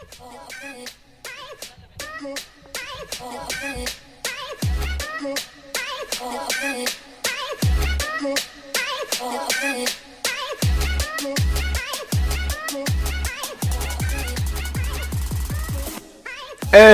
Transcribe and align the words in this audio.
Hey, 0.00 0.06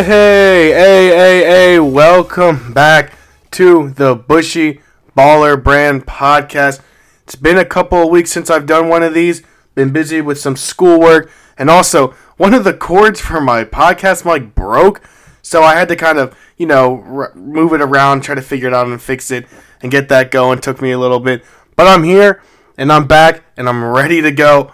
hey, 0.02 0.73
hey, 0.73 1.09
hey, 1.09 1.45
hey, 1.45 1.79
welcome 1.79 2.73
back 2.73 3.12
to 3.52 3.91
the 3.91 4.16
Bushy 4.16 4.80
Baller 5.16 5.62
Brand 5.62 6.07
Podcast. 6.07 6.80
It's 7.23 7.36
been 7.36 7.57
a 7.57 7.64
couple 7.64 8.02
of 8.02 8.11
weeks 8.11 8.32
since 8.32 8.50
I've 8.50 8.66
done 8.66 8.88
one 8.88 9.04
of 9.04 9.14
these, 9.14 9.45
been 9.77 9.93
busy 9.93 10.20
with 10.20 10.41
some 10.41 10.57
schoolwork, 10.57 11.30
and 11.57 11.70
also 11.70 12.14
one 12.37 12.55
of 12.55 12.64
the 12.64 12.75
cords 12.75 13.21
for 13.21 13.41
my 13.41 13.65
podcast 13.65 14.24
mic 14.24 14.55
broke, 14.55 15.02
so 15.42 15.62
I 15.62 15.74
had 15.74 15.88
to 15.88 15.97
kind 15.97 16.19
of, 16.19 16.37
you 16.56 16.66
know, 16.66 17.02
r- 17.06 17.33
move 17.34 17.73
it 17.73 17.80
around, 17.80 18.23
try 18.23 18.34
to 18.34 18.43
figure 18.43 18.69
it 18.69 18.74
out 18.74 18.87
and 18.87 19.01
fix 19.01 19.30
it, 19.30 19.47
and 19.80 19.91
get 19.91 20.09
that 20.09 20.30
going. 20.30 20.60
Took 20.60 20.83
me 20.83 20.93
a 20.93 20.98
little 20.98 21.20
bit, 21.20 21.45
but 21.77 21.87
I'm 21.87 22.05
here, 22.05 22.43
and 22.77 22.93
I'm 22.93 23.07
back, 23.07 23.43
and 23.57 23.69
I'm 23.69 23.84
ready 23.84 24.20
to 24.20 24.30
go. 24.30 24.73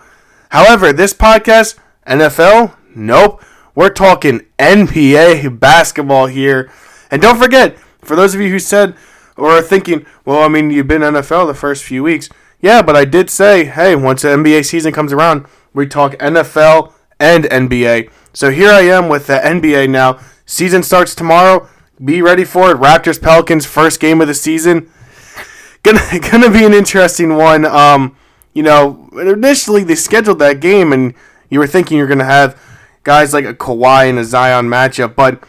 However, 0.51 0.93
this 0.93 1.15
podcast, 1.15 1.79
NFL, 2.07 2.77
nope. 2.95 3.43
We're 3.75 3.91
talking 3.91 4.47
NBA 4.59 5.59
basketball 5.59 6.27
here. 6.27 6.71
And 7.11 7.23
don't 7.23 7.39
forget, 7.39 7.79
for 8.03 8.17
those 8.17 8.35
of 8.35 8.41
you 8.41 8.51
who 8.51 8.59
said 8.59 8.95
or 9.37 9.53
are 9.53 9.63
thinking, 9.63 10.05
well, 10.25 10.43
I 10.43 10.49
mean, 10.49 10.71
you've 10.71 10.89
been 10.89 11.03
NFL 11.03 11.47
the 11.47 11.55
first 11.55 11.85
few 11.85 12.03
weeks. 12.03 12.29
Yeah, 12.61 12.83
but 12.83 12.97
I 12.97 13.05
did 13.05 13.31
say, 13.31 13.65
hey, 13.65 13.97
once 13.97 14.23
the 14.23 14.29
NBA 14.29 14.67
season 14.67 14.93
comes 14.93 15.13
around, 15.13 15.47
we 15.73 15.87
talk 15.87 16.13
NFL 16.15 16.93
and 17.23 17.45
NBA. 17.45 18.11
So 18.33 18.51
here 18.51 18.71
I 18.71 18.81
am 18.81 19.09
with 19.09 19.29
the 19.29 19.39
NBA 19.39 19.89
now. 19.89 20.19
Season 20.45 20.83
starts 20.83 21.15
tomorrow. 21.15 21.69
Be 22.05 22.21
ready 22.21 22.45
for 22.45 22.73
it. 22.73 22.79
Raptors 22.79 23.23
Pelicans 23.23 23.65
first 23.65 24.01
game 24.01 24.21
of 24.21 24.27
the 24.27 24.35
season. 24.35 24.91
Gonna 25.85 26.01
gonna 26.31 26.49
be 26.49 26.65
an 26.65 26.73
interesting 26.73 27.35
one. 27.37 27.65
Um, 27.65 28.15
you 28.53 28.63
know, 28.63 29.09
initially 29.21 29.83
they 29.83 29.97
scheduled 29.97 30.39
that 30.39 30.61
game, 30.61 30.93
and 30.93 31.13
you 31.51 31.59
were 31.59 31.67
thinking 31.67 31.99
you're 31.99 32.07
gonna 32.07 32.25
have 32.25 32.57
guys 33.03 33.35
like 33.35 33.45
a 33.45 33.53
Kawhi 33.53 34.09
and 34.09 34.17
a 34.17 34.25
Zion 34.25 34.67
matchup, 34.67 35.17
but 35.17 35.43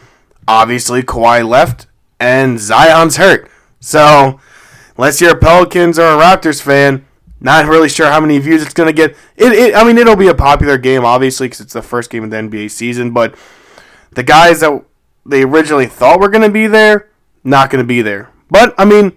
obviously 0.48 1.04
Kawhi 1.04 1.48
left 1.48 1.86
and 2.18 2.58
Zion's 2.58 3.16
hurt. 3.16 3.48
So, 3.78 4.40
unless 4.96 5.20
you're 5.20 5.36
a 5.36 5.38
Pelicans 5.38 6.00
or 6.00 6.06
a 6.06 6.20
Raptors 6.20 6.60
fan, 6.60 7.06
not 7.40 7.66
really 7.66 7.88
sure 7.88 8.06
how 8.06 8.20
many 8.20 8.38
views 8.38 8.62
it's 8.62 8.74
going 8.74 8.86
to 8.86 8.92
get. 8.92 9.16
It, 9.36 9.52
it, 9.52 9.74
I 9.74 9.84
mean, 9.84 9.98
it'll 9.98 10.16
be 10.16 10.28
a 10.28 10.34
popular 10.34 10.78
game, 10.78 11.04
obviously, 11.04 11.46
because 11.46 11.60
it's 11.60 11.72
the 11.72 11.82
first 11.82 12.10
game 12.10 12.24
of 12.24 12.30
the 12.30 12.36
NBA 12.36 12.70
season, 12.70 13.12
but 13.12 13.34
the 14.12 14.22
guys 14.22 14.60
that 14.60 14.84
they 15.26 15.42
originally 15.42 15.86
thought 15.86 16.20
were 16.20 16.28
going 16.28 16.42
to 16.42 16.50
be 16.50 16.66
there, 16.66 17.10
not 17.42 17.70
going 17.70 17.82
to 17.82 17.86
be 17.86 18.02
there. 18.02 18.30
But, 18.50 18.74
I 18.78 18.84
mean, 18.84 19.12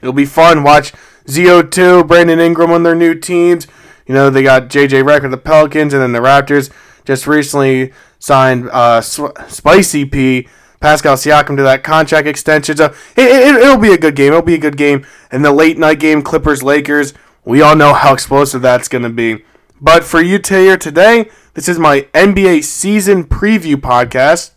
it'll 0.00 0.12
be 0.12 0.26
fun. 0.26 0.62
Watch 0.62 0.92
ZO2, 1.26 2.06
Brandon 2.06 2.40
Ingram 2.40 2.70
on 2.70 2.82
their 2.82 2.94
new 2.94 3.14
teams. 3.14 3.66
You 4.06 4.14
know, 4.14 4.30
they 4.30 4.42
got 4.42 4.64
JJ 4.64 5.04
Redick 5.04 5.22
with 5.22 5.30
the 5.30 5.38
Pelicans 5.38 5.94
and 5.94 6.02
then 6.02 6.12
the 6.12 6.18
Raptors 6.18 6.70
just 7.04 7.26
recently 7.26 7.92
signed 8.18 8.68
uh, 8.70 9.00
Spicy 9.00 10.04
P, 10.04 10.48
Pascal 10.80 11.16
Siakam 11.16 11.56
to 11.56 11.62
that 11.62 11.82
contract 11.82 12.26
extension. 12.26 12.76
So 12.76 12.86
it, 13.16 13.26
it, 13.26 13.54
it'll 13.56 13.78
be 13.78 13.92
a 13.92 13.98
good 13.98 14.16
game. 14.16 14.28
It'll 14.28 14.42
be 14.42 14.54
a 14.54 14.58
good 14.58 14.76
game. 14.76 15.06
And 15.30 15.44
the 15.44 15.52
late 15.52 15.78
night 15.78 16.00
game, 16.00 16.22
Clippers 16.22 16.62
Lakers, 16.62 17.14
we 17.44 17.60
all 17.60 17.76
know 17.76 17.94
how 17.94 18.12
explosive 18.12 18.62
that's 18.62 18.88
going 18.88 19.02
to 19.02 19.10
be. 19.10 19.44
But 19.80 20.04
for 20.04 20.20
you 20.20 20.40
here 20.48 20.76
today, 20.76 21.28
this 21.54 21.68
is 21.68 21.78
my 21.78 22.02
NBA 22.14 22.64
season 22.64 23.24
preview 23.24 23.74
podcast. 23.74 24.52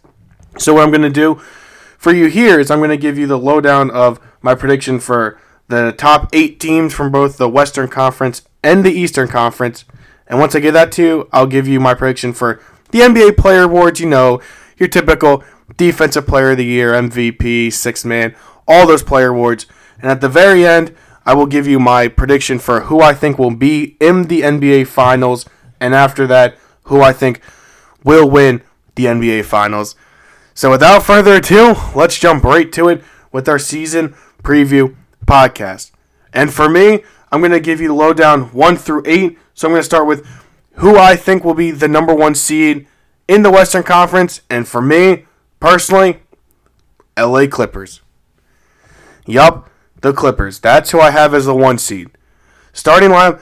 So 0.57 0.75
what 0.75 0.83
I'm 0.83 0.91
going 0.91 1.01
to 1.01 1.09
do 1.09 1.35
for 1.97 2.13
you 2.13 2.27
here 2.27 2.59
is 2.59 2.69
I'm 2.69 2.79
going 2.79 2.91
to 2.91 2.97
give 2.97 3.17
you 3.17 3.27
the 3.27 3.39
lowdown 3.39 3.89
of 3.91 4.19
my 4.41 4.53
prediction 4.53 4.99
for 4.99 5.39
the 5.67 5.91
top 5.91 6.29
eight 6.33 6.59
teams 6.59 6.93
from 6.93 7.11
both 7.11 7.37
the 7.37 7.49
Western 7.49 7.87
Conference 7.87 8.43
and 8.63 8.85
the 8.85 8.91
Eastern 8.91 9.27
Conference. 9.27 9.83
And 10.27 10.39
once 10.39 10.55
I 10.55 10.59
get 10.59 10.71
that 10.73 10.91
to 10.93 11.03
you, 11.03 11.29
I'll 11.33 11.47
give 11.47 11.67
you 11.67 11.79
my 11.79 11.95
prediction 11.95 12.33
for 12.33 12.61
the 12.91 12.99
NBA 12.99 13.37
Player 13.37 13.63
Awards. 13.63 13.99
You 13.99 14.07
know, 14.07 14.41
your 14.77 14.89
typical 14.89 15.43
Defensive 15.77 16.27
Player 16.27 16.51
of 16.51 16.57
the 16.57 16.65
Year, 16.65 16.93
MVP, 16.93 17.73
Six 17.73 18.05
Man, 18.05 18.35
all 18.67 18.85
those 18.85 19.03
player 19.03 19.29
awards. 19.29 19.65
And 19.99 20.11
at 20.11 20.21
the 20.21 20.29
very 20.29 20.65
end, 20.65 20.95
I 21.25 21.33
will 21.33 21.45
give 21.45 21.67
you 21.67 21.79
my 21.79 22.07
prediction 22.07 22.59
for 22.59 22.81
who 22.81 23.01
I 23.01 23.13
think 23.13 23.39
will 23.39 23.55
be 23.55 23.97
in 23.99 24.23
the 24.23 24.41
NBA 24.41 24.87
Finals. 24.87 25.45
And 25.79 25.95
after 25.95 26.27
that, 26.27 26.57
who 26.83 27.01
I 27.01 27.13
think 27.13 27.41
will 28.03 28.29
win 28.29 28.61
the 28.95 29.05
NBA 29.05 29.45
Finals. 29.45 29.95
So 30.53 30.71
without 30.71 31.03
further 31.03 31.35
ado, 31.35 31.75
let's 31.95 32.19
jump 32.19 32.43
right 32.43 32.71
to 32.73 32.89
it 32.89 33.03
with 33.31 33.49
our 33.49 33.59
season 33.59 34.15
preview 34.43 34.95
podcast. 35.25 35.91
And 36.31 36.53
for 36.53 36.69
me, 36.69 37.03
I'm 37.31 37.41
going 37.41 37.51
to 37.51 37.59
give 37.59 37.81
you 37.81 37.89
the 37.89 37.93
lowdown 37.93 38.53
1 38.53 38.77
through 38.77 39.03
8 39.05 39.37
so 39.55 39.67
I'm 39.67 39.71
going 39.71 39.79
to 39.79 39.85
start 39.85 40.05
with 40.05 40.27
who 40.75 40.97
I 40.97 41.15
think 41.15 41.43
will 41.43 41.53
be 41.53 41.71
the 41.71 41.87
number 41.87 42.13
one 42.13 42.35
seed 42.35 42.87
in 43.27 43.41
the 43.41 43.49
Western 43.49 43.83
Conference. 43.83 44.41
And 44.49 44.67
for 44.67 44.81
me, 44.81 45.25
personally, 45.61 46.19
LA 47.17 47.47
Clippers. 47.47 48.01
Yup, 49.25 49.69
the 50.05 50.13
Clippers. 50.13 50.59
That's 50.59 50.91
who 50.91 50.99
I 50.99 51.11
have 51.11 51.33
as 51.33 51.45
the 51.45 51.55
one 51.55 51.77
seed. 51.77 52.09
Starting 52.73 53.09
line. 53.09 53.39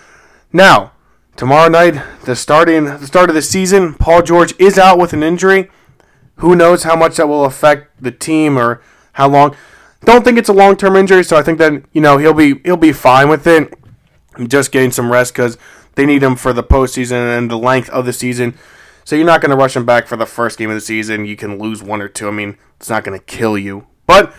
Now, 0.51 0.94
tomorrow 1.35 1.69
night, 1.69 2.01
the 2.24 2.35
starting 2.35 2.85
the 2.85 3.06
start 3.06 3.29
of 3.29 3.35
the 3.35 3.41
season, 3.41 3.96
Paul 3.96 4.22
George 4.22 4.53
is 4.59 4.79
out 4.79 4.97
with 4.97 5.12
an 5.13 5.23
injury. 5.23 5.69
Who 6.38 6.56
knows 6.56 6.84
how 6.84 6.96
much 6.96 7.18
that 7.18 7.28
will 7.28 7.46
affect 7.46 8.02
the 8.02 8.12
team 8.12 8.57
or 8.57 8.81
how 9.13 9.28
long? 9.28 9.56
Don't 10.06 10.23
think 10.23 10.38
it's 10.38 10.50
a 10.50 10.53
long 10.53 10.78
term 10.78 10.96
injury, 10.96 11.23
so 11.23 11.38
I 11.38 11.44
think 11.44 11.59
that 11.59 11.84
you 11.91 12.02
know 12.02 12.18
he'll 12.18 12.34
be 12.34 12.59
he'll 12.63 12.78
be 12.78 12.94
fine 12.94 13.28
with 13.28 13.46
it. 13.46 13.73
Just 14.47 14.72
getting 14.72 14.91
some 14.91 15.12
rest 15.12 15.34
because 15.34 15.57
they 15.96 16.06
need 16.06 16.23
him 16.23 16.35
for 16.35 16.53
the 16.53 16.63
postseason 16.63 17.38
and 17.38 17.52
the 17.52 17.57
length 17.57 17.90
of 17.90 18.06
the 18.06 18.13
season. 18.13 18.57
So 19.03 19.18
you're 19.18 19.25
not 19.25 19.41
going 19.41 19.52
to 19.52 19.57
rush 19.57 19.75
him 19.75 19.85
back 19.85 20.07
for 20.07 20.16
the 20.16 20.25
first 20.25 20.57
game 20.57 20.69
of 20.69 20.75
the 20.75 20.81
season. 20.81 21.25
You 21.25 21.35
can 21.35 21.59
lose 21.59 21.84
one 21.84 22.02
or 22.02 22.07
two. 22.07 22.29
I 22.29 22.31
mean, 22.31 22.57
it's 22.78 22.90
not 22.90 23.03
going 23.03 23.19
to 23.19 23.25
kill 23.25 23.57
you. 23.57 23.85
But 24.07 24.34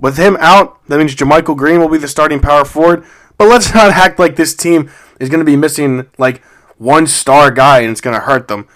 with 0.00 0.16
him 0.16 0.36
out, 0.40 0.78
that 0.88 0.98
means 0.98 1.14
JaMychal 1.14 1.56
Green 1.56 1.80
will 1.80 1.88
be 1.88 1.98
the 1.98 2.08
starting 2.08 2.40
power 2.40 2.64
forward. 2.64 3.04
But 3.36 3.48
let's 3.48 3.74
not 3.74 3.90
act 3.90 4.18
like 4.18 4.36
this 4.36 4.54
team 4.54 4.90
is 5.20 5.28
going 5.28 5.40
to 5.40 5.44
be 5.44 5.56
missing 5.56 6.08
like 6.18 6.42
one 6.76 7.06
star 7.06 7.50
guy 7.50 7.80
and 7.80 7.90
it's 7.90 8.00
going 8.00 8.14
to 8.14 8.26
hurt 8.26 8.48
them. 8.48 8.68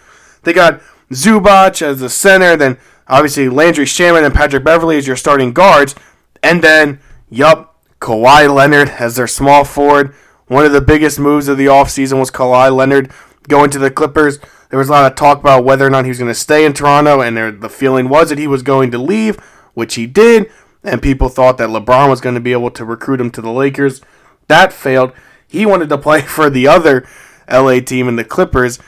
They 0.42 0.52
got 0.52 0.80
Zubac 1.10 1.82
as 1.82 2.00
the 2.00 2.08
center, 2.08 2.56
then 2.56 2.78
obviously 3.06 3.48
Landry 3.48 3.84
Shamet 3.84 4.24
and 4.24 4.34
Patrick 4.34 4.64
Beverley 4.64 4.96
as 4.96 5.06
your 5.06 5.16
starting 5.16 5.52
guards, 5.52 5.94
and 6.42 6.62
then 6.62 7.00
yup, 7.30 7.76
Kawhi 8.00 8.52
Leonard 8.52 8.88
as 8.88 9.16
their 9.16 9.28
small 9.28 9.64
forward. 9.64 10.14
One 10.46 10.66
of 10.66 10.72
the 10.72 10.80
biggest 10.80 11.18
moves 11.18 11.48
of 11.48 11.56
the 11.56 11.66
offseason 11.66 12.18
was 12.18 12.30
Kawhi 12.30 12.74
Leonard 12.74 13.10
going 13.48 13.70
to 13.70 13.78
the 13.78 13.90
Clippers. 13.90 14.38
There 14.70 14.78
was 14.78 14.88
a 14.88 14.92
lot 14.92 15.10
of 15.10 15.16
talk 15.16 15.38
about 15.38 15.64
whether 15.64 15.86
or 15.86 15.90
not 15.90 16.04
he 16.04 16.08
was 16.08 16.18
going 16.18 16.30
to 16.30 16.34
stay 16.34 16.64
in 16.64 16.72
Toronto, 16.72 17.20
and 17.20 17.36
there, 17.36 17.52
the 17.52 17.68
feeling 17.68 18.08
was 18.08 18.28
that 18.30 18.38
he 18.38 18.46
was 18.46 18.62
going 18.62 18.90
to 18.90 18.98
leave, 18.98 19.36
which 19.74 19.94
he 19.94 20.06
did. 20.06 20.50
And 20.84 21.00
people 21.00 21.28
thought 21.28 21.58
that 21.58 21.68
LeBron 21.68 22.08
was 22.08 22.20
going 22.20 22.34
to 22.34 22.40
be 22.40 22.52
able 22.52 22.70
to 22.72 22.84
recruit 22.84 23.20
him 23.20 23.30
to 23.30 23.40
the 23.40 23.52
Lakers. 23.52 24.00
That 24.48 24.72
failed. 24.72 25.12
He 25.46 25.66
wanted 25.66 25.88
to 25.90 25.98
play 25.98 26.22
for 26.22 26.50
the 26.50 26.66
other 26.66 27.06
LA 27.50 27.80
team 27.80 28.08
in 28.08 28.16
the 28.16 28.24
Clippers, 28.24 28.78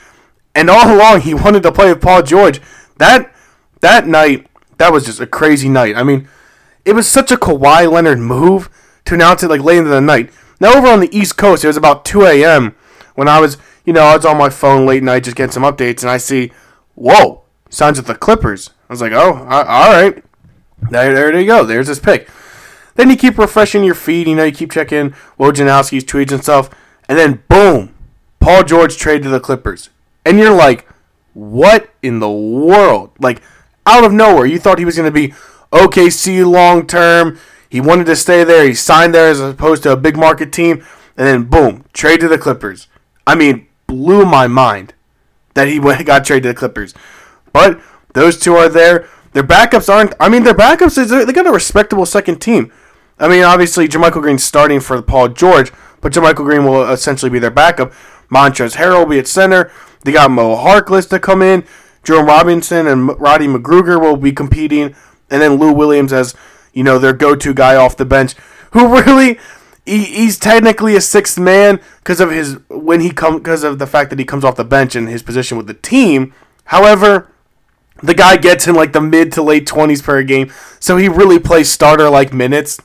and 0.53 0.69
all 0.69 0.93
along 0.93 1.21
he 1.21 1.33
wanted 1.33 1.63
to 1.63 1.71
play 1.71 1.91
with 1.91 2.01
Paul 2.01 2.23
George. 2.23 2.61
That 2.97 3.33
that 3.81 4.07
night, 4.07 4.47
that 4.77 4.91
was 4.91 5.05
just 5.05 5.19
a 5.19 5.27
crazy 5.27 5.69
night. 5.69 5.95
I 5.95 6.03
mean, 6.03 6.27
it 6.85 6.93
was 6.93 7.07
such 7.07 7.31
a 7.31 7.37
Kawhi 7.37 7.91
Leonard 7.91 8.19
move 8.19 8.69
to 9.05 9.15
announce 9.15 9.43
it 9.43 9.49
like 9.49 9.61
late 9.61 9.77
into 9.77 9.89
the 9.89 10.01
night. 10.01 10.31
Now 10.59 10.73
over 10.73 10.87
on 10.87 10.99
the 10.99 11.15
East 11.15 11.37
Coast, 11.37 11.63
it 11.63 11.67
was 11.67 11.77
about 11.77 12.05
2 12.05 12.23
a.m. 12.23 12.75
when 13.15 13.27
I 13.27 13.39
was, 13.39 13.57
you 13.85 13.93
know, 13.93 14.03
I 14.03 14.15
was 14.15 14.25
on 14.25 14.37
my 14.37 14.49
phone 14.49 14.85
late 14.85 15.03
night 15.03 15.23
just 15.23 15.35
getting 15.35 15.51
some 15.51 15.63
updates, 15.63 16.01
and 16.01 16.09
I 16.09 16.17
see, 16.17 16.51
whoa, 16.95 17.43
signs 17.69 17.97
with 17.97 18.07
the 18.07 18.15
Clippers. 18.15 18.71
I 18.89 18.93
was 18.93 19.01
like, 19.01 19.11
oh, 19.11 19.33
all 19.49 19.91
right, 19.91 20.23
there, 20.77 21.13
there 21.13 21.39
you 21.39 21.45
go. 21.45 21.63
There's 21.63 21.87
his 21.87 21.99
pick. 21.99 22.29
Then 22.95 23.09
you 23.09 23.17
keep 23.17 23.37
refreshing 23.37 23.83
your 23.83 23.95
feed, 23.95 24.27
you 24.27 24.35
know, 24.35 24.45
you 24.45 24.51
keep 24.51 24.71
checking 24.71 25.11
Wojnarowski's 25.37 26.05
tweets 26.05 26.31
and 26.31 26.41
stuff, 26.41 26.69
and 27.09 27.17
then 27.17 27.43
boom, 27.49 27.93
Paul 28.39 28.63
George 28.63 28.95
traded 28.97 29.23
to 29.23 29.29
the 29.29 29.39
Clippers, 29.39 29.89
and 30.25 30.39
you're 30.39 30.55
like, 30.55 30.87
what 31.33 31.89
in 32.01 32.19
the 32.19 32.31
world? 32.31 33.11
Like 33.19 33.41
out 33.85 34.05
of 34.05 34.13
nowhere, 34.13 34.45
you 34.45 34.59
thought 34.59 34.79
he 34.79 34.85
was 34.85 34.95
going 34.95 35.11
to 35.11 35.11
be 35.11 35.33
OKC 35.73 36.49
long 36.49 36.87
term 36.87 37.37
he 37.75 37.81
wanted 37.81 38.05
to 38.05 38.15
stay 38.15 38.45
there. 38.45 38.65
He 38.65 38.73
signed 38.73 39.13
there 39.13 39.29
as 39.29 39.41
opposed 39.41 39.83
to 39.83 39.91
a 39.91 39.97
big 39.97 40.15
market 40.15 40.53
team. 40.53 40.85
And 41.17 41.27
then, 41.27 41.43
boom, 41.43 41.83
trade 41.91 42.21
to 42.21 42.29
the 42.29 42.37
Clippers. 42.37 42.87
I 43.27 43.35
mean, 43.35 43.67
blew 43.85 44.25
my 44.25 44.47
mind 44.47 44.93
that 45.55 45.67
he 45.67 45.79
got 46.05 46.23
traded 46.23 46.43
to 46.43 46.49
the 46.49 46.55
Clippers. 46.55 46.93
But 47.51 47.81
those 48.13 48.39
two 48.39 48.55
are 48.55 48.69
there. 48.69 49.09
Their 49.35 49.43
backups 49.43 49.93
aren't. 49.93 50.13
I 50.17 50.29
mean, 50.29 50.45
their 50.45 50.53
backups 50.53 50.97
is 50.97 51.09
they 51.09 51.33
got 51.33 51.45
a 51.45 51.51
respectable 51.51 52.05
second 52.05 52.39
team. 52.39 52.71
I 53.19 53.27
mean, 53.27 53.43
obviously, 53.43 53.85
JaMychal 53.85 54.21
Green's 54.21 54.45
starting 54.45 54.79
for 54.79 55.01
Paul 55.01 55.27
George, 55.27 55.73
but 55.99 56.13
JaMychal 56.13 56.45
Green 56.45 56.63
will 56.63 56.89
essentially 56.89 57.29
be 57.29 57.39
their 57.39 57.51
backup. 57.51 57.91
Montrezl 58.31 58.77
Harrell 58.77 58.99
will 58.99 59.07
be 59.07 59.19
at 59.19 59.27
center. 59.27 59.73
They 60.05 60.13
got 60.13 60.31
Mo 60.31 60.55
Harkless 60.55 61.09
to 61.09 61.19
come 61.19 61.41
in. 61.41 61.65
Jerome 62.01 62.27
Robinson 62.27 62.87
and 62.87 63.19
Roddy 63.19 63.47
McGruder 63.47 63.99
will 63.99 64.15
be 64.15 64.31
competing, 64.31 64.95
and 65.29 65.41
then 65.41 65.55
Lou 65.55 65.73
Williams 65.73 66.13
as 66.13 66.33
you 66.71 66.85
know 66.85 66.97
their 66.97 67.11
go-to 67.11 67.53
guy 67.53 67.75
off 67.75 67.97
the 67.97 68.05
bench, 68.05 68.35
who 68.71 68.87
really 69.01 69.37
he, 69.85 70.05
he's 70.05 70.39
technically 70.39 70.95
a 70.95 71.01
sixth 71.01 71.37
man 71.37 71.81
because 71.97 72.21
of 72.21 72.31
his 72.31 72.57
when 72.69 73.01
he 73.01 73.09
come 73.11 73.39
because 73.39 73.65
of 73.65 73.79
the 73.79 73.87
fact 73.87 74.11
that 74.11 74.19
he 74.19 74.23
comes 74.23 74.45
off 74.45 74.55
the 74.55 74.63
bench 74.63 74.95
and 74.95 75.09
his 75.09 75.23
position 75.23 75.57
with 75.57 75.67
the 75.67 75.73
team. 75.73 76.33
However, 76.69 77.29
the 78.03 78.13
guy 78.13 78.37
gets 78.37 78.67
in 78.67 78.75
like 78.75 78.93
the 78.93 79.01
mid 79.01 79.31
to 79.33 79.41
late 79.41 79.65
twenties 79.65 80.01
per 80.01 80.21
game, 80.23 80.51
so 80.79 80.97
he 80.97 81.07
really 81.07 81.39
plays 81.39 81.69
starter 81.69 82.09
like 82.09 82.33
minutes, 82.33 82.79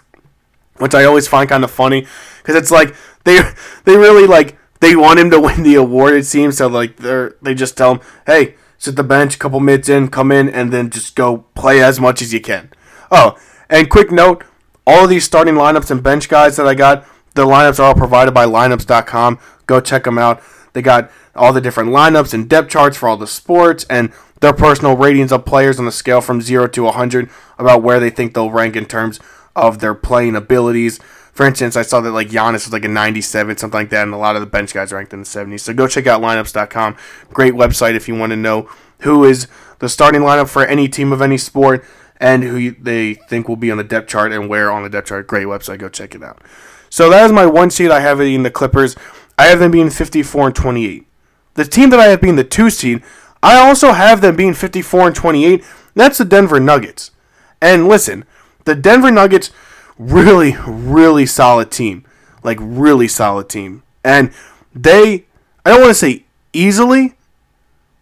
which 0.79 0.95
I 0.95 1.05
always 1.05 1.29
find 1.29 1.49
kind 1.49 1.65
of 1.65 1.71
funny 1.71 2.07
because 2.39 2.57
it's 2.57 2.71
like 2.71 2.95
they 3.25 3.41
they 3.85 3.97
really 3.97 4.27
like 4.27 4.57
they 4.81 4.97
want 4.97 5.21
him 5.21 5.31
to 5.31 5.41
win 5.41 5.63
the 5.63 5.75
award. 5.75 6.15
It 6.15 6.27
seems 6.27 6.59
so 6.59 6.67
like 6.67 6.97
they're 6.97 7.37
they 7.43 7.55
just 7.55 7.77
tell 7.77 7.97
him, 7.97 8.01
hey, 8.27 8.55
sit 8.79 8.97
the 8.97 9.05
bench, 9.05 9.37
a 9.37 9.39
couple 9.39 9.61
minutes 9.61 9.89
in, 9.89 10.09
come 10.09 10.33
in, 10.33 10.49
and 10.49 10.73
then 10.73 10.91
just 10.91 11.15
go 11.15 11.45
play 11.55 11.83
as 11.83 12.01
much 12.01 12.23
as 12.23 12.33
you 12.33 12.41
can. 12.41 12.71
Oh, 13.11 13.39
and 13.69 13.91
quick 13.91 14.11
note, 14.11 14.45
all 14.87 15.05
of 15.05 15.11
these 15.11 15.25
starting 15.25 15.55
lineups 15.55 15.91
and 15.91 16.03
bench 16.03 16.29
guys 16.29 16.57
that 16.57 16.67
I 16.67 16.75
got, 16.75 17.07
the 17.35 17.45
lineups 17.45 17.79
are 17.79 17.85
all 17.85 17.95
provided 17.95 18.33
by 18.33 18.47
lineups.com. 18.47 19.39
Go 19.67 19.81
check 19.81 20.05
them 20.05 20.19
out. 20.19 20.43
They 20.73 20.83
got 20.83 21.11
all 21.35 21.53
the 21.53 21.61
different 21.61 21.91
lineups 21.91 22.35
and 22.35 22.49
depth 22.49 22.71
charts 22.71 22.97
for 22.97 23.09
all 23.09 23.17
the 23.17 23.27
sports 23.27 23.85
and 23.91 24.13
their 24.41 24.53
personal 24.53 24.97
ratings 24.97 25.33
of 25.33 25.45
players 25.45 25.79
on 25.79 25.87
a 25.87 25.93
scale 25.93 26.21
from 26.21 26.41
0 26.41 26.69
to 26.69 26.85
100 26.85 27.29
about 27.59 27.83
where 27.83 28.01
they 28.01 28.11
think 28.11 28.35
they'll 28.35 28.51
rank 28.51 28.77
in 28.77 28.87
terms 28.87 29.21
of 29.55 29.81
their 29.81 29.95
playing 29.95 30.37
abilities. 30.37 30.99
For 31.33 31.47
instance, 31.47 31.77
I 31.77 31.83
saw 31.83 32.01
that 32.01 32.13
like 32.13 32.29
Giannis 32.29 32.67
was 32.67 32.73
like 32.73 32.85
a 32.85 32.89
97, 32.89 33.59
something 33.59 33.79
like 33.79 33.91
that, 33.91 34.03
and 34.03 34.15
a 34.15 34.19
lot 34.19 34.37
of 34.37 34.41
the 34.41 34.47
bench 34.47 34.75
guys 34.75 34.93
ranked 34.93 35.13
in 35.13 35.21
the 35.21 35.27
70s. 35.27 35.61
So 35.61 35.75
go 35.75 35.87
check 35.87 36.07
out 36.07 36.21
lineups.com. 36.21 36.97
Great 37.33 37.55
website 37.55 37.95
if 37.95 38.09
you 38.09 38.15
want 38.15 38.31
to 38.31 38.37
know 38.37 38.69
who 39.01 39.25
is 39.25 39.47
the 39.79 39.89
starting 39.89 40.23
lineup 40.23 40.49
for 40.49 40.65
any 40.65 40.89
team 40.89 41.13
of 41.13 41.23
any 41.23 41.39
sport 41.39 41.85
and 42.19 42.43
who 42.43 42.73
they 42.73 43.15
think 43.15 43.49
will 43.49 43.57
be 43.57 43.71
on 43.71 43.79
the 43.79 43.85
depth 43.85 44.09
chart 44.09 44.33
and 44.33 44.49
where 44.49 44.71
on 44.71 44.83
the 44.83 44.91
depth 44.91 45.09
chart. 45.09 45.27
Great 45.27 45.47
website. 45.47 45.79
Go 45.79 45.89
check 45.89 46.15
it 46.15 46.23
out. 46.23 46.43
So 46.91 47.09
that 47.09 47.25
is 47.25 47.33
my 47.33 47.47
one 47.47 47.71
seed. 47.71 47.91
I 47.91 48.01
have 48.01 48.21
it 48.21 48.25
in 48.25 48.43
the 48.43 48.51
Clippers. 48.51 48.97
I 49.41 49.47
have 49.47 49.59
them 49.59 49.71
being 49.71 49.89
54 49.89 50.49
and 50.49 50.55
28. 50.55 51.07
The 51.55 51.65
team 51.65 51.89
that 51.89 51.99
I 51.99 52.09
have 52.09 52.21
being 52.21 52.37
the 52.37 52.45
two 52.45 52.69
seed, 52.69 53.03
I 53.43 53.57
also 53.57 53.93
have 53.93 54.21
them 54.21 54.37
being 54.37 54.53
54 54.53 55.07
and 55.07 55.17
28. 55.17 55.65
That's 55.95 56.19
the 56.19 56.27
Denver 56.27 56.61
Nuggets. 56.61 57.11
And 57.59 57.89
listen, 57.89 58.27
the 58.67 58.75
Denver 58.75 59.11
Nuggets 59.11 59.51
really, 59.99 60.59
really 60.67 61.25
solid 61.25 61.71
team. 61.71 62.05
Like, 62.43 62.59
really 62.61 63.09
solid 63.09 63.49
team. 63.49 63.83
And 64.05 64.31
they, 64.75 65.25
I 65.65 65.71
don't 65.71 65.81
want 65.81 65.93
to 65.93 65.95
say 65.95 66.27
easily, 66.53 67.15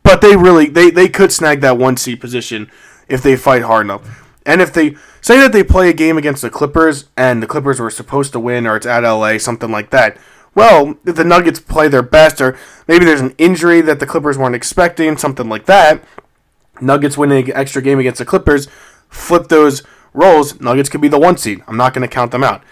but 0.02 0.20
they 0.20 0.34
really, 0.34 0.66
they, 0.66 0.90
they 0.90 1.08
could 1.08 1.30
snag 1.30 1.60
that 1.60 1.78
one 1.78 1.96
seed 1.96 2.20
position 2.20 2.68
if 3.06 3.22
they 3.22 3.36
fight 3.36 3.62
hard 3.62 3.86
enough. 3.86 4.24
And 4.44 4.60
if 4.60 4.72
they 4.72 4.96
say 5.20 5.38
that 5.38 5.52
they 5.52 5.62
play 5.62 5.88
a 5.88 5.92
game 5.92 6.18
against 6.18 6.42
the 6.42 6.50
Clippers 6.50 7.04
and 7.16 7.40
the 7.40 7.46
Clippers 7.46 7.78
were 7.78 7.90
supposed 7.90 8.32
to 8.32 8.40
win 8.40 8.66
or 8.66 8.74
it's 8.74 8.86
at 8.86 9.04
LA, 9.04 9.38
something 9.38 9.70
like 9.70 9.90
that, 9.90 10.18
well, 10.58 10.98
if 11.06 11.14
the 11.14 11.22
Nuggets 11.22 11.60
play 11.60 11.86
their 11.86 12.02
best 12.02 12.40
or 12.40 12.58
maybe 12.88 13.04
there's 13.04 13.20
an 13.20 13.32
injury 13.38 13.80
that 13.80 14.00
the 14.00 14.06
Clippers 14.06 14.36
weren't 14.36 14.56
expecting, 14.56 15.16
something 15.16 15.48
like 15.48 15.66
that, 15.66 16.02
Nuggets 16.80 17.16
winning 17.16 17.48
an 17.48 17.56
extra 17.56 17.80
game 17.80 18.00
against 18.00 18.18
the 18.18 18.24
Clippers, 18.24 18.66
flip 19.08 19.46
those 19.46 19.84
roles, 20.12 20.60
Nuggets 20.60 20.88
could 20.88 21.00
be 21.00 21.06
the 21.06 21.16
one 21.16 21.36
seed. 21.36 21.62
I'm 21.68 21.76
not 21.76 21.94
going 21.94 22.02
to 22.02 22.12
count 22.12 22.32
them 22.32 22.42
out. 22.42 22.64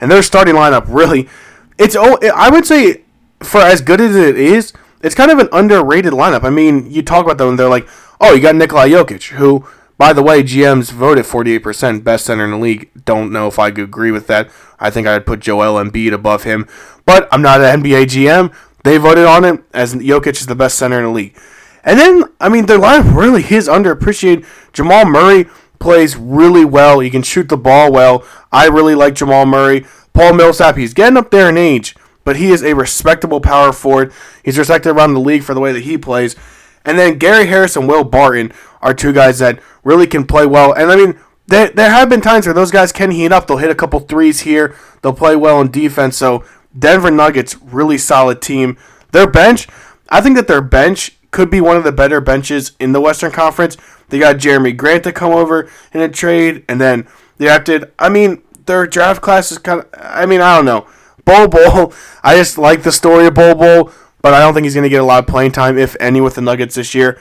And 0.00 0.10
their 0.10 0.22
starting 0.22 0.54
lineup 0.54 0.86
really, 0.88 1.28
it's 1.76 1.94
oh, 1.94 2.18
I 2.34 2.48
would 2.48 2.64
say 2.64 3.02
for 3.40 3.60
as 3.60 3.82
good 3.82 4.00
as 4.00 4.16
it 4.16 4.38
is, 4.38 4.72
it's 5.02 5.14
kind 5.14 5.30
of 5.30 5.38
an 5.38 5.50
underrated 5.52 6.14
lineup. 6.14 6.44
I 6.44 6.50
mean, 6.50 6.90
you 6.90 7.02
talk 7.02 7.26
about 7.26 7.36
them, 7.36 7.50
and 7.50 7.58
they're 7.58 7.68
like, 7.68 7.86
oh, 8.22 8.32
you 8.32 8.40
got 8.40 8.54
Nikola 8.54 8.86
Jokic, 8.86 9.32
who, 9.32 9.68
by 9.96 10.12
the 10.12 10.22
way, 10.22 10.42
GMs 10.42 10.90
voted 10.90 11.24
48% 11.24 12.02
best 12.02 12.26
center 12.26 12.44
in 12.44 12.50
the 12.50 12.58
league. 12.58 12.90
Don't 13.04 13.32
know 13.32 13.46
if 13.46 13.58
I 13.58 13.70
could 13.70 13.84
agree 13.84 14.10
with 14.10 14.26
that. 14.26 14.50
I 14.80 14.90
think 14.90 15.06
I'd 15.06 15.26
put 15.26 15.40
Joel 15.40 15.82
Embiid 15.82 16.12
above 16.12 16.42
him, 16.42 16.66
but 17.06 17.28
I'm 17.30 17.42
not 17.42 17.60
an 17.60 17.82
NBA 17.82 18.06
GM. 18.06 18.54
They 18.82 18.98
voted 18.98 19.24
on 19.24 19.44
it 19.44 19.62
as 19.72 19.94
Jokic 19.94 20.40
is 20.40 20.46
the 20.46 20.54
best 20.54 20.76
center 20.76 20.98
in 20.98 21.04
the 21.04 21.10
league. 21.10 21.36
And 21.84 21.98
then, 21.98 22.24
I 22.40 22.48
mean, 22.48 22.66
their 22.66 22.78
lineup 22.78 23.14
really 23.14 23.42
is 23.42 23.68
underappreciated. 23.68 24.46
Jamal 24.72 25.04
Murray 25.04 25.46
plays 25.78 26.16
really 26.16 26.64
well. 26.64 27.00
He 27.00 27.10
can 27.10 27.22
shoot 27.22 27.48
the 27.48 27.56
ball 27.56 27.92
well. 27.92 28.26
I 28.50 28.66
really 28.68 28.94
like 28.94 29.14
Jamal 29.14 29.46
Murray. 29.46 29.86
Paul 30.12 30.34
Millsap, 30.34 30.76
he's 30.76 30.94
getting 30.94 31.16
up 31.16 31.30
there 31.30 31.48
in 31.48 31.58
age, 31.58 31.94
but 32.24 32.36
he 32.36 32.50
is 32.50 32.62
a 32.62 32.74
respectable 32.74 33.40
power 33.40 33.72
forward. 33.72 34.12
He's 34.42 34.58
respected 34.58 34.90
around 34.90 35.14
the 35.14 35.20
league 35.20 35.42
for 35.42 35.54
the 35.54 35.60
way 35.60 35.72
that 35.72 35.82
he 35.82 35.98
plays. 35.98 36.36
And 36.84 36.98
then 36.98 37.18
Gary 37.18 37.46
Harris 37.46 37.76
and 37.76 37.88
Will 37.88 38.04
Barton 38.04 38.52
are 38.84 38.94
two 38.94 39.12
guys 39.12 39.40
that 39.40 39.58
really 39.82 40.06
can 40.06 40.24
play 40.24 40.46
well. 40.46 40.72
And 40.72 40.92
I 40.92 40.96
mean, 40.96 41.18
there, 41.48 41.70
there 41.70 41.90
have 41.90 42.08
been 42.08 42.20
times 42.20 42.46
where 42.46 42.54
those 42.54 42.70
guys 42.70 42.92
can 42.92 43.10
heat 43.10 43.32
up. 43.32 43.46
They'll 43.46 43.56
hit 43.56 43.70
a 43.70 43.74
couple 43.74 43.98
threes 43.98 44.40
here. 44.40 44.76
They'll 45.02 45.12
play 45.12 45.34
well 45.34 45.60
in 45.60 45.70
defense. 45.70 46.16
So 46.16 46.44
Denver 46.78 47.10
Nuggets, 47.10 47.56
really 47.62 47.98
solid 47.98 48.40
team. 48.40 48.76
Their 49.12 49.26
bench, 49.26 49.66
I 50.08 50.20
think 50.20 50.36
that 50.36 50.46
their 50.46 50.62
bench 50.62 51.16
could 51.30 51.50
be 51.50 51.60
one 51.60 51.76
of 51.76 51.82
the 51.84 51.92
better 51.92 52.20
benches 52.20 52.72
in 52.78 52.92
the 52.92 53.00
Western 53.00 53.32
Conference. 53.32 53.76
They 54.08 54.18
got 54.18 54.36
Jerami 54.36 54.76
Grant 54.76 55.04
to 55.04 55.12
come 55.12 55.32
over 55.32 55.68
in 55.92 56.00
a 56.00 56.08
trade, 56.08 56.64
and 56.68 56.80
then 56.80 57.08
they 57.38 57.48
opted. 57.48 57.90
I 57.98 58.08
mean, 58.08 58.42
their 58.66 58.86
draft 58.86 59.20
class 59.20 59.50
is 59.50 59.58
kind 59.58 59.80
of. 59.80 59.88
I 59.98 60.26
mean, 60.26 60.40
I 60.40 60.56
don't 60.56 60.64
know. 60.64 60.86
Bol 61.24 61.48
Bol. 61.48 61.92
I 62.22 62.36
just 62.36 62.58
like 62.58 62.82
the 62.82 62.92
story 62.92 63.26
of 63.26 63.34
Bol 63.34 63.54
Bol, 63.54 63.92
but 64.22 64.34
I 64.34 64.40
don't 64.40 64.54
think 64.54 64.64
he's 64.64 64.74
going 64.74 64.84
to 64.84 64.88
get 64.88 65.00
a 65.00 65.04
lot 65.04 65.24
of 65.24 65.26
playing 65.26 65.52
time, 65.52 65.78
if 65.78 65.96
any, 65.98 66.20
with 66.20 66.36
the 66.36 66.40
Nuggets 66.40 66.74
this 66.76 66.94
year. 66.94 67.20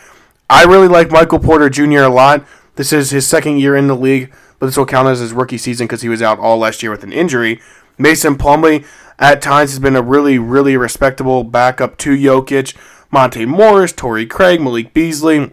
I 0.49 0.63
really 0.63 0.87
like 0.87 1.11
Michael 1.11 1.39
Porter 1.39 1.69
Jr. 1.69 2.01
a 2.01 2.09
lot. 2.09 2.45
This 2.75 2.91
is 2.91 3.11
his 3.11 3.27
second 3.27 3.59
year 3.59 3.75
in 3.75 3.87
the 3.87 3.95
league, 3.95 4.33
but 4.59 4.65
this 4.67 4.77
will 4.77 4.85
count 4.85 5.07
as 5.07 5.19
his 5.19 5.33
rookie 5.33 5.57
season 5.57 5.87
because 5.87 6.01
he 6.01 6.09
was 6.09 6.21
out 6.21 6.39
all 6.39 6.57
last 6.57 6.81
year 6.81 6.91
with 6.91 7.03
an 7.03 7.13
injury. 7.13 7.61
Mason 7.97 8.35
Plumlee 8.35 8.85
at 9.19 9.41
times 9.41 9.71
has 9.71 9.79
been 9.79 9.95
a 9.95 10.01
really, 10.01 10.39
really 10.39 10.75
respectable 10.75 11.43
backup 11.43 11.97
to 11.99 12.15
Jokic. 12.15 12.75
Monte 13.13 13.45
Morris, 13.45 13.93
Torrey 13.93 14.25
Craig, 14.25 14.59
Malik 14.59 14.91
Beasley. 14.91 15.51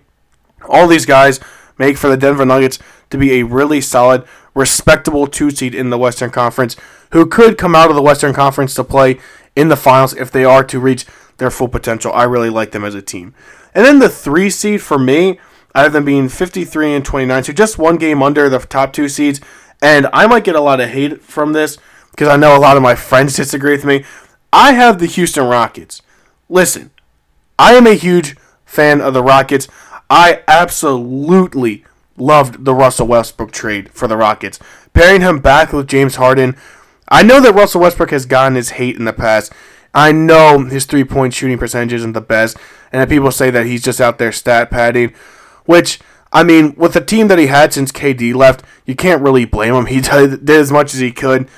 All 0.66 0.88
these 0.88 1.04
guys 1.04 1.40
make 1.76 1.98
for 1.98 2.08
the 2.08 2.16
Denver 2.16 2.46
Nuggets 2.46 2.78
to 3.10 3.18
be 3.18 3.34
a 3.34 3.42
really 3.42 3.82
solid, 3.82 4.24
respectable 4.54 5.26
two 5.26 5.50
seed 5.50 5.74
in 5.74 5.90
the 5.90 5.98
Western 5.98 6.30
Conference 6.30 6.74
who 7.12 7.26
could 7.26 7.58
come 7.58 7.74
out 7.74 7.90
of 7.90 7.96
the 7.96 8.02
Western 8.02 8.32
Conference 8.32 8.74
to 8.74 8.84
play 8.84 9.18
in 9.54 9.68
the 9.68 9.76
finals 9.76 10.14
if 10.14 10.30
they 10.30 10.42
are 10.42 10.64
to 10.64 10.80
reach 10.80 11.04
their 11.36 11.50
full 11.50 11.68
potential. 11.68 12.12
I 12.14 12.24
really 12.24 12.48
like 12.48 12.70
them 12.70 12.84
as 12.84 12.94
a 12.94 13.02
team. 13.02 13.34
And 13.74 13.84
then 13.84 13.98
the 13.98 14.08
three 14.08 14.50
seed 14.50 14.82
for 14.82 14.98
me, 14.98 15.38
I 15.74 15.82
have 15.82 15.92
them 15.92 16.04
being 16.04 16.28
53 16.28 16.94
and 16.94 17.04
29, 17.04 17.44
so 17.44 17.52
just 17.52 17.78
one 17.78 17.96
game 17.96 18.22
under 18.22 18.48
the 18.48 18.58
top 18.58 18.92
two 18.92 19.08
seeds. 19.08 19.40
And 19.82 20.08
I 20.12 20.26
might 20.26 20.44
get 20.44 20.56
a 20.56 20.60
lot 20.60 20.80
of 20.80 20.90
hate 20.90 21.22
from 21.22 21.52
this 21.52 21.78
because 22.10 22.28
I 22.28 22.36
know 22.36 22.56
a 22.56 22.58
lot 22.58 22.76
of 22.76 22.82
my 22.82 22.94
friends 22.94 23.36
disagree 23.36 23.72
with 23.72 23.84
me. 23.84 24.04
I 24.52 24.72
have 24.72 24.98
the 24.98 25.06
Houston 25.06 25.46
Rockets. 25.46 26.02
Listen, 26.48 26.90
I 27.58 27.74
am 27.74 27.86
a 27.86 27.94
huge 27.94 28.36
fan 28.64 29.00
of 29.00 29.14
the 29.14 29.22
Rockets. 29.22 29.68
I 30.08 30.42
absolutely 30.48 31.84
loved 32.16 32.64
the 32.64 32.74
Russell 32.74 33.06
Westbrook 33.06 33.52
trade 33.52 33.90
for 33.92 34.08
the 34.08 34.16
Rockets. 34.16 34.58
Pairing 34.92 35.20
him 35.20 35.38
back 35.38 35.72
with 35.72 35.86
James 35.86 36.16
Harden. 36.16 36.56
I 37.08 37.22
know 37.22 37.40
that 37.40 37.54
Russell 37.54 37.80
Westbrook 37.80 38.10
has 38.10 38.26
gotten 38.26 38.56
his 38.56 38.70
hate 38.70 38.96
in 38.96 39.04
the 39.04 39.12
past. 39.12 39.52
I 39.94 40.12
know 40.12 40.64
his 40.64 40.84
three 40.86 41.04
point 41.04 41.34
shooting 41.34 41.58
percentage 41.58 41.92
isn't 41.94 42.12
the 42.12 42.20
best, 42.20 42.56
and 42.92 43.08
people 43.08 43.30
say 43.30 43.50
that 43.50 43.66
he's 43.66 43.82
just 43.82 44.00
out 44.00 44.18
there 44.18 44.32
stat 44.32 44.70
padding, 44.70 45.12
which, 45.64 45.98
I 46.32 46.44
mean, 46.44 46.74
with 46.76 46.94
the 46.94 47.00
team 47.00 47.28
that 47.28 47.38
he 47.38 47.48
had 47.48 47.72
since 47.72 47.90
KD 47.90 48.34
left, 48.34 48.64
you 48.86 48.94
can't 48.94 49.22
really 49.22 49.44
blame 49.44 49.74
him. 49.74 49.86
He 49.86 50.00
did 50.00 50.48
as 50.48 50.70
much 50.70 50.94
as 50.94 51.00
he 51.00 51.12
could. 51.12 51.48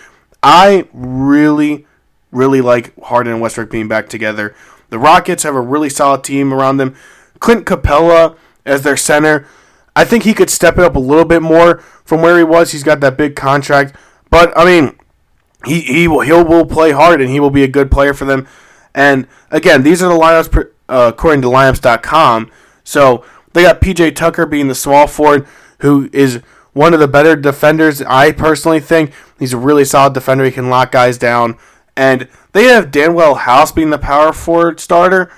I 0.42 0.88
really, 0.92 1.86
really 2.30 2.60
like 2.60 2.98
Harden 3.02 3.32
and 3.32 3.42
Westbrook 3.42 3.70
being 3.70 3.88
back 3.88 4.08
together. 4.08 4.54
The 4.88 4.98
Rockets 4.98 5.42
have 5.44 5.54
a 5.54 5.60
really 5.60 5.88
solid 5.88 6.24
team 6.24 6.52
around 6.52 6.78
them. 6.78 6.96
Clint 7.38 7.66
Capela 7.66 8.36
as 8.64 8.82
their 8.82 8.96
center. 8.96 9.46
I 9.94 10.04
think 10.04 10.24
he 10.24 10.34
could 10.34 10.50
step 10.50 10.78
it 10.78 10.84
up 10.84 10.96
a 10.96 11.00
little 11.00 11.24
bit 11.24 11.42
more 11.42 11.78
from 12.04 12.22
where 12.22 12.38
he 12.38 12.44
was. 12.44 12.72
He's 12.72 12.82
got 12.82 13.00
that 13.00 13.16
big 13.16 13.36
contract, 13.36 13.94
but 14.30 14.56
I 14.56 14.64
mean, 14.64 14.98
he 15.66 15.80
he 15.80 16.08
will 16.08 16.20
he 16.20 16.32
will 16.32 16.66
play 16.66 16.92
hard 16.92 17.20
and 17.20 17.30
he 17.30 17.40
will 17.40 17.50
be 17.50 17.62
a 17.62 17.68
good 17.68 17.90
player 17.90 18.14
for 18.14 18.24
them. 18.24 18.46
And 18.94 19.26
again, 19.50 19.82
these 19.82 20.02
are 20.02 20.08
the 20.12 20.18
lineups 20.18 20.70
uh, 20.88 21.12
according 21.12 21.42
to 21.42 21.48
lineups.com. 21.48 22.50
So 22.84 23.24
they 23.52 23.62
got 23.62 23.80
PJ 23.80 24.14
Tucker 24.14 24.46
being 24.46 24.68
the 24.68 24.74
small 24.74 25.06
forward, 25.06 25.46
who 25.78 26.10
is 26.12 26.42
one 26.72 26.94
of 26.94 27.00
the 27.00 27.08
better 27.08 27.36
defenders. 27.36 28.02
I 28.02 28.32
personally 28.32 28.80
think 28.80 29.12
he's 29.38 29.52
a 29.52 29.58
really 29.58 29.84
solid 29.84 30.14
defender. 30.14 30.44
He 30.44 30.50
can 30.50 30.70
lock 30.70 30.92
guys 30.92 31.18
down. 31.18 31.58
And 31.96 32.28
they 32.52 32.64
have 32.64 32.90
Danuel 32.90 33.38
House 33.38 33.72
being 33.72 33.90
the 33.90 33.98
power 33.98 34.32
forward 34.32 34.80
starter. 34.80 35.30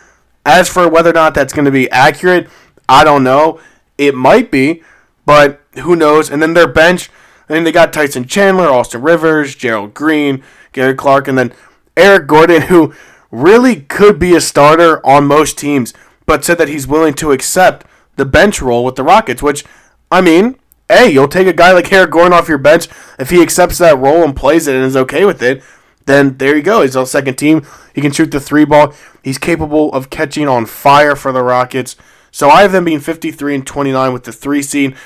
As 0.47 0.69
for 0.69 0.88
whether 0.88 1.11
or 1.11 1.14
not 1.14 1.35
that's 1.35 1.52
going 1.52 1.64
to 1.64 1.71
be 1.71 1.90
accurate, 1.90 2.49
I 2.88 3.02
don't 3.02 3.25
know. 3.25 3.61
It 3.97 4.14
might 4.14 4.50
be, 4.50 4.83
but 5.25 5.61
who 5.81 5.97
knows? 5.97 6.31
And 6.31 6.43
then 6.43 6.54
their 6.54 6.69
bench, 6.69 7.11
Mean, 7.49 7.65
they 7.65 7.73
got 7.73 7.93
Tyson 7.93 8.27
Chandler, 8.27 8.69
Austin 8.69 9.03
Rivers, 9.03 9.55
Gerald 9.55 9.95
Green, 9.95 10.43
Gary 10.73 10.95
Clark, 10.95 11.29
and 11.29 11.37
then 11.37 11.53
Eric 11.97 12.27
Gordon, 12.27 12.63
who 12.63 12.95
really 13.31 13.77
could 13.83 14.19
be 14.19 14.35
a 14.35 14.41
starter 14.41 15.05
on 15.07 15.27
most 15.27 15.59
teams, 15.59 15.93
but 16.27 16.45
said 16.45 16.59
that 16.59 16.69
he's 16.69 16.87
willing 16.87 17.15
to 17.15 17.33
accept 17.33 17.87
the 18.17 18.25
bench 18.25 18.63
role 18.63 18.85
with 18.85 18.95
the 18.95 19.03
Rockets, 19.03 19.43
which, 19.43 19.65
I 20.11 20.21
mean, 20.21 20.57
hey, 20.89 21.11
you'll 21.11 21.29
take 21.29 21.47
a 21.47 21.53
guy 21.53 21.73
like 21.73 21.93
Eric 21.93 22.13
Gordon 22.13 22.33
off 22.33 22.49
your 22.49 22.59
bench 22.59 22.89
if 23.19 23.31
he 23.31 23.43
accepts 23.43 23.79
that 23.79 23.99
role 23.99 24.23
and 24.23 24.37
plays 24.37 24.67
it 24.67 24.77
and 24.77 24.85
is 24.85 24.97
okay 24.97 25.25
with 25.25 25.43
it. 25.43 25.63
Then 26.07 26.37
there 26.37 26.57
you 26.57 26.63
go. 26.63 26.83
He's 26.83 26.97
on 26.97 27.07
second 27.07 27.37
team. 27.37 27.67
He 27.95 28.01
can 28.01 28.13
shoot 28.13 28.31
the 28.31 28.41
three 28.41 28.65
ball. 28.65 28.93
He's 29.23 29.39
capable 29.39 29.91
of 29.93 30.11
catching 30.11 30.49
on 30.49 30.67
fire 30.67 31.17
for 31.17 31.33
the 31.33 31.43
Rockets. 31.43 31.97
So 32.31 32.51
I 32.51 32.63
have 32.63 32.73
them 32.73 32.85
being 32.85 33.01
53 33.01 33.55
and 33.55 33.67
29 33.67 34.13
with 34.13 34.25
the 34.25 34.33
three 34.33 34.63
seed. 34.63 34.97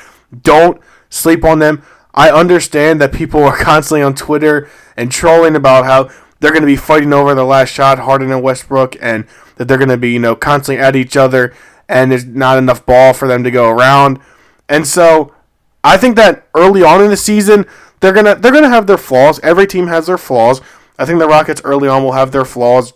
Don't 0.43 0.81
sleep 1.09 1.45
on 1.45 1.59
them. 1.61 1.83
I 2.15 2.31
understand 2.31 3.01
that 3.01 3.13
people 3.13 3.43
are 3.45 3.57
constantly 3.63 4.03
on 4.03 4.15
Twitter 4.15 4.69
and 4.97 5.11
trolling 5.11 5.57
about 5.57 5.85
how 5.85 6.11
they're 6.41 6.53
going 6.53 6.63
to 6.63 6.67
be 6.67 6.77
fighting 6.77 7.13
over 7.13 7.35
the 7.35 7.45
last 7.45 7.71
shot, 7.71 7.99
Harden 7.99 8.31
and 8.31 8.43
Westbrook, 8.43 8.97
and 9.01 9.27
that 9.57 9.67
they're 9.67 9.79
going 9.79 9.89
to 9.89 9.97
be, 9.97 10.13
you 10.13 10.19
know, 10.19 10.37
constantly 10.37 10.83
at 10.83 10.97
each 10.97 11.17
other, 11.17 11.55
and 11.89 12.13
there's 12.13 12.27
not 12.27 12.59
enough 12.59 12.87
ball 12.87 13.13
for 13.13 13.27
them 13.27 13.43
to 13.45 13.51
go 13.51 13.69
around. 13.69 14.21
And 14.69 14.87
so 14.87 15.35
I 15.83 15.97
think 15.97 16.17
that 16.17 16.47
early 16.55 16.83
on 16.83 17.03
in 17.03 17.11
the 17.11 17.17
season, 17.17 17.67
they're 18.01 18.13
gonna 18.13 18.37
they're 18.37 18.53
gonna 18.53 18.69
have 18.69 18.87
their 18.87 18.99
flaws. 18.99 19.41
Every 19.41 19.67
team 19.67 19.89
has 19.89 20.07
their 20.07 20.19
flaws. 20.19 20.61
I 20.99 21.05
think 21.05 21.19
the 21.19 21.27
Rockets 21.27 21.63
early 21.65 21.89
on 21.89 22.03
will 22.03 22.13
have 22.13 22.33
their 22.33 22.45
flaws, 22.45 22.93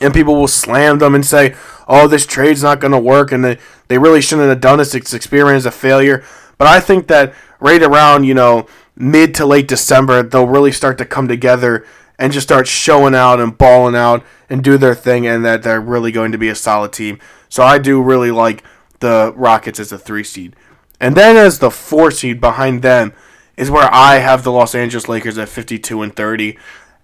and 0.00 0.14
people 0.14 0.34
will 0.34 0.48
slam 0.48 0.98
them 0.98 1.14
and 1.14 1.24
say, 1.24 1.54
"Oh, 1.86 2.08
this 2.08 2.26
trade's 2.26 2.62
not 2.62 2.80
gonna 2.80 2.98
work," 2.98 3.32
and 3.32 3.44
they 3.44 3.58
they 3.88 3.98
really 3.98 4.20
shouldn't 4.20 4.48
have 4.48 4.60
done 4.60 4.78
this. 4.78 4.94
It's 4.94 5.12
experienced 5.12 5.66
a 5.66 5.70
failure. 5.70 6.24
But 6.62 6.68
I 6.68 6.78
think 6.78 7.08
that 7.08 7.34
right 7.58 7.82
around 7.82 8.22
you 8.22 8.34
know 8.34 8.68
mid 8.94 9.34
to 9.34 9.44
late 9.44 9.66
December, 9.66 10.22
they'll 10.22 10.46
really 10.46 10.70
start 10.70 10.96
to 10.98 11.04
come 11.04 11.26
together 11.26 11.84
and 12.20 12.32
just 12.32 12.46
start 12.46 12.68
showing 12.68 13.16
out 13.16 13.40
and 13.40 13.58
balling 13.58 13.96
out 13.96 14.24
and 14.48 14.62
do 14.62 14.78
their 14.78 14.94
thing, 14.94 15.26
and 15.26 15.44
that 15.44 15.64
they're 15.64 15.80
really 15.80 16.12
going 16.12 16.30
to 16.30 16.38
be 16.38 16.48
a 16.48 16.54
solid 16.54 16.92
team. 16.92 17.18
So 17.48 17.64
I 17.64 17.78
do 17.78 18.00
really 18.00 18.30
like 18.30 18.62
the 19.00 19.32
Rockets 19.34 19.80
as 19.80 19.90
a 19.90 19.98
three 19.98 20.22
seed. 20.22 20.54
And 21.00 21.16
then 21.16 21.36
as 21.36 21.58
the 21.58 21.68
four 21.68 22.12
seed 22.12 22.40
behind 22.40 22.82
them 22.82 23.12
is 23.56 23.68
where 23.68 23.92
I 23.92 24.18
have 24.18 24.44
the 24.44 24.52
Los 24.52 24.72
Angeles 24.72 25.08
Lakers 25.08 25.38
at 25.38 25.48
52 25.48 26.00
and 26.00 26.14
30. 26.14 26.56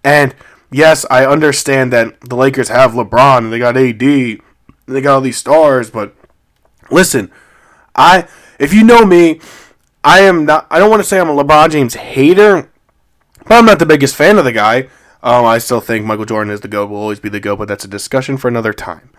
And 0.04 0.36
yes, 0.70 1.04
I 1.10 1.26
understand 1.26 1.92
that 1.92 2.20
the 2.20 2.36
Lakers 2.36 2.68
have 2.68 2.92
LeBron 2.92 3.50
they 3.50 3.58
got 3.58 3.76
AD, 3.76 3.98
they 3.98 5.00
got 5.00 5.14
all 5.14 5.20
these 5.20 5.36
stars, 5.36 5.90
but 5.90 6.14
listen, 6.92 7.32
I 7.96 8.28
if 8.58 8.72
you 8.72 8.84
know 8.84 9.04
me, 9.04 9.40
I 10.04 10.20
am 10.20 10.44
not 10.44 10.66
I 10.70 10.78
don't 10.78 10.90
want 10.90 11.00
to 11.00 11.08
say 11.08 11.20
I'm 11.20 11.28
a 11.28 11.34
LeBron 11.34 11.70
James 11.70 11.94
hater, 11.94 12.70
but 13.46 13.52
I'm 13.52 13.66
not 13.66 13.78
the 13.78 13.86
biggest 13.86 14.16
fan 14.16 14.38
of 14.38 14.44
the 14.44 14.52
guy. 14.52 14.88
Um, 15.22 15.44
I 15.44 15.58
still 15.58 15.80
think 15.80 16.06
Michael 16.06 16.24
Jordan 16.24 16.52
is 16.52 16.60
the 16.60 16.68
GOAT, 16.68 16.90
will 16.90 16.98
always 16.98 17.20
be 17.20 17.28
the 17.28 17.40
GOAT, 17.40 17.56
but 17.56 17.68
that's 17.68 17.84
a 17.84 17.88
discussion 17.88 18.36
for 18.36 18.48
another 18.48 18.72
time. 18.72 19.10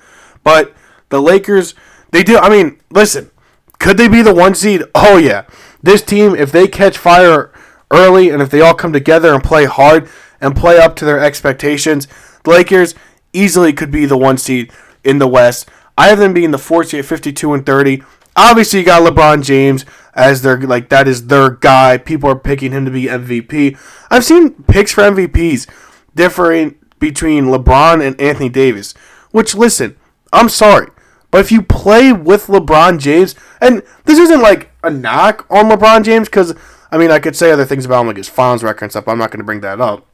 But 0.43 0.73
the 1.09 1.21
Lakers, 1.21 1.75
they 2.11 2.23
do, 2.23 2.37
I 2.37 2.49
mean, 2.49 2.79
listen, 2.89 3.31
could 3.79 3.97
they 3.97 4.07
be 4.07 4.21
the 4.21 4.33
one 4.33 4.55
seed? 4.55 4.83
Oh, 4.95 5.17
yeah. 5.17 5.45
This 5.83 6.01
team, 6.01 6.35
if 6.35 6.51
they 6.51 6.67
catch 6.67 6.97
fire 6.97 7.51
early 7.91 8.29
and 8.29 8.41
if 8.41 8.49
they 8.49 8.61
all 8.61 8.73
come 8.73 8.93
together 8.93 9.33
and 9.33 9.43
play 9.43 9.65
hard 9.65 10.09
and 10.39 10.55
play 10.55 10.77
up 10.77 10.95
to 10.97 11.05
their 11.05 11.19
expectations, 11.19 12.07
the 12.43 12.51
Lakers 12.51 12.95
easily 13.33 13.73
could 13.73 13.91
be 13.91 14.05
the 14.05 14.17
one 14.17 14.37
seed 14.37 14.71
in 15.03 15.19
the 15.19 15.27
West. 15.27 15.69
I 15.97 16.07
have 16.07 16.19
them 16.19 16.33
being 16.33 16.51
the 16.51 16.57
four 16.57 16.83
seed 16.83 17.01
at 17.01 17.05
52 17.05 17.53
and 17.53 17.65
30. 17.65 18.03
Obviously, 18.41 18.79
you 18.79 18.85
got 18.85 19.01
LeBron 19.01 19.43
James 19.43 19.83
as 20.13 20.43
their 20.43 20.57
like 20.57 20.87
that 20.87 21.09
is 21.09 21.27
their 21.27 21.49
guy. 21.49 21.97
People 21.97 22.29
are 22.29 22.39
picking 22.39 22.71
him 22.71 22.85
to 22.85 22.91
be 22.91 23.03
MVP. 23.03 23.77
I've 24.09 24.23
seen 24.23 24.63
picks 24.63 24.93
for 24.93 25.01
MVPs 25.01 25.69
differing 26.15 26.75
between 26.99 27.47
LeBron 27.47 28.01
and 28.01 28.19
Anthony 28.19 28.47
Davis. 28.47 28.93
Which 29.31 29.55
listen, 29.55 29.97
I'm 30.31 30.47
sorry, 30.47 30.87
but 31.31 31.41
if 31.41 31.51
you 31.51 31.61
play 31.61 32.13
with 32.13 32.47
LeBron 32.47 32.99
James, 32.99 33.35
and 33.59 33.83
this 34.05 34.17
isn't 34.17 34.41
like 34.41 34.71
a 34.83 34.89
knock 34.89 35.45
on 35.49 35.69
LeBron 35.69 36.05
James, 36.05 36.29
because 36.29 36.55
I 36.93 36.97
mean 36.97 37.11
I 37.11 37.19
could 37.19 37.35
say 37.35 37.51
other 37.51 37.65
things 37.65 37.85
about 37.85 38.01
him 38.01 38.07
like 38.07 38.17
his 38.17 38.29
finals 38.29 38.63
record 38.63 38.85
and 38.85 38.91
stuff. 38.93 39.09
I'm 39.09 39.17
not 39.17 39.31
going 39.31 39.39
to 39.39 39.43
bring 39.43 39.59
that 39.61 39.81
up. 39.81 40.05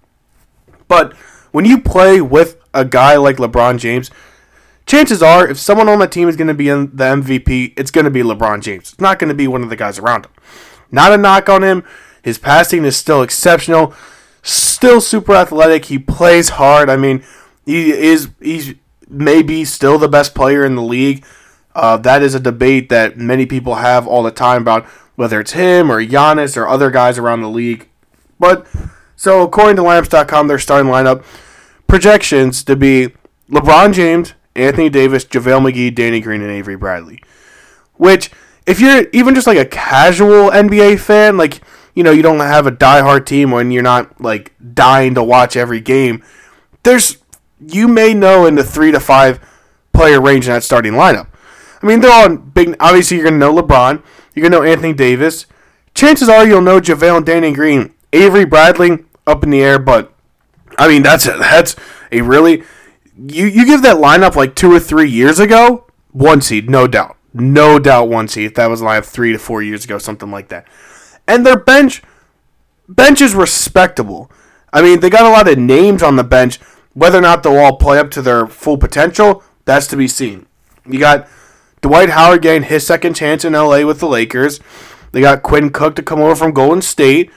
But 0.87 1.13
when 1.51 1.65
you 1.65 1.79
play 1.79 2.21
with 2.21 2.59
a 2.73 2.85
guy 2.85 3.17
like 3.17 3.37
LeBron 3.37 3.77
James, 3.77 4.09
chances 4.85 5.23
are 5.23 5.47
if 5.47 5.57
someone 5.57 5.89
on 5.89 5.99
the 5.99 6.07
team 6.07 6.29
is 6.29 6.35
going 6.35 6.47
to 6.47 6.53
be 6.53 6.69
in 6.69 6.95
the 6.95 7.03
MVP, 7.03 7.73
it's 7.77 7.91
going 7.91 8.05
to 8.05 8.11
be 8.11 8.21
LeBron 8.21 8.61
James. 8.61 8.93
It's 8.93 9.01
not 9.01 9.19
going 9.19 9.29
to 9.29 9.35
be 9.35 9.47
one 9.47 9.63
of 9.63 9.69
the 9.69 9.75
guys 9.75 9.99
around 9.99 10.25
him. 10.25 10.31
Not 10.91 11.13
a 11.13 11.17
knock 11.17 11.49
on 11.49 11.63
him. 11.63 11.83
His 12.21 12.37
passing 12.37 12.85
is 12.85 12.95
still 12.95 13.21
exceptional 13.21 13.93
still 14.45 15.01
super 15.01 15.33
athletic. 15.33 15.85
He 15.85 15.97
plays 15.97 16.49
hard. 16.49 16.89
I 16.89 16.95
mean, 16.95 17.23
he 17.65 17.91
is 17.91 18.29
he's 18.39 18.75
maybe 19.09 19.65
still 19.65 19.97
the 19.97 20.07
best 20.07 20.35
player 20.35 20.63
in 20.63 20.75
the 20.75 20.81
league. 20.81 21.25
Uh, 21.73 21.97
that 21.97 22.21
is 22.21 22.35
a 22.35 22.39
debate 22.39 22.89
that 22.89 23.17
many 23.17 23.45
people 23.45 23.75
have 23.75 24.07
all 24.07 24.23
the 24.23 24.31
time 24.31 24.61
about 24.61 24.85
whether 25.15 25.39
it's 25.39 25.51
him 25.51 25.91
or 25.91 26.01
Giannis 26.01 26.55
or 26.55 26.67
other 26.67 26.89
guys 26.89 27.17
around 27.17 27.41
the 27.41 27.49
league. 27.49 27.89
But 28.39 28.65
so 29.15 29.41
according 29.41 29.75
to 29.77 29.81
Lineups.com, 29.81 30.47
their 30.47 30.59
starting 30.59 30.91
lineup 30.91 31.25
projections 31.87 32.63
to 32.63 32.75
be 32.75 33.09
LeBron 33.49 33.93
James, 33.93 34.33
Anthony 34.55 34.89
Davis, 34.89 35.25
JaVale 35.25 35.71
McGee, 35.71 35.93
Danny 35.93 36.19
Green, 36.21 36.41
and 36.41 36.51
Avery 36.51 36.75
Bradley. 36.75 37.21
Which, 37.95 38.31
if 38.65 38.79
you're 38.79 39.07
even 39.13 39.35
just 39.35 39.47
like 39.47 39.57
a 39.57 39.65
casual 39.65 40.49
NBA 40.51 40.99
fan, 40.99 41.37
like 41.37 41.61
you 41.93 42.03
know, 42.03 42.11
you 42.11 42.21
don't 42.21 42.39
have 42.39 42.67
a 42.67 42.71
diehard 42.71 43.25
team 43.25 43.51
when 43.51 43.71
you're 43.71 43.81
not 43.81 44.19
like 44.21 44.53
dying 44.73 45.15
to 45.15 45.23
watch 45.23 45.55
every 45.55 45.79
game. 45.79 46.23
There's 46.83 47.17
you 47.59 47.87
may 47.87 48.13
know 48.13 48.45
in 48.45 48.55
the 48.55 48.63
three 48.63 48.91
to 48.91 48.99
five 48.99 49.39
player 49.93 50.21
range 50.21 50.47
in 50.47 50.53
that 50.53 50.63
starting 50.63 50.93
lineup. 50.93 51.27
I 51.81 51.87
mean, 51.87 52.01
they're 52.01 52.11
all 52.11 52.35
big. 52.35 52.75
Obviously, 52.79 53.17
you're 53.17 53.25
gonna 53.25 53.37
know 53.37 53.53
LeBron. 53.53 54.03
You're 54.33 54.49
gonna 54.49 54.61
know 54.61 54.69
Anthony 54.69 54.93
Davis. 54.93 55.45
Chances 55.93 56.27
are 56.27 56.45
you'll 56.45 56.61
know 56.61 56.81
JaVale 56.81 57.17
and 57.17 57.25
Danny 57.25 57.53
Green. 57.53 57.93
Avery 58.11 58.45
Bradley 58.45 59.05
up 59.25 59.43
in 59.43 59.49
the 59.49 59.63
air, 59.63 59.79
but 59.79 60.13
I 60.77 60.87
mean 60.87 61.03
that's 61.03 61.25
a, 61.25 61.37
that's 61.37 61.75
a 62.11 62.21
really 62.21 62.63
you 63.17 63.45
you 63.45 63.65
give 63.65 63.81
that 63.83 63.97
lineup 63.97 64.35
like 64.35 64.55
two 64.55 64.71
or 64.71 64.79
three 64.79 65.09
years 65.09 65.39
ago, 65.39 65.85
one 66.11 66.41
seed, 66.41 66.69
no 66.69 66.87
doubt, 66.87 67.17
no 67.33 67.79
doubt, 67.79 68.09
one 68.09 68.27
seed. 68.27 68.55
That 68.55 68.69
was 68.69 68.81
lineup 68.81 69.05
three 69.05 69.31
to 69.31 69.39
four 69.39 69.61
years 69.61 69.85
ago, 69.85 69.97
something 69.97 70.31
like 70.31 70.49
that 70.49 70.67
and 71.27 71.45
their 71.45 71.57
bench 71.57 72.01
bench 72.87 73.21
is 73.21 73.33
respectable. 73.33 74.31
I 74.71 74.81
mean, 74.81 74.99
they 74.99 75.09
got 75.09 75.25
a 75.25 75.29
lot 75.29 75.47
of 75.47 75.57
names 75.57 76.03
on 76.03 76.15
the 76.15 76.23
bench. 76.23 76.59
Whether 76.93 77.17
or 77.17 77.21
not 77.21 77.43
they'll 77.43 77.57
all 77.57 77.77
play 77.77 77.97
up 77.97 78.11
to 78.11 78.21
their 78.21 78.47
full 78.47 78.77
potential, 78.77 79.43
that's 79.65 79.87
to 79.87 79.97
be 79.97 80.07
seen. 80.07 80.45
You 80.85 80.99
got 80.99 81.27
Dwight 81.81 82.09
Howard 82.09 82.41
getting 82.41 82.63
his 82.63 82.85
second 82.85 83.15
chance 83.15 83.43
in 83.43 83.53
LA 83.53 83.85
with 83.85 83.99
the 83.99 84.07
Lakers. 84.07 84.59
They 85.11 85.21
got 85.21 85.43
Quinn 85.43 85.71
Cook 85.71 85.95
to 85.95 86.03
come 86.03 86.19
over 86.19 86.35
from 86.35 86.51
Golden 86.51 86.81
State. 86.81 87.31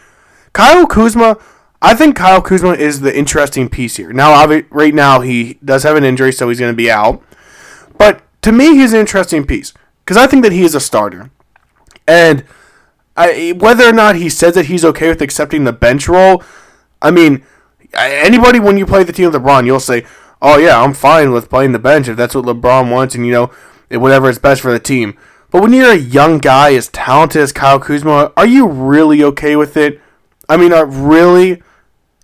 Kyle 0.52 0.86
Kuzma, 0.86 1.38
I 1.80 1.94
think 1.94 2.16
Kyle 2.16 2.42
Kuzma 2.42 2.72
is 2.72 3.00
the 3.00 3.16
interesting 3.16 3.68
piece 3.68 3.96
here. 3.96 4.12
Now, 4.12 4.44
right 4.70 4.94
now, 4.94 5.20
he 5.20 5.58
does 5.64 5.84
have 5.84 5.96
an 5.96 6.04
injury, 6.04 6.32
so 6.32 6.48
he's 6.48 6.58
going 6.58 6.72
to 6.72 6.76
be 6.76 6.90
out. 6.90 7.22
But 7.96 8.22
to 8.42 8.52
me, 8.52 8.76
he's 8.76 8.92
an 8.92 9.00
interesting 9.00 9.46
piece 9.46 9.72
because 10.04 10.16
I 10.16 10.26
think 10.26 10.42
that 10.42 10.52
he 10.52 10.62
is 10.62 10.74
a 10.74 10.80
starter. 10.80 11.30
And 12.06 12.44
I, 13.16 13.54
whether 13.56 13.88
or 13.88 13.92
not 13.92 14.16
he 14.16 14.28
says 14.28 14.54
that 14.54 14.66
he's 14.66 14.84
okay 14.84 15.08
with 15.08 15.20
accepting 15.20 15.64
the 15.64 15.72
bench 15.72 16.08
role, 16.08 16.42
I 17.00 17.10
mean, 17.10 17.44
anybody 17.94 18.58
when 18.58 18.78
you 18.78 18.86
play 18.86 19.04
the 19.04 19.12
team 19.12 19.30
with 19.30 19.40
LeBron, 19.40 19.66
you'll 19.66 19.80
say, 19.80 20.04
"Oh 20.40 20.58
yeah, 20.58 20.80
I'm 20.80 20.94
fine 20.94 21.32
with 21.32 21.50
playing 21.50 21.72
the 21.72 21.78
bench 21.78 22.08
if 22.08 22.16
that's 22.16 22.34
what 22.34 22.44
LeBron 22.44 22.90
wants, 22.90 23.14
and 23.14 23.26
you 23.26 23.32
know, 23.32 23.50
whatever 23.90 24.28
is 24.28 24.38
best 24.38 24.62
for 24.62 24.72
the 24.72 24.78
team." 24.78 25.16
But 25.50 25.62
when 25.62 25.72
you're 25.72 25.92
a 25.92 25.96
young 25.96 26.38
guy 26.38 26.74
as 26.74 26.88
talented 26.88 27.42
as 27.42 27.52
Kyle 27.52 27.80
Kuzma, 27.80 28.32
are 28.36 28.46
you 28.46 28.66
really 28.66 29.22
okay 29.24 29.56
with 29.56 29.76
it? 29.76 30.00
I 30.48 30.56
mean, 30.56 30.72
are 30.72 30.86
really? 30.86 31.62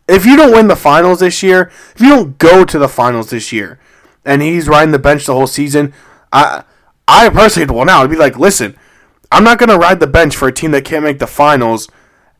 If 0.07 0.27
you 0.27 0.37
don't 0.37 0.53
win 0.53 0.69
the 0.69 0.77
finals 0.77 1.21
this 1.21 1.43
year, 1.43 1.71
if 1.95 2.01
you 2.01 2.11
don't 2.11 2.39
go 2.39 2.65
to 2.65 2.79
the 2.79 2.89
finals 2.89 3.31
this 3.31 3.53
year, 3.53 3.79
and 4.25 4.43
he's 4.43 4.69
riding 4.69 4.93
the 4.93 4.99
bench 4.99 5.27
the 5.27 5.35
whole 5.35 5.47
season, 5.47 5.95
I, 6.33 6.65
I 7.09 7.29
personally, 7.29 7.73
well, 7.73 7.85
now 7.85 8.03
I'd 8.03 8.11
be 8.11 8.17
like, 8.17 8.39
listen, 8.39 8.77
I'm 9.31 9.45
not 9.45 9.59
to 9.59 9.77
ride 9.77 10.01
the 10.01 10.07
bench 10.07 10.37
for 10.37 10.49
a 10.49 10.53
team 10.53 10.71
that 10.73 10.85
can't 10.85 11.05
make 11.05 11.19
the 11.19 11.27
finals 11.27 11.89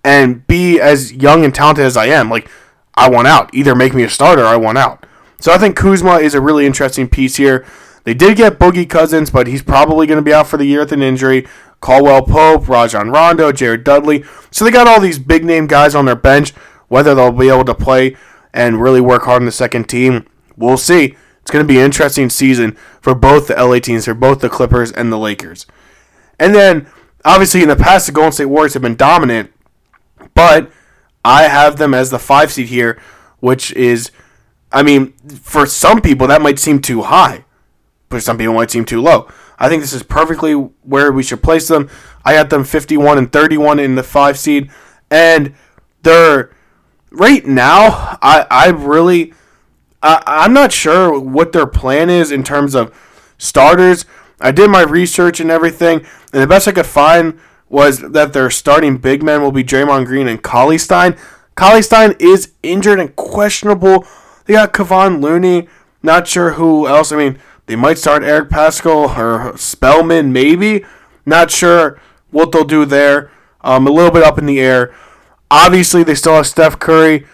and 0.05 0.47
be 0.47 0.81
as 0.81 1.13
young 1.13 1.45
and 1.45 1.55
talented 1.55 1.85
as 1.85 1.97
I 1.97 2.07
am. 2.07 2.31
Like, 2.31 2.49
I 2.95 3.09
want 3.09 3.27
out. 3.27 3.53
Either 3.55 3.75
make 3.75 3.95
me 3.95 4.05
a 4.05 4.11
starter 4.11 4.43
or 4.43 4.47
I 4.47 4.57
want 4.57 4.79
out. 4.79 5.07
So 5.41 5.53
I 5.53 5.59
think 5.59 5.77
Kuzma 5.77 6.19
is 6.19 6.35
a 6.35 6.41
really 6.41 6.67
interesting 6.67 7.09
piece 7.09 7.37
here. 7.37 7.67
They 8.05 8.15
did 8.15 8.37
get 8.37 8.59
Boogie 8.59 8.89
Cousins, 8.89 9.31
but 9.31 9.47
he's 9.47 9.63
probably 9.63 10.07
going 10.07 10.19
to 10.19 10.23
be 10.23 10.33
out 10.33 10.47
for 10.47 10.57
the 10.57 10.67
year 10.67 10.81
with 10.81 10.93
an 10.93 11.03
injury. 11.03 11.47
Caldwell 11.81 12.23
Pope, 12.23 12.69
Rajon 12.69 13.11
Rondo, 13.11 13.51
Jared 13.51 13.85
Dudley. 13.85 14.25
So 14.51 14.65
they 14.65 14.71
got 14.71 14.87
all 14.87 15.01
these 15.01 15.19
big 15.19 15.45
name 15.45 15.67
guys 15.67 15.95
on 15.95 16.05
their 16.05 16.15
bench. 16.15 16.53
Whether 16.89 17.15
they'll 17.15 17.33
be 17.33 17.49
able 17.49 17.65
to 17.65 17.75
play 17.75 18.17
and 18.53 18.81
really 18.81 19.01
work 19.01 19.25
hard 19.25 19.43
in 19.43 19.47
the 19.47 19.53
second 19.53 19.89
team, 19.89 20.27
we'll 20.57 20.77
see. 20.77 21.17
It's 21.43 21.51
going 21.51 21.63
to 21.63 21.69
be 21.69 21.79
an 21.79 21.85
interesting 21.85 22.31
season 22.31 22.77
for 23.01 23.15
both 23.15 23.49
the 23.49 23.55
LA 23.55 23.79
teams, 23.79 24.07
for 24.07 24.15
both 24.15 24.41
the 24.41 24.49
Clippers 24.49 24.91
and 24.91 25.13
the 25.13 25.19
Lakers. 25.19 25.67
And 26.39 26.55
then, 26.55 26.87
obviously, 27.25 27.63
in 27.63 27.69
the 27.69 27.77
past, 27.77 28.07
the 28.07 28.13
Golden 28.13 28.33
State 28.33 28.47
Warriors 28.47 28.73
have 28.73 28.83
been 28.83 28.97
dominant, 28.97 29.53
but 30.35 30.71
I 31.25 31.45
have 31.45 31.77
them 31.77 31.93
as 31.93 32.11
the 32.11 32.19
five 32.19 32.51
seed 32.51 32.69
here, 32.69 32.99
which 33.41 33.73
is, 33.73 34.11
I 34.73 34.83
mean, 34.83 35.13
for 35.43 35.67
some 35.67 36.01
people, 36.01 36.27
that 36.29 36.41
might 36.41 36.59
seem 36.59 36.81
too 36.81 37.03
high. 37.03 37.45
For 38.09 38.21
some 38.21 38.39
people, 38.39 38.55
might 38.55 38.71
seem 38.71 38.85
too 38.85 39.03
low. 39.03 39.29
I 39.59 39.69
think 39.69 39.83
this 39.83 39.93
is 39.93 40.03
perfectly 40.03 40.53
where 40.53 41.13
we 41.13 41.23
should 41.23 41.43
place 41.43 41.69
them. 41.69 41.91
I 42.25 42.33
had 42.33 42.49
them 42.49 42.65
51 42.65 43.19
and 43.19 43.31
31 43.31 43.79
in 43.81 43.97
the 43.97 44.03
five 44.03 44.39
seed, 44.39 44.71
and 45.11 45.55
they're 46.03 46.54
right 47.15 47.47
now. 47.47 48.19
I 48.21 48.47
I 48.51 48.69
really 48.69 49.33
I, 50.03 50.23
I'm 50.27 50.53
not 50.53 50.73
sure 50.73 51.19
what 51.19 51.53
their 51.53 51.67
plan 51.67 52.11
is 52.11 52.31
in 52.31 52.43
terms 52.43 52.75
of 52.75 52.95
starters. 53.39 54.05
I 54.41 54.51
did 54.51 54.71
my 54.71 54.83
research 54.83 55.41
and 55.41 55.51
everything, 55.51 56.05
and 56.33 56.43
the 56.43 56.47
best 56.47 56.69
I 56.69 56.73
could 56.73 56.87
find 56.87 57.39
was 57.69 58.01
that 58.01 58.33
their 58.33 58.51
starting 58.51 58.99
big 58.99 59.23
men 59.23 59.43
will 59.43 59.53
be 59.53 59.65
Draymond 59.65 60.07
Green 60.07 60.29
and 60.29 60.43
Cauley-Stein. 60.43 61.17
Cauley-Stein 61.55 62.15
is 62.21 62.53
injured 62.63 63.01
and 63.01 63.17
questionable. 63.17 64.05
They 64.45 64.55
got 64.55 64.73
Kevon 64.73 65.23
Looney. 65.23 65.69
Not 66.03 66.29
sure 66.29 66.53
who 66.53 66.87
else. 66.87 67.11
I 67.11 67.17
mean, 67.17 67.39
they 67.67 67.77
might 67.77 67.97
start 67.97 68.23
Eric 68.23 68.51
Paschall 68.51 69.17
or 69.17 69.57
Spellman, 69.57 70.33
maybe. 70.33 70.85
Not 71.25 71.51
sure 71.51 71.99
what 72.31 72.53
they'll 72.53 72.65
do 72.65 72.85
there. 72.85 73.31
Um, 73.63 73.87
a 73.87 73.91
little 73.91 74.11
bit 74.11 74.23
up 74.23 74.39
in 74.39 74.47
the 74.47 74.61
air. 74.61 74.95
Obviously, 75.51 76.03
they 76.03 76.15
still 76.15 76.35
have 76.35 76.47
Steph 76.47 76.79
Curry, 76.79 77.27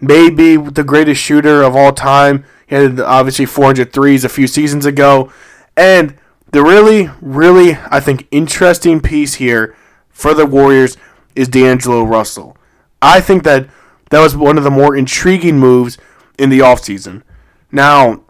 maybe 0.00 0.56
the 0.56 0.84
greatest 0.84 1.20
shooter 1.20 1.62
of 1.62 1.76
all 1.76 1.92
time. 1.92 2.44
He 2.66 2.74
had 2.74 3.00
obviously 3.00 3.46
400 3.46 3.92
threes 3.92 4.24
a 4.24 4.28
few 4.28 4.46
seasons 4.46 4.84
ago. 4.84 5.32
And 5.76 6.16
the 6.50 6.62
really, 6.62 7.10
really, 7.20 7.78
I 7.90 8.00
think, 8.00 8.26
interesting 8.30 9.00
piece 9.00 9.34
here 9.34 9.76
for 10.10 10.34
the 10.34 10.46
Warriors 10.46 10.96
is 11.36 11.48
D'Angelo 11.48 12.02
Russell. 12.02 12.56
I 13.00 13.20
think 13.20 13.44
that 13.44 13.68
that 14.10 14.20
was 14.20 14.36
one 14.36 14.58
of 14.58 14.64
the 14.64 14.70
more 14.70 14.96
intriguing 14.96 15.58
moves 15.58 15.98
in 16.38 16.50
the 16.50 16.60
offseason. 16.60 17.22
Now, 17.70 18.22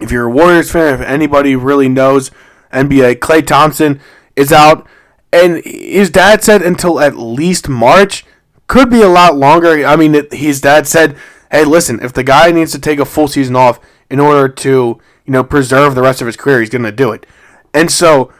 if 0.00 0.10
you're 0.10 0.26
a 0.26 0.30
Warriors 0.30 0.70
fan, 0.70 0.94
if 0.94 1.00
anybody 1.00 1.54
really 1.56 1.88
knows 1.88 2.30
NBA, 2.72 3.16
Klay 3.16 3.46
Thompson 3.46 4.00
is 4.36 4.52
out, 4.52 4.86
and 5.32 5.62
his 5.64 6.10
dad 6.10 6.42
said 6.42 6.62
until 6.62 7.00
at 7.00 7.16
least 7.16 7.68
March. 7.68 8.24
Could 8.68 8.90
be 8.90 9.02
a 9.02 9.08
lot 9.08 9.36
longer. 9.36 9.84
I 9.84 9.96
mean, 9.96 10.26
his 10.30 10.60
dad 10.60 10.86
said, 10.86 11.16
"Hey, 11.50 11.64
listen, 11.64 11.98
if 12.02 12.12
the 12.12 12.22
guy 12.22 12.52
needs 12.52 12.70
to 12.72 12.78
take 12.78 13.00
a 13.00 13.04
full 13.04 13.26
season 13.26 13.56
off 13.56 13.80
in 14.08 14.20
order 14.20 14.48
to, 14.48 14.98
you 15.24 15.32
know, 15.32 15.42
preserve 15.42 15.94
the 15.94 16.02
rest 16.02 16.20
of 16.20 16.26
his 16.26 16.36
career, 16.36 16.60
he's 16.60 16.70
going 16.70 16.82
to 16.82 16.92
do 16.92 17.10
it." 17.10 17.26
And 17.74 17.90
so, 17.90 18.30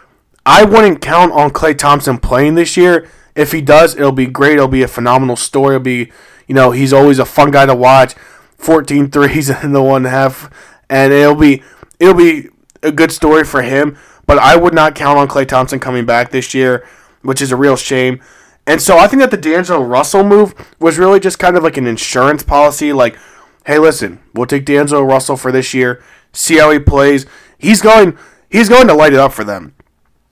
I 0.46 0.64
wouldn't 0.64 1.00
count 1.00 1.32
on 1.32 1.50
Klay 1.50 1.76
Thompson 1.76 2.18
playing 2.18 2.54
this 2.54 2.76
year. 2.76 3.08
If 3.34 3.52
he 3.52 3.60
does, 3.60 3.94
it'll 3.94 4.12
be 4.12 4.26
great. 4.26 4.54
It'll 4.54 4.68
be 4.68 4.82
a 4.82 4.88
phenomenal 4.88 5.36
story. 5.36 5.76
It'll 5.76 5.84
be, 5.84 6.12
you 6.46 6.54
know, 6.54 6.70
he's 6.72 6.92
always 6.92 7.18
a 7.18 7.24
fun 7.24 7.50
guy 7.50 7.66
to 7.66 7.74
watch. 7.74 8.14
14 8.58 9.10
threes 9.12 9.48
in 9.48 9.72
the 9.72 9.82
one 9.82 10.04
half, 10.04 10.50
and 10.90 11.12
it'll 11.12 11.34
be 11.34 11.62
it'll 11.98 12.14
be 12.14 12.48
a 12.82 12.92
good 12.92 13.12
story 13.12 13.44
for 13.44 13.62
him. 13.62 13.96
But 14.26 14.38
I 14.38 14.56
would 14.56 14.74
not 14.74 14.94
count 14.94 15.18
on 15.18 15.26
Klay 15.26 15.48
Thompson 15.48 15.80
coming 15.80 16.04
back 16.04 16.30
this 16.30 16.52
year, 16.52 16.86
which 17.22 17.40
is 17.40 17.50
a 17.50 17.56
real 17.56 17.76
shame. 17.76 18.20
And 18.68 18.82
so 18.82 18.98
I 18.98 19.06
think 19.06 19.20
that 19.20 19.30
the 19.30 19.38
D'Angelo 19.38 19.82
Russell 19.82 20.22
move 20.22 20.54
was 20.78 20.98
really 20.98 21.20
just 21.20 21.38
kind 21.38 21.56
of 21.56 21.62
like 21.62 21.78
an 21.78 21.86
insurance 21.86 22.42
policy. 22.42 22.92
Like, 22.92 23.18
hey, 23.64 23.78
listen, 23.78 24.20
we'll 24.34 24.44
take 24.44 24.66
D'Angelo 24.66 25.02
Russell 25.02 25.38
for 25.38 25.50
this 25.50 25.72
year, 25.72 26.04
see 26.34 26.58
how 26.58 26.70
he 26.70 26.78
plays. 26.78 27.24
He's 27.58 27.80
going 27.80 28.18
he's 28.50 28.68
going 28.68 28.86
to 28.88 28.92
light 28.92 29.14
it 29.14 29.18
up 29.18 29.32
for 29.32 29.42
them 29.42 29.74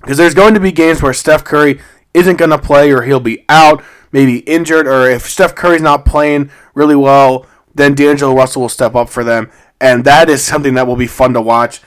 because 0.02 0.18
there's 0.18 0.34
going 0.34 0.52
to 0.52 0.60
be 0.60 0.70
games 0.70 1.00
where 1.02 1.14
Steph 1.14 1.44
Curry 1.44 1.80
isn't 2.12 2.36
going 2.36 2.50
to 2.50 2.58
play 2.58 2.92
or 2.92 3.02
he'll 3.02 3.20
be 3.20 3.46
out, 3.48 3.82
maybe 4.12 4.40
injured, 4.40 4.86
or 4.86 5.08
if 5.08 5.26
Steph 5.26 5.54
Curry's 5.54 5.80
not 5.80 6.04
playing 6.04 6.50
really 6.74 6.94
well, 6.94 7.46
then 7.74 7.94
D'Angelo 7.94 8.34
Russell 8.34 8.60
will 8.60 8.68
step 8.68 8.94
up 8.94 9.08
for 9.08 9.24
them, 9.24 9.50
and 9.80 10.04
that 10.04 10.28
is 10.28 10.44
something 10.44 10.74
that 10.74 10.86
will 10.86 10.96
be 10.96 11.06
fun 11.06 11.32
to 11.32 11.40
watch. 11.40 11.80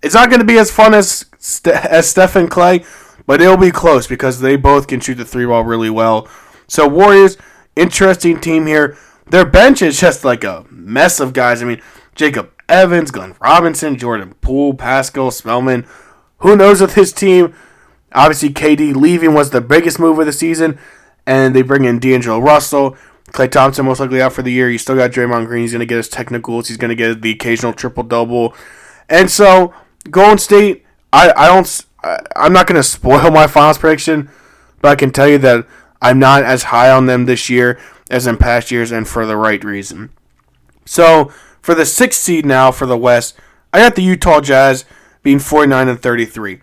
It's 0.00 0.14
not 0.14 0.30
going 0.30 0.40
to 0.40 0.46
be 0.46 0.58
as 0.58 0.70
fun 0.70 0.94
as 0.94 1.26
as 1.64 2.08
Steph 2.08 2.36
and 2.36 2.48
Klay, 2.48 2.84
but 3.26 3.40
it'll 3.40 3.56
be 3.56 3.70
close 3.70 4.06
because 4.06 4.40
they 4.40 4.56
both 4.56 4.86
can 4.86 5.00
shoot 5.00 5.14
the 5.14 5.24
three 5.24 5.46
ball 5.46 5.64
really 5.64 5.90
well. 5.90 6.28
So 6.66 6.86
Warriors, 6.88 7.36
interesting 7.76 8.40
team 8.40 8.66
here. 8.66 8.96
Their 9.30 9.46
bench 9.46 9.82
is 9.82 10.00
just 10.00 10.24
like 10.24 10.44
a 10.44 10.64
mess 10.70 11.20
of 11.20 11.32
guys. 11.32 11.62
I 11.62 11.66
mean, 11.66 11.82
Jacob 12.14 12.50
Evans, 12.68 13.10
Glenn 13.10 13.34
Robinson, 13.40 13.96
Jordan 13.96 14.34
Poole, 14.40 14.74
Paschall, 14.74 15.32
Spellman. 15.32 15.86
Who 16.38 16.56
knows 16.56 16.80
with 16.80 16.94
his 16.94 17.12
team? 17.12 17.54
Obviously, 18.14 18.50
KD 18.50 18.94
leaving 18.94 19.34
was 19.34 19.50
the 19.50 19.60
biggest 19.60 19.98
move 19.98 20.18
of 20.18 20.26
the 20.26 20.32
season, 20.32 20.78
and 21.26 21.54
they 21.54 21.62
bring 21.62 21.84
in 21.84 21.98
D'Angelo 21.98 22.38
Russell. 22.38 22.96
Klay 23.28 23.50
Thompson 23.50 23.86
most 23.86 24.00
likely 24.00 24.20
out 24.20 24.32
for 24.32 24.42
the 24.42 24.52
year. 24.52 24.70
You 24.70 24.78
still 24.78 24.96
got 24.96 25.10
Draymond 25.10 25.46
Green. 25.46 25.62
He's 25.62 25.72
going 25.72 25.80
to 25.80 25.86
get 25.86 25.96
his 25.96 26.08
technicals. 26.08 26.68
He's 26.68 26.76
going 26.76 26.90
to 26.90 26.94
get 26.94 27.22
the 27.22 27.30
occasional 27.30 27.72
triple 27.72 28.02
double. 28.02 28.54
And 29.08 29.30
so 29.30 29.72
Golden 30.10 30.38
State, 30.38 30.84
I, 31.12 31.32
I 31.34 31.46
don't. 31.46 31.86
I, 32.02 32.18
I'm 32.36 32.52
not 32.52 32.66
going 32.66 32.76
to 32.76 32.82
spoil 32.82 33.30
my 33.30 33.46
finals 33.46 33.78
prediction, 33.78 34.30
but 34.80 34.90
I 34.90 34.94
can 34.96 35.10
tell 35.10 35.28
you 35.28 35.38
that 35.38 35.66
I'm 36.00 36.18
not 36.18 36.42
as 36.42 36.64
high 36.64 36.90
on 36.90 37.06
them 37.06 37.26
this 37.26 37.48
year 37.48 37.78
as 38.10 38.26
in 38.26 38.36
past 38.36 38.70
years, 38.70 38.92
and 38.92 39.08
for 39.08 39.24
the 39.24 39.36
right 39.36 39.62
reason. 39.64 40.10
So 40.84 41.32
for 41.62 41.74
the 41.74 41.86
sixth 41.86 42.20
seed 42.20 42.44
now 42.44 42.70
for 42.70 42.86
the 42.86 42.98
West, 42.98 43.38
I 43.72 43.78
got 43.78 43.94
the 43.94 44.02
Utah 44.02 44.40
Jazz 44.40 44.84
being 45.22 45.38
49 45.38 45.88
and 45.88 46.00
33, 46.00 46.60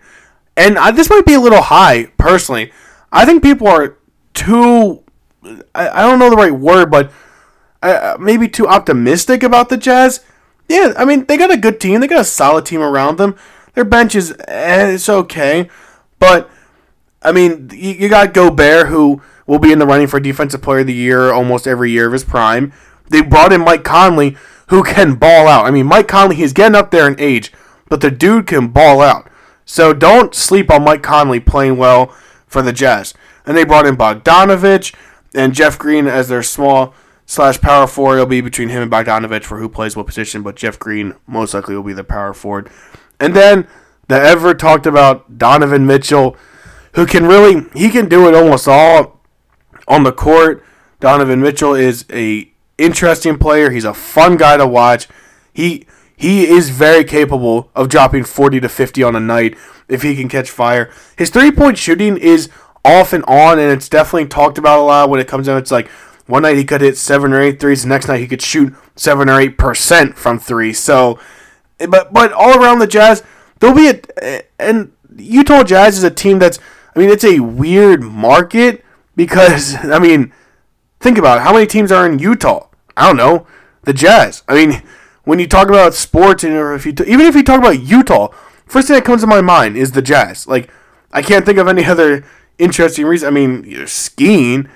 and 0.56 0.78
I, 0.78 0.92
this 0.92 1.10
might 1.10 1.26
be 1.26 1.34
a 1.34 1.40
little 1.40 1.62
high 1.62 2.06
personally. 2.18 2.72
I 3.10 3.24
think 3.24 3.42
people 3.42 3.66
are 3.66 3.96
too 4.32 5.02
I, 5.74 5.88
I 5.88 6.02
don't 6.02 6.18
know 6.18 6.30
the 6.30 6.36
right 6.36 6.52
word, 6.52 6.90
but 6.90 7.12
uh, 7.82 8.16
maybe 8.20 8.48
too 8.48 8.68
optimistic 8.68 9.42
about 9.42 9.68
the 9.68 9.76
Jazz. 9.76 10.24
Yeah, 10.68 10.92
I 10.96 11.04
mean 11.04 11.24
they 11.26 11.36
got 11.36 11.50
a 11.50 11.56
good 11.56 11.80
team. 11.80 12.00
They 12.00 12.06
got 12.06 12.20
a 12.20 12.24
solid 12.24 12.66
team 12.66 12.80
around 12.80 13.18
them. 13.18 13.36
Their 13.74 13.84
bench 13.84 14.14
is 14.14 14.34
eh, 14.48 14.92
it's 14.92 15.08
okay, 15.08 15.68
but 16.18 16.50
I 17.22 17.32
mean 17.32 17.70
you, 17.72 17.92
you 17.92 18.08
got 18.08 18.34
Gobert 18.34 18.88
who 18.88 19.22
will 19.46 19.58
be 19.58 19.72
in 19.72 19.78
the 19.78 19.86
running 19.86 20.06
for 20.06 20.20
Defensive 20.20 20.62
Player 20.62 20.80
of 20.80 20.86
the 20.86 20.92
Year 20.92 21.32
almost 21.32 21.66
every 21.66 21.90
year 21.90 22.06
of 22.06 22.12
his 22.12 22.24
prime. 22.24 22.72
They 23.08 23.22
brought 23.22 23.52
in 23.52 23.62
Mike 23.62 23.84
Conley 23.84 24.36
who 24.68 24.82
can 24.82 25.14
ball 25.14 25.48
out. 25.48 25.66
I 25.66 25.70
mean 25.70 25.86
Mike 25.86 26.08
Conley 26.08 26.36
he's 26.36 26.52
getting 26.52 26.76
up 26.76 26.90
there 26.90 27.06
in 27.06 27.18
age, 27.20 27.52
but 27.88 28.00
the 28.00 28.10
dude 28.10 28.46
can 28.46 28.68
ball 28.68 29.00
out. 29.00 29.28
So 29.64 29.92
don't 29.92 30.34
sleep 30.34 30.70
on 30.70 30.84
Mike 30.84 31.02
Conley 31.02 31.38
playing 31.38 31.76
well 31.76 32.08
for 32.46 32.60
the 32.60 32.72
Jazz. 32.72 33.14
And 33.46 33.56
they 33.56 33.64
brought 33.64 33.86
in 33.86 33.96
Bogdanovic 33.96 34.94
and 35.34 35.54
Jeff 35.54 35.78
Green 35.78 36.06
as 36.06 36.28
their 36.28 36.42
small 36.42 36.92
slash 37.24 37.60
power 37.60 37.86
forward. 37.86 38.16
It'll 38.16 38.26
be 38.26 38.40
between 38.40 38.68
him 38.68 38.82
and 38.82 38.90
Bogdanovic 38.90 39.44
for 39.44 39.58
who 39.58 39.68
plays 39.68 39.96
what 39.96 40.06
position, 40.06 40.42
but 40.42 40.56
Jeff 40.56 40.78
Green 40.78 41.14
most 41.26 41.54
likely 41.54 41.76
will 41.76 41.84
be 41.84 41.92
the 41.92 42.04
power 42.04 42.34
forward. 42.34 42.68
And 43.20 43.36
then 43.36 43.68
the 44.08 44.16
ever 44.16 44.54
talked 44.54 44.86
about 44.86 45.38
Donovan 45.38 45.86
Mitchell, 45.86 46.36
who 46.94 47.06
can 47.06 47.26
really 47.26 47.66
he 47.74 47.90
can 47.90 48.08
do 48.08 48.26
it 48.28 48.34
almost 48.34 48.66
all 48.66 49.20
on 49.86 50.02
the 50.02 50.12
court. 50.12 50.64
Donovan 50.98 51.40
Mitchell 51.40 51.74
is 51.74 52.04
a 52.10 52.50
interesting 52.78 53.38
player. 53.38 53.70
He's 53.70 53.84
a 53.84 53.94
fun 53.94 54.36
guy 54.36 54.56
to 54.56 54.66
watch. 54.66 55.06
He 55.52 55.86
he 56.16 56.46
is 56.46 56.70
very 56.70 57.04
capable 57.04 57.70
of 57.74 57.88
dropping 57.88 58.24
40 58.24 58.60
to 58.60 58.68
50 58.68 59.02
on 59.02 59.16
a 59.16 59.20
night 59.20 59.56
if 59.88 60.02
he 60.02 60.14
can 60.16 60.28
catch 60.28 60.50
fire. 60.50 60.90
His 61.16 61.30
three 61.30 61.50
point 61.50 61.78
shooting 61.78 62.16
is 62.16 62.50
off 62.84 63.12
and 63.12 63.24
on, 63.24 63.58
and 63.58 63.70
it's 63.70 63.88
definitely 63.88 64.28
talked 64.28 64.58
about 64.58 64.80
a 64.80 64.82
lot 64.82 65.10
when 65.10 65.20
it 65.20 65.28
comes 65.28 65.46
down. 65.46 65.58
It's 65.58 65.70
like 65.70 65.88
one 66.26 66.42
night 66.42 66.56
he 66.56 66.64
could 66.64 66.80
hit 66.80 66.96
seven 66.96 67.32
or 67.32 67.40
eight 67.40 67.60
threes, 67.60 67.82
the 67.82 67.88
next 67.88 68.08
night 68.08 68.20
he 68.20 68.28
could 68.28 68.42
shoot 68.42 68.74
seven 68.96 69.28
or 69.28 69.40
eight 69.40 69.58
percent 69.58 70.16
from 70.16 70.38
three. 70.38 70.72
So, 70.72 71.18
but 71.88 72.12
but 72.12 72.32
all 72.32 72.58
around 72.58 72.78
the 72.78 72.86
Jazz, 72.86 73.22
there'll 73.58 73.76
be 73.76 73.88
a 73.88 74.42
and 74.58 74.92
Utah 75.16 75.64
Jazz 75.64 75.98
is 75.98 76.04
a 76.04 76.10
team 76.10 76.38
that's. 76.38 76.58
I 76.94 76.98
mean, 76.98 77.08
it's 77.08 77.24
a 77.24 77.38
weird 77.38 78.02
market 78.02 78.84
because 79.14 79.76
I 79.84 79.98
mean, 79.98 80.32
think 80.98 81.18
about 81.18 81.38
it. 81.38 81.42
How 81.42 81.52
many 81.52 81.66
teams 81.66 81.92
are 81.92 82.06
in 82.06 82.18
Utah? 82.18 82.68
I 82.96 83.06
don't 83.06 83.16
know. 83.16 83.46
The 83.84 83.92
Jazz. 83.92 84.42
I 84.48 84.54
mean, 84.54 84.82
when 85.24 85.38
you 85.38 85.46
talk 85.46 85.68
about 85.68 85.94
sports 85.94 86.44
and 86.44 86.54
if 86.74 86.84
you 86.84 86.92
even 87.06 87.26
if 87.26 87.34
you 87.34 87.42
talk 87.42 87.58
about 87.58 87.80
Utah, 87.80 88.28
first 88.66 88.88
thing 88.88 88.94
that 88.94 89.04
comes 89.04 89.22
to 89.22 89.26
my 89.26 89.40
mind 89.40 89.76
is 89.76 89.92
the 89.92 90.02
Jazz. 90.02 90.46
Like 90.46 90.70
I 91.12 91.22
can't 91.22 91.46
think 91.46 91.58
of 91.58 91.68
any 91.68 91.84
other 91.86 92.24
interesting 92.58 93.06
reason. 93.06 93.28
I 93.28 93.30
mean, 93.30 93.86
skiing, 93.86 94.68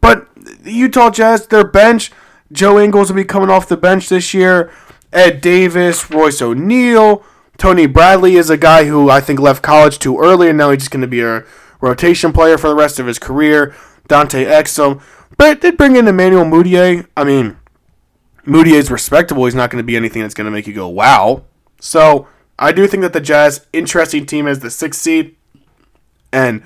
but 0.00 0.28
the 0.34 0.72
Utah 0.72 1.10
Jazz, 1.10 1.46
their 1.46 1.64
bench, 1.64 2.10
Joe 2.52 2.78
Ingles 2.78 3.10
will 3.10 3.16
be 3.16 3.24
coming 3.24 3.50
off 3.50 3.68
the 3.68 3.76
bench 3.76 4.08
this 4.08 4.34
year. 4.34 4.72
Ed 5.12 5.40
Davis, 5.40 6.10
Royce 6.10 6.40
O'Neale, 6.40 7.24
Tony 7.58 7.86
Bradley 7.86 8.36
is 8.36 8.48
a 8.48 8.56
guy 8.56 8.84
who 8.84 9.10
I 9.10 9.20
think 9.20 9.38
left 9.38 9.62
college 9.62 9.98
too 9.98 10.18
early, 10.18 10.48
and 10.48 10.56
now 10.56 10.70
he's 10.70 10.80
just 10.80 10.90
going 10.90 11.02
to 11.02 11.06
be 11.06 11.20
a 11.20 11.44
rotation 11.80 12.32
player 12.32 12.56
for 12.56 12.68
the 12.68 12.74
rest 12.74 12.98
of 12.98 13.06
his 13.06 13.18
career. 13.18 13.74
Dante 14.08 14.44
Exum, 14.44 15.00
but 15.36 15.60
did 15.60 15.76
bring 15.76 15.94
in 15.94 16.08
Emmanuel 16.08 16.44
Mudiay. 16.44 17.06
I 17.16 17.24
mean, 17.24 17.58
is 18.46 18.90
respectable. 18.90 19.44
He's 19.44 19.54
not 19.54 19.70
going 19.70 19.82
to 19.82 19.86
be 19.86 19.96
anything 19.96 20.22
that's 20.22 20.34
going 20.34 20.46
to 20.46 20.50
make 20.50 20.66
you 20.66 20.72
go 20.72 20.88
wow. 20.88 21.44
So 21.80 22.26
I 22.58 22.72
do 22.72 22.86
think 22.86 23.02
that 23.02 23.12
the 23.12 23.20
Jazz, 23.20 23.66
interesting 23.72 24.26
team 24.26 24.46
as 24.46 24.60
the 24.60 24.70
sixth 24.70 25.00
seed, 25.00 25.36
and 26.32 26.62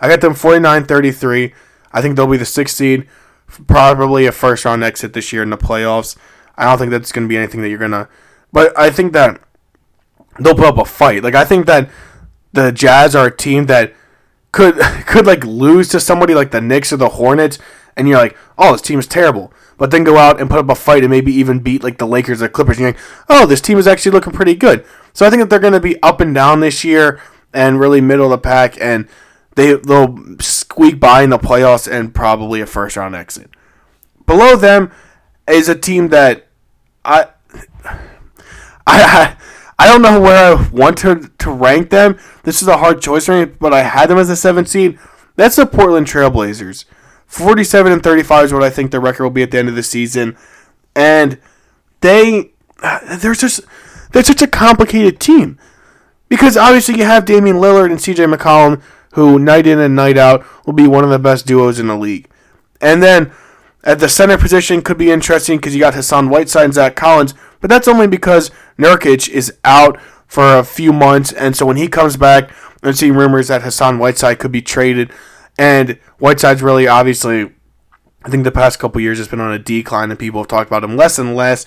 I 0.00 0.08
got 0.08 0.20
them 0.20 0.34
49 0.34 0.84
33. 0.84 1.54
I 1.92 2.02
think 2.02 2.16
they'll 2.16 2.26
be 2.26 2.36
the 2.36 2.44
sixth 2.44 2.76
seed, 2.76 3.08
probably 3.66 4.26
a 4.26 4.32
first 4.32 4.64
round 4.64 4.84
exit 4.84 5.12
this 5.12 5.32
year 5.32 5.42
in 5.42 5.50
the 5.50 5.56
playoffs. 5.56 6.16
I 6.60 6.66
don't 6.66 6.78
think 6.78 6.90
that's 6.90 7.10
going 7.10 7.26
to 7.26 7.28
be 7.28 7.36
anything 7.36 7.62
that 7.62 7.70
you're 7.70 7.78
going 7.78 7.90
to. 7.92 8.08
But 8.52 8.78
I 8.78 8.90
think 8.90 9.12
that 9.14 9.40
they'll 10.38 10.54
put 10.54 10.66
up 10.66 10.78
a 10.78 10.84
fight. 10.84 11.22
Like, 11.24 11.34
I 11.34 11.44
think 11.44 11.66
that 11.66 11.90
the 12.52 12.70
Jazz 12.70 13.16
are 13.16 13.26
a 13.26 13.36
team 13.36 13.66
that 13.66 13.94
could 14.52 14.76
could 15.06 15.26
like 15.26 15.44
lose 15.44 15.88
to 15.88 16.00
somebody 16.00 16.34
like 16.34 16.50
the 16.50 16.60
Knicks 16.60 16.92
or 16.92 16.98
the 16.98 17.08
Hornets, 17.10 17.58
and 17.96 18.08
you're 18.08 18.18
like, 18.18 18.36
oh, 18.58 18.72
this 18.72 18.82
team 18.82 18.98
is 18.98 19.06
terrible. 19.06 19.52
But 19.78 19.90
then 19.90 20.04
go 20.04 20.18
out 20.18 20.38
and 20.38 20.50
put 20.50 20.58
up 20.58 20.68
a 20.68 20.74
fight 20.74 21.02
and 21.02 21.10
maybe 21.10 21.32
even 21.32 21.60
beat 21.60 21.82
like 21.82 21.96
the 21.96 22.06
Lakers 22.06 22.42
or 22.42 22.48
Clippers, 22.48 22.76
and 22.76 22.82
you're 22.82 22.92
like, 22.92 23.00
oh, 23.30 23.46
this 23.46 23.62
team 23.62 23.78
is 23.78 23.86
actually 23.86 24.12
looking 24.12 24.32
pretty 24.32 24.54
good. 24.54 24.84
So 25.14 25.26
I 25.26 25.30
think 25.30 25.40
that 25.40 25.48
they're 25.48 25.58
going 25.58 25.72
to 25.72 25.80
be 25.80 26.00
up 26.02 26.20
and 26.20 26.34
down 26.34 26.60
this 26.60 26.84
year 26.84 27.20
and 27.54 27.80
really 27.80 28.02
middle 28.02 28.26
of 28.26 28.30
the 28.30 28.38
pack, 28.38 28.78
and 28.80 29.08
they 29.54 29.74
they'll 29.74 30.18
squeak 30.40 31.00
by 31.00 31.22
in 31.22 31.30
the 31.30 31.38
playoffs 31.38 31.90
and 31.90 32.14
probably 32.14 32.60
a 32.60 32.66
first 32.66 32.96
round 32.96 33.14
exit. 33.14 33.50
Below 34.26 34.56
them 34.56 34.92
is 35.48 35.68
a 35.68 35.74
team 35.74 36.08
that 36.08 36.46
I 37.04 37.28
I 38.86 39.36
I 39.78 39.86
don't 39.86 40.02
know 40.02 40.20
where 40.20 40.56
I 40.56 40.68
want 40.70 40.98
to, 40.98 41.30
to 41.38 41.50
rank 41.50 41.90
them. 41.90 42.18
This 42.42 42.60
is 42.60 42.68
a 42.68 42.76
hard 42.76 43.00
choice 43.00 43.26
for 43.26 43.46
me, 43.46 43.46
but 43.46 43.72
I 43.72 43.82
had 43.82 44.10
them 44.10 44.18
as 44.18 44.28
a 44.28 44.36
seven 44.36 44.66
seed. 44.66 44.98
That's 45.36 45.56
the 45.56 45.64
Portland 45.64 46.06
Trailblazers. 46.06 46.84
47 47.26 47.92
and 47.92 48.02
35 48.02 48.44
is 48.44 48.52
what 48.52 48.62
I 48.62 48.70
think 48.70 48.90
their 48.90 49.00
record 49.00 49.22
will 49.22 49.30
be 49.30 49.42
at 49.42 49.52
the 49.52 49.58
end 49.58 49.68
of 49.68 49.76
the 49.76 49.82
season. 49.82 50.36
And 50.94 51.38
they 52.00 52.50
they're 52.82 53.34
just 53.34 53.60
they're 54.12 54.24
such 54.24 54.42
a 54.42 54.46
complicated 54.46 55.20
team. 55.20 55.58
Because 56.28 56.56
obviously 56.56 56.98
you 56.98 57.04
have 57.04 57.24
Damian 57.24 57.56
Lillard 57.56 57.90
and 57.90 57.98
CJ 57.98 58.32
McCollum, 58.32 58.82
who 59.14 59.38
night 59.38 59.66
in 59.66 59.78
and 59.78 59.96
night 59.96 60.18
out 60.18 60.44
will 60.66 60.74
be 60.74 60.86
one 60.86 61.04
of 61.04 61.10
the 61.10 61.18
best 61.18 61.46
duos 61.46 61.78
in 61.78 61.86
the 61.86 61.96
league. 61.96 62.28
And 62.80 63.02
then 63.02 63.32
at 63.82 63.98
the 63.98 64.08
center 64.08 64.36
position 64.36 64.82
could 64.82 64.98
be 64.98 65.10
interesting 65.10 65.56
because 65.56 65.74
you 65.74 65.80
got 65.80 65.94
Hassan 65.94 66.28
Whiteside 66.28 66.64
and 66.64 66.74
Zach 66.74 66.96
Collins, 66.96 67.34
but 67.60 67.70
that's 67.70 67.88
only 67.88 68.06
because 68.06 68.50
Nurkic 68.78 69.28
is 69.28 69.54
out 69.64 70.00
for 70.26 70.58
a 70.58 70.64
few 70.64 70.92
months, 70.92 71.32
and 71.32 71.56
so 71.56 71.66
when 71.66 71.76
he 71.76 71.88
comes 71.88 72.16
back, 72.16 72.50
I'm 72.82 72.92
seeing 72.92 73.14
rumors 73.14 73.48
that 73.48 73.62
Hassan 73.62 73.98
Whiteside 73.98 74.38
could 74.38 74.52
be 74.52 74.62
traded, 74.62 75.12
and 75.58 75.98
Whiteside's 76.18 76.62
really 76.62 76.86
obviously, 76.86 77.52
I 78.24 78.30
think 78.30 78.44
the 78.44 78.52
past 78.52 78.78
couple 78.78 79.00
years 79.00 79.18
has 79.18 79.28
been 79.28 79.40
on 79.40 79.52
a 79.52 79.58
decline, 79.58 80.10
and 80.10 80.18
people 80.18 80.40
have 80.40 80.48
talked 80.48 80.68
about 80.68 80.84
him 80.84 80.96
less 80.96 81.18
and 81.18 81.34
less, 81.34 81.64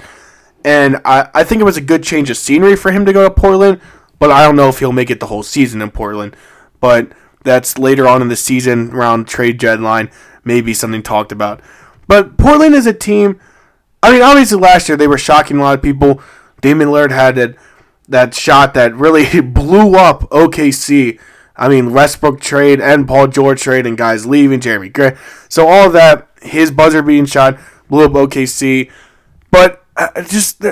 and 0.64 1.02
I, 1.04 1.30
I 1.34 1.44
think 1.44 1.62
it 1.62 1.66
was 1.66 1.78
a 1.78 1.82
good 1.82 2.04
change 2.04 2.30
of 2.30 2.38
scenery 2.38 2.76
for 2.76 2.92
him 2.92 3.06
to 3.06 3.14
go 3.14 3.24
to 3.24 3.34
Portland, 3.34 3.82
but 4.18 4.32
I 4.32 4.46
don't 4.46 4.56
know 4.56 4.70
if 4.70 4.80
he'll 4.80 4.94
make 4.94 5.10
it 5.10 5.20
the 5.20 5.28
whole 5.28 5.44
season 5.44 5.82
in 5.82 5.92
Portland, 5.92 6.36
but 6.80 7.12
that's 7.44 7.78
later 7.78 8.08
on 8.08 8.22
in 8.22 8.30
the 8.30 8.36
season 8.36 8.92
around 8.92 9.28
trade 9.28 9.58
deadline, 9.58 10.10
maybe 10.46 10.74
something 10.74 11.04
talked 11.04 11.32
about. 11.32 11.62
But 12.08 12.38
Portland 12.38 12.76
is 12.76 12.86
a 12.86 12.94
team. 12.94 13.40
I 14.02 14.12
mean, 14.12 14.22
obviously 14.22 14.60
last 14.60 14.90
year 14.90 14.98
they 14.98 15.08
were 15.08 15.18
shocking 15.18 15.58
a 15.58 15.62
lot 15.62 15.76
of 15.76 15.82
people. 15.82 16.22
Damian 16.62 16.90
Lillard 16.90 17.12
had 17.12 17.36
that 17.36 17.56
that 18.08 18.34
shot 18.34 18.74
that 18.74 18.94
really 18.96 19.42
blew 19.42 19.96
up 19.96 20.22
OKC. 20.30 21.20
I 21.56 21.70
mean, 21.70 21.94
Westbrook 21.94 22.42
trade 22.42 22.82
and 22.82 23.08
Paul 23.08 23.28
George 23.28 23.62
trade 23.62 23.86
and 23.86 23.98
guys 23.98 24.26
leaving, 24.26 24.60
Jeremy 24.60 24.90
Gray. 24.90 25.16
So 25.50 25.68
all 25.68 25.88
of 25.88 25.94
that, 25.94 26.28
his 26.42 26.72
buzzer 26.72 27.04
being 27.04 27.26
shot 27.26 27.60
blew 27.90 28.06
up 28.06 28.12
OKC. 28.12 28.92
But 29.52 29.84
uh, 29.96 30.24
just 30.24 30.64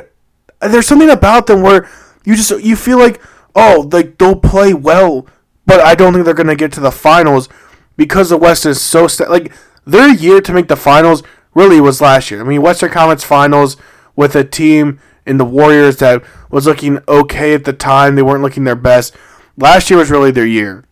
there's 0.60 0.88
something 0.88 1.10
about 1.10 1.48
them 1.48 1.62
where 1.62 1.90
you 2.26 2.36
just 2.36 2.52
you 2.64 2.76
feel 2.76 2.98
like 2.98 3.22
oh 3.56 3.88
like 3.92 4.18
they'll 4.18 4.36
play 4.36 4.74
well, 4.74 5.28
but 5.66 5.80
I 5.80 5.96
don't 5.96 6.14
think 6.14 6.26
they're 6.26 6.34
gonna 6.34 6.56
get 6.56 6.72
to 6.74 6.80
the 6.80 6.92
finals 6.92 7.48
because 7.96 8.30
the 8.30 8.38
West 8.38 8.66
is 8.66 8.82
so 8.82 9.08
st- 9.08 9.30
like 9.30 9.54
their 9.86 10.14
year 10.14 10.42
to 10.42 10.54
make 10.54 10.68
the 10.68 10.76
finals 10.76 11.24
really 11.54 11.82
was 11.82 12.02
last 12.02 12.32
year. 12.32 12.42
I 12.42 12.44
mean, 12.44 12.62
Western 12.62 12.92
Conference 12.92 13.24
Finals 13.24 13.78
with 14.16 14.36
a 14.36 14.44
team 14.44 15.00
in 15.26 15.38
the 15.38 15.46
Warriors 15.46 15.98
that 15.98 16.24
was 16.50 16.66
looking 16.66 17.00
okay 17.08 17.54
at 17.54 17.66
the 17.66 17.74
time. 17.74 18.16
They 18.16 18.22
weren't 18.22 18.44
looking 18.44 18.64
their 18.64 18.76
best. 18.76 19.16
Last 19.58 19.90
year 19.90 20.00
was 20.00 20.12
really 20.12 20.32
their 20.32 20.46
year 20.46 20.86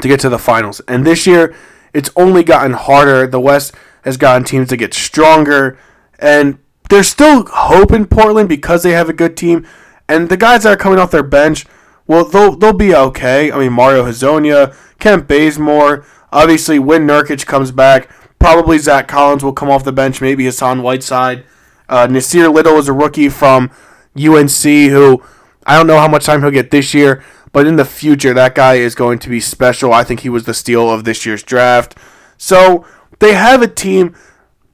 to 0.00 0.08
get 0.08 0.20
to 0.20 0.28
the 0.28 0.38
finals. 0.38 0.80
And 0.88 1.06
this 1.06 1.26
year, 1.26 1.54
it's 1.92 2.10
only 2.16 2.42
gotten 2.42 2.72
harder. 2.72 3.26
The 3.26 3.40
West 3.40 3.74
has 4.04 4.16
gotten 4.16 4.44
teams 4.44 4.68
to 4.70 4.76
get 4.76 4.94
stronger. 4.94 5.78
And 6.18 6.58
there's 6.90 7.08
still 7.08 7.46
hope 7.46 7.92
in 7.92 8.06
Portland 8.06 8.48
because 8.48 8.82
they 8.82 8.92
have 8.92 9.08
a 9.08 9.14
good 9.14 9.36
team. 9.36 9.66
And 10.08 10.28
the 10.28 10.36
guys 10.36 10.62
that 10.62 10.72
are 10.72 10.76
coming 10.76 10.98
off 10.98 11.10
their 11.10 11.22
bench, 11.22 11.66
well, 12.06 12.24
they'll, 12.24 12.56
they'll 12.56 12.72
be 12.72 12.94
okay. 12.94 13.52
I 13.52 13.58
mean, 13.58 13.72
Mario 13.72 14.04
Hezonja, 14.04 14.74
Kent 14.98 15.28
Bazemore, 15.28 16.04
Obviously, 16.32 16.78
when 16.78 17.06
Nurkic 17.06 17.46
comes 17.46 17.70
back, 17.70 18.10
probably 18.38 18.78
Zach 18.78 19.06
Collins 19.06 19.44
will 19.44 19.52
come 19.52 19.70
off 19.70 19.84
the 19.84 19.92
bench. 19.92 20.20
Maybe 20.20 20.46
Hassan 20.46 20.82
Whiteside. 20.82 21.44
Uh, 21.88 22.06
Nassir 22.06 22.52
Little 22.52 22.78
is 22.78 22.88
a 22.88 22.92
rookie 22.92 23.28
from 23.28 23.70
UNC 24.16 24.62
who 24.62 25.22
I 25.66 25.76
don't 25.76 25.86
know 25.86 25.98
how 25.98 26.08
much 26.08 26.24
time 26.24 26.40
he'll 26.40 26.50
get 26.50 26.70
this 26.70 26.94
year, 26.94 27.22
but 27.52 27.66
in 27.66 27.76
the 27.76 27.84
future, 27.84 28.34
that 28.34 28.54
guy 28.54 28.74
is 28.74 28.94
going 28.94 29.18
to 29.20 29.28
be 29.28 29.40
special. 29.40 29.92
I 29.92 30.04
think 30.04 30.20
he 30.20 30.28
was 30.28 30.44
the 30.44 30.54
steal 30.54 30.90
of 30.90 31.04
this 31.04 31.24
year's 31.24 31.42
draft. 31.42 31.96
So 32.36 32.84
they 33.20 33.34
have 33.34 33.62
a 33.62 33.68
team 33.68 34.16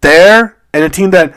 there 0.00 0.56
and 0.72 0.84
a 0.84 0.88
team 0.88 1.10
that, 1.10 1.36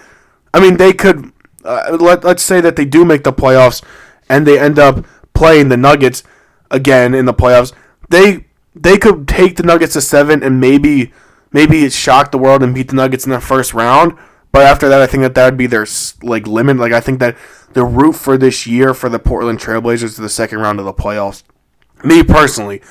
I 0.53 0.59
mean, 0.59 0.77
they 0.77 0.93
could, 0.93 1.31
uh, 1.65 1.97
let, 1.99 2.23
let's 2.23 2.43
say 2.43 2.61
that 2.61 2.75
they 2.75 2.85
do 2.85 3.03
make 3.03 3.23
the 3.23 3.33
playoffs 3.33 3.83
and 4.29 4.47
they 4.47 4.57
end 4.57 4.79
up 4.79 5.05
playing 5.33 5.69
the 5.69 5.77
Nuggets 5.77 6.23
again 6.69 7.13
in 7.13 7.25
the 7.25 7.33
playoffs. 7.33 7.73
They 8.09 8.45
they 8.75 8.97
could 8.97 9.27
take 9.27 9.57
the 9.57 9.63
Nuggets 9.63 9.93
to 9.93 10.01
seven 10.01 10.43
and 10.43 10.59
maybe 10.59 11.11
maybe 11.51 11.89
shock 11.89 12.31
the 12.31 12.37
world 12.37 12.63
and 12.63 12.73
beat 12.73 12.87
the 12.87 12.95
Nuggets 12.95 13.25
in 13.25 13.31
the 13.31 13.41
first 13.41 13.73
round. 13.73 14.17
But 14.51 14.63
after 14.63 14.89
that, 14.89 15.01
I 15.01 15.07
think 15.07 15.23
that 15.23 15.35
that 15.35 15.45
would 15.45 15.57
be 15.57 15.67
their 15.67 15.85
like 16.23 16.47
limit. 16.47 16.77
Like 16.77 16.93
I 16.93 17.01
think 17.01 17.19
that 17.19 17.37
the 17.73 17.83
route 17.85 18.15
for 18.15 18.37
this 18.37 18.67
year 18.67 18.93
for 18.93 19.09
the 19.09 19.19
Portland 19.19 19.59
Trailblazers 19.59 20.03
is 20.03 20.17
the 20.17 20.29
second 20.29 20.59
round 20.59 20.79
of 20.79 20.85
the 20.85 20.93
playoffs. 20.93 21.43
Me 22.03 22.23
personally, 22.23 22.81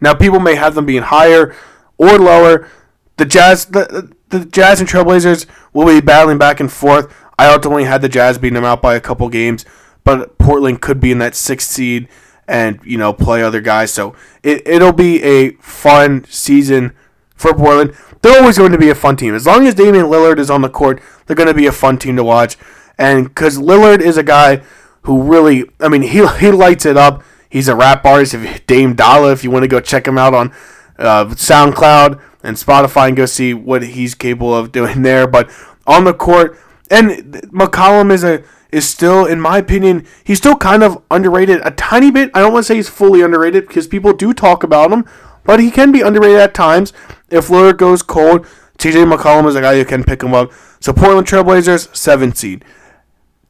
now 0.00 0.14
people 0.14 0.40
may 0.40 0.56
have 0.56 0.74
them 0.74 0.86
being 0.86 1.02
higher 1.02 1.54
or 1.98 2.18
lower. 2.18 2.68
The 3.16 3.24
Jazz, 3.24 3.66
the, 3.66 4.12
the 4.28 4.44
Jazz 4.44 4.80
and 4.80 4.88
Trailblazers 4.88 5.46
will 5.72 5.86
be 5.86 6.00
battling 6.00 6.36
back 6.36 6.60
and 6.60 6.70
forth. 6.70 7.12
I 7.38 7.52
ultimately 7.52 7.84
had 7.84 8.02
the 8.02 8.08
Jazz 8.08 8.38
beating 8.38 8.54
them 8.54 8.64
out 8.64 8.82
by 8.82 8.94
a 8.94 9.00
couple 9.00 9.28
games, 9.28 9.64
but 10.04 10.36
Portland 10.38 10.82
could 10.82 11.00
be 11.00 11.12
in 11.12 11.18
that 11.18 11.34
sixth 11.34 11.70
seed 11.70 12.08
and 12.48 12.80
you 12.84 12.98
know 12.98 13.12
play 13.12 13.42
other 13.42 13.60
guys. 13.60 13.92
So 13.92 14.14
it 14.42 14.66
it'll 14.66 14.92
be 14.92 15.22
a 15.22 15.52
fun 15.52 16.24
season 16.28 16.92
for 17.34 17.54
Portland. 17.54 17.94
They're 18.22 18.40
always 18.40 18.58
going 18.58 18.72
to 18.72 18.78
be 18.78 18.90
a 18.90 18.94
fun 18.94 19.16
team 19.16 19.34
as 19.34 19.46
long 19.46 19.66
as 19.66 19.74
Damian 19.74 20.06
Lillard 20.06 20.38
is 20.38 20.50
on 20.50 20.62
the 20.62 20.68
court. 20.68 21.00
They're 21.26 21.36
going 21.36 21.48
to 21.48 21.54
be 21.54 21.66
a 21.66 21.72
fun 21.72 21.98
team 21.98 22.16
to 22.16 22.24
watch, 22.24 22.56
and 22.98 23.24
because 23.24 23.58
Lillard 23.58 24.00
is 24.00 24.16
a 24.16 24.22
guy 24.22 24.62
who 25.02 25.22
really, 25.22 25.64
I 25.80 25.88
mean, 25.88 26.02
he 26.02 26.26
he 26.38 26.50
lights 26.50 26.86
it 26.86 26.96
up. 26.96 27.22
He's 27.48 27.68
a 27.68 27.76
rap 27.76 28.04
artist. 28.04 28.34
If 28.34 28.66
Dame 28.66 28.94
Dollar, 28.94 29.32
if 29.32 29.44
you 29.44 29.50
want 29.50 29.62
to 29.62 29.68
go 29.68 29.80
check 29.80 30.06
him 30.06 30.18
out 30.18 30.34
on 30.34 30.52
uh, 30.98 31.26
SoundCloud 31.26 32.20
and 32.42 32.56
Spotify 32.56 33.08
and 33.08 33.16
go 33.16 33.26
see 33.26 33.54
what 33.54 33.82
he's 33.82 34.14
capable 34.14 34.54
of 34.54 34.72
doing 34.72 35.02
there, 35.02 35.26
but 35.26 35.50
on 35.86 36.04
the 36.04 36.14
court. 36.14 36.58
And 36.88 37.10
McCollum 37.50 38.12
is 38.12 38.22
a 38.22 38.44
is 38.72 38.88
still, 38.88 39.26
in 39.26 39.40
my 39.40 39.58
opinion, 39.58 40.06
he's 40.24 40.38
still 40.38 40.56
kind 40.56 40.82
of 40.82 41.02
underrated 41.10 41.60
a 41.64 41.70
tiny 41.70 42.10
bit. 42.10 42.30
I 42.34 42.40
don't 42.40 42.52
want 42.52 42.64
to 42.64 42.68
say 42.68 42.76
he's 42.76 42.88
fully 42.88 43.22
underrated 43.22 43.66
because 43.66 43.86
people 43.86 44.12
do 44.12 44.32
talk 44.32 44.62
about 44.62 44.92
him, 44.92 45.04
but 45.44 45.60
he 45.60 45.70
can 45.70 45.92
be 45.92 46.00
underrated 46.00 46.38
at 46.38 46.54
times. 46.54 46.92
If 47.30 47.48
Lillard 47.48 47.78
goes 47.78 48.02
cold, 48.02 48.46
CJ 48.78 49.10
McCollum 49.10 49.48
is 49.48 49.54
a 49.54 49.60
guy 49.60 49.76
who 49.76 49.84
can 49.84 50.04
pick 50.04 50.22
him 50.22 50.34
up. 50.34 50.52
So 50.80 50.92
Portland 50.92 51.26
Trailblazers, 51.26 51.94
seven 51.96 52.34
seed. 52.34 52.64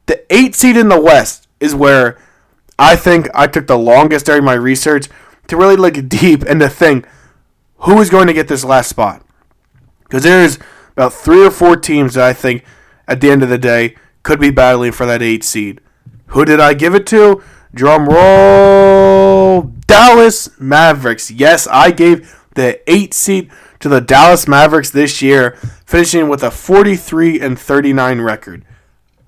The 0.06 0.24
eight 0.32 0.54
seed 0.54 0.76
in 0.76 0.88
the 0.88 1.00
West 1.00 1.48
is 1.58 1.74
where 1.74 2.18
I 2.78 2.94
think 2.96 3.28
I 3.34 3.46
took 3.46 3.66
the 3.66 3.78
longest 3.78 4.26
during 4.26 4.44
my 4.44 4.54
research 4.54 5.08
to 5.48 5.56
really 5.56 5.76
look 5.76 6.08
deep 6.08 6.42
and 6.42 6.60
to 6.60 6.68
think 6.68 7.06
who 7.80 8.00
is 8.00 8.10
going 8.10 8.26
to 8.26 8.32
get 8.32 8.48
this 8.48 8.64
last 8.64 8.88
spot. 8.88 9.22
Because 10.04 10.22
there's 10.22 10.58
about 10.92 11.12
three 11.12 11.44
or 11.44 11.50
four 11.50 11.76
teams 11.76 12.14
that 12.14 12.24
I 12.24 12.32
think 12.32 12.64
at 13.08 13.20
the 13.20 13.30
end 13.30 13.42
of 13.42 13.48
the 13.48 13.58
day 13.58 13.96
could 14.26 14.40
be 14.40 14.50
battling 14.50 14.90
for 14.90 15.06
that 15.06 15.22
eight 15.22 15.44
seed. 15.44 15.80
Who 16.28 16.44
did 16.44 16.58
I 16.58 16.74
give 16.74 16.96
it 16.96 17.06
to? 17.06 17.44
Drum 17.72 18.08
roll. 18.08 19.62
Dallas 19.86 20.50
Mavericks. 20.58 21.30
Yes, 21.30 21.68
I 21.70 21.92
gave 21.92 22.36
the 22.56 22.80
eight 22.90 23.14
seed 23.14 23.52
to 23.78 23.88
the 23.88 24.00
Dallas 24.00 24.48
Mavericks 24.48 24.90
this 24.90 25.22
year, 25.22 25.52
finishing 25.86 26.28
with 26.28 26.42
a 26.42 26.50
43 26.50 27.40
and 27.40 27.56
39 27.56 28.20
record. 28.20 28.64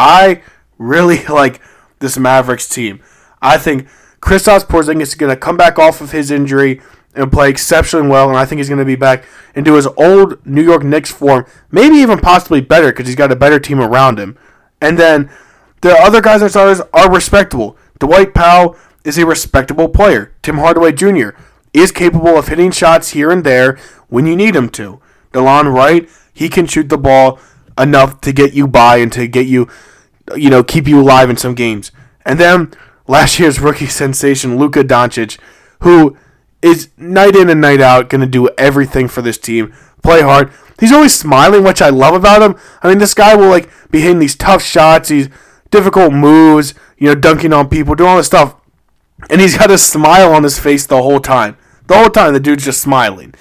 I 0.00 0.42
really 0.78 1.24
like 1.28 1.60
this 2.00 2.18
Mavericks 2.18 2.68
team. 2.68 3.00
I 3.40 3.56
think 3.56 3.86
Kristaps 4.20 4.66
Porzingis 4.66 5.02
is 5.02 5.14
going 5.14 5.30
to 5.30 5.40
come 5.40 5.56
back 5.56 5.78
off 5.78 6.00
of 6.00 6.10
his 6.10 6.32
injury 6.32 6.80
and 7.14 7.30
play 7.30 7.50
exceptionally 7.50 8.08
well, 8.08 8.28
and 8.28 8.36
I 8.36 8.44
think 8.44 8.58
he's 8.58 8.68
going 8.68 8.78
to 8.80 8.84
be 8.84 8.96
back 8.96 9.24
into 9.54 9.74
his 9.74 9.86
old 9.96 10.44
New 10.44 10.62
York 10.62 10.82
Knicks 10.82 11.12
form, 11.12 11.46
maybe 11.70 11.94
even 11.96 12.18
possibly 12.18 12.60
better 12.60 12.88
because 12.88 13.06
he's 13.06 13.14
got 13.14 13.30
a 13.30 13.36
better 13.36 13.60
team 13.60 13.80
around 13.80 14.18
him. 14.18 14.36
And 14.80 14.98
then 14.98 15.30
the 15.80 15.92
other 15.92 16.20
guys 16.20 16.42
on 16.42 16.50
starters 16.50 16.80
are 16.92 17.12
respectable. 17.12 17.76
Dwight 17.98 18.34
Powell 18.34 18.76
is 19.04 19.18
a 19.18 19.26
respectable 19.26 19.88
player. 19.88 20.32
Tim 20.42 20.58
Hardaway 20.58 20.92
Jr. 20.92 21.30
is 21.72 21.92
capable 21.92 22.36
of 22.36 22.48
hitting 22.48 22.70
shots 22.70 23.10
here 23.10 23.30
and 23.30 23.44
there 23.44 23.78
when 24.08 24.26
you 24.26 24.36
need 24.36 24.54
him 24.56 24.68
to. 24.70 25.00
Delon 25.32 25.72
Wright, 25.72 26.08
he 26.32 26.48
can 26.48 26.66
shoot 26.66 26.88
the 26.88 26.98
ball 26.98 27.38
enough 27.78 28.20
to 28.22 28.32
get 28.32 28.54
you 28.54 28.66
by 28.66 28.96
and 28.96 29.12
to 29.12 29.26
get 29.26 29.46
you, 29.46 29.68
you 30.36 30.50
know, 30.50 30.62
keep 30.62 30.86
you 30.86 31.00
alive 31.00 31.30
in 31.30 31.36
some 31.36 31.54
games. 31.54 31.92
And 32.24 32.38
then 32.38 32.72
last 33.06 33.38
year's 33.38 33.60
rookie 33.60 33.86
sensation, 34.02 34.58
Luka 34.58 34.82
Doncic, 34.82 35.38
who 35.80 36.16
is 36.60 36.88
night 36.96 37.36
in 37.36 37.48
and 37.48 37.60
night 37.60 37.80
out 37.80 38.08
going 38.08 38.20
to 38.20 38.26
do 38.26 38.48
everything 38.58 39.08
for 39.08 39.22
this 39.22 39.38
team, 39.38 39.72
play 40.02 40.22
hard. 40.22 40.52
He's 40.80 40.92
always 40.92 41.14
smiling, 41.14 41.64
which 41.64 41.82
I 41.82 41.88
love 41.88 42.14
about 42.14 42.42
him. 42.42 42.56
I 42.82 42.88
mean, 42.88 42.98
this 42.98 43.14
guy 43.14 43.34
will 43.34 43.48
like 43.48 43.68
be 43.90 44.00
hitting 44.00 44.20
these 44.20 44.36
tough 44.36 44.62
shots, 44.62 45.08
these 45.08 45.28
difficult 45.70 46.12
moves, 46.12 46.74
you 46.98 47.08
know, 47.08 47.14
dunking 47.14 47.52
on 47.52 47.68
people, 47.68 47.94
doing 47.94 48.10
all 48.10 48.16
this 48.16 48.26
stuff, 48.26 48.54
and 49.30 49.40
he's 49.40 49.58
got 49.58 49.70
a 49.70 49.78
smile 49.78 50.32
on 50.32 50.44
his 50.44 50.58
face 50.58 50.86
the 50.86 51.02
whole 51.02 51.20
time. 51.20 51.56
The 51.86 51.96
whole 51.96 52.10
time, 52.10 52.32
the 52.32 52.40
dude's 52.40 52.64
just 52.64 52.80
smiling. 52.80 53.34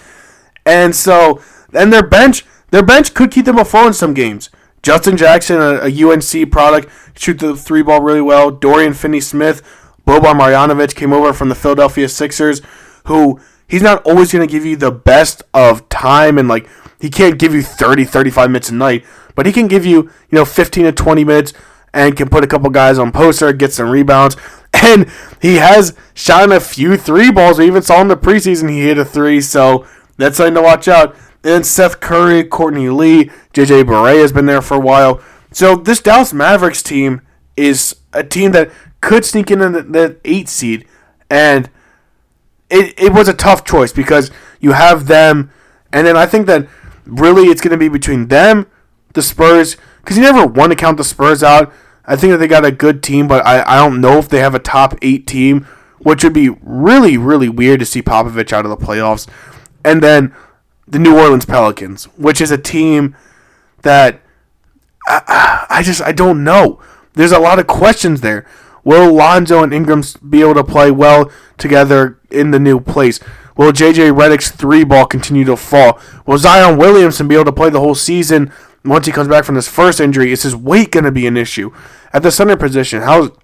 And 0.65 0.95
so, 0.95 1.41
and 1.73 1.91
their 1.91 2.05
bench, 2.05 2.45
their 2.71 2.83
bench 2.83 3.13
could 3.13 3.31
keep 3.31 3.45
them 3.45 3.59
afloat 3.59 3.87
in 3.87 3.93
some 3.93 4.13
games. 4.13 4.49
Justin 4.83 5.17
Jackson, 5.17 5.57
a, 5.57 5.81
a 5.83 6.03
UNC 6.03 6.51
product, 6.51 6.89
shoot 7.17 7.39
the 7.39 7.55
three 7.55 7.81
ball 7.81 8.01
really 8.01 8.21
well. 8.21 8.51
Dorian 8.51 8.93
Finney-Smith, 8.93 9.61
Boban 10.07 10.39
Marjanovic 10.39 10.95
came 10.95 11.11
over 11.11 11.33
from 11.33 11.49
the 11.49 11.55
Philadelphia 11.55 12.07
Sixers, 12.07 12.61
who 13.05 13.39
he's 13.67 13.81
not 13.81 14.01
always 14.05 14.31
going 14.31 14.47
to 14.47 14.51
give 14.51 14.65
you 14.65 14.75
the 14.75 14.91
best 14.91 15.43
of 15.53 15.87
time 15.89 16.37
and 16.37 16.47
like 16.47 16.67
he 16.99 17.09
can't 17.09 17.37
give 17.37 17.53
you 17.53 17.61
30 17.61 18.05
35 18.05 18.49
minutes 18.49 18.69
a 18.69 18.73
night 18.73 19.05
but 19.35 19.45
he 19.45 19.51
can 19.51 19.67
give 19.67 19.85
you 19.85 20.03
you 20.03 20.33
know 20.33 20.45
15 20.45 20.85
to 20.85 20.91
20 20.91 21.23
minutes 21.23 21.53
and 21.93 22.15
can 22.15 22.29
put 22.29 22.43
a 22.43 22.47
couple 22.47 22.69
guys 22.69 22.99
on 22.99 23.11
poster 23.11 23.51
get 23.53 23.73
some 23.73 23.89
rebounds. 23.89 24.37
And 24.73 25.09
he 25.41 25.55
has 25.55 25.95
shot 26.13 26.43
him 26.43 26.51
a 26.51 26.59
few 26.59 26.97
three 26.97 27.31
balls. 27.31 27.57
We 27.57 27.65
even 27.65 27.81
saw 27.81 28.01
in 28.01 28.09
the 28.09 28.17
preseason 28.17 28.69
he 28.69 28.81
hit 28.81 28.99
a 28.99 29.05
three 29.05 29.41
so 29.41 29.87
that's 30.17 30.37
something 30.37 30.53
to 30.55 30.61
watch 30.61 30.87
out. 30.87 31.15
And 31.43 31.65
Seth 31.65 31.99
Curry, 31.99 32.43
Courtney 32.43 32.89
Lee, 32.89 33.31
JJ 33.53 33.85
Barea 33.85 34.21
has 34.21 34.33
been 34.33 34.45
there 34.45 34.61
for 34.61 34.75
a 34.75 34.79
while. 34.79 35.21
So 35.51 35.77
this 35.77 36.01
Dallas 36.01 36.33
Mavericks 36.33 36.83
team 36.83 37.21
is 37.55 37.95
a 38.13 38.23
team 38.23 38.51
that 38.51 38.69
could 39.01 39.25
sneak 39.25 39.49
in 39.49 39.59
the, 39.59 39.81
the 39.81 40.17
eight 40.25 40.49
seed, 40.49 40.85
and 41.29 41.69
it, 42.69 42.93
it 42.97 43.13
was 43.13 43.27
a 43.27 43.33
tough 43.33 43.63
choice 43.63 43.91
because 43.91 44.31
you 44.59 44.73
have 44.73 45.07
them, 45.07 45.51
and 45.91 46.05
then 46.05 46.17
I 46.17 46.25
think 46.25 46.47
that 46.47 46.67
really 47.05 47.43
it's 47.43 47.61
going 47.61 47.71
to 47.71 47.77
be 47.77 47.89
between 47.89 48.27
them, 48.27 48.67
the 49.13 49.21
Spurs, 49.21 49.77
because 50.01 50.17
you 50.17 50.23
never 50.23 50.45
want 50.45 50.71
to 50.71 50.75
count 50.75 50.97
the 50.97 51.03
Spurs 51.03 51.43
out. 51.43 51.71
I 52.05 52.15
think 52.15 52.31
that 52.31 52.37
they 52.37 52.47
got 52.47 52.65
a 52.65 52.71
good 52.71 53.03
team, 53.03 53.27
but 53.27 53.45
I, 53.45 53.63
I 53.63 53.75
don't 53.75 53.99
know 53.99 54.17
if 54.17 54.29
they 54.29 54.39
have 54.39 54.55
a 54.55 54.59
top 54.59 54.95
eight 55.01 55.27
team, 55.27 55.65
which 55.99 56.23
would 56.23 56.33
be 56.33 56.49
really, 56.61 57.17
really 57.17 57.49
weird 57.49 57.79
to 57.81 57.85
see 57.85 58.01
Popovich 58.01 58.53
out 58.53 58.65
of 58.65 58.69
the 58.69 58.77
playoffs. 58.77 59.27
And 59.83 60.01
then 60.01 60.33
the 60.87 60.99
New 60.99 61.17
Orleans 61.17 61.45
Pelicans, 61.45 62.05
which 62.17 62.39
is 62.39 62.51
a 62.51 62.57
team 62.57 63.15
that 63.81 64.21
I, 65.07 65.65
I 65.69 65.83
just 65.83 66.01
I 66.01 66.11
don't 66.11 66.43
know. 66.43 66.81
There's 67.13 67.31
a 67.31 67.39
lot 67.39 67.59
of 67.59 67.67
questions 67.67 68.21
there. 68.21 68.45
Will 68.87 69.13
Lonzo 69.13 69.63
and 69.63 69.73
Ingram 69.73 70.01
be 70.29 70.39
able 70.39 70.53
to 70.53 70.63
play 70.63 70.91
well 70.91 71.29
together 71.57 72.21
in 72.31 72.51
the 72.51 72.59
new 72.59 72.79
place? 72.79 73.19
Will 73.57 73.73
JJ 73.73 74.15
Redick's 74.17 74.49
three 74.49 74.85
ball 74.85 75.05
continue 75.05 75.43
to 75.43 75.57
fall? 75.57 75.99
Will 76.25 76.37
Zion 76.37 76.77
Williamson 76.77 77.27
be 77.27 77.35
able 77.35 77.43
to 77.43 77.51
play 77.51 77.69
the 77.69 77.81
whole 77.81 77.95
season 77.95 78.49
once 78.85 79.05
he 79.05 79.11
comes 79.11 79.27
back 79.27 79.43
from 79.43 79.55
this 79.55 79.67
first 79.67 79.99
injury? 79.99 80.31
Is 80.31 80.43
his 80.43 80.55
weight 80.55 80.91
going 80.91 81.03
to 81.03 81.11
be 81.11 81.27
an 81.27 81.35
issue? 81.35 81.75
At 82.13 82.23
the 82.23 82.31
center 82.31 82.55
position, 82.55 83.01
how 83.01 83.35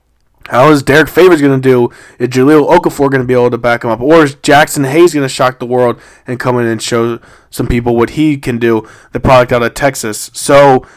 how 0.48 0.70
is 0.70 0.82
Derrick 0.82 1.10
Favors 1.10 1.42
going 1.42 1.62
to 1.62 1.70
do? 1.70 1.90
Is 2.20 2.30
Jahlil 2.30 2.74
Okafor 2.74 3.12
going 3.12 3.20
to 3.20 3.28
be 3.28 3.34
able 3.34 3.52
to 3.52 3.58
back 3.58 3.84
him 3.84 3.90
up? 3.90 4.00
Or 4.00 4.24
is 4.24 4.38
Jaxson 4.38 4.90
Hayes 4.90 5.14
going 5.14 5.26
to 5.26 5.30
shock 5.30 5.60
the 5.60 5.66
world 5.66 6.00
and 6.26 6.40
come 6.40 6.58
in 6.58 6.68
and 6.68 6.82
show 6.82 7.20
some 7.50 7.68
people 7.68 7.98
what 7.98 8.12
he 8.12 8.38
can 8.38 8.60
do, 8.60 8.88
the 9.12 9.20
product 9.20 9.52
out 9.52 9.62
of 9.62 9.74
Texas? 9.74 10.32
So 10.34 10.88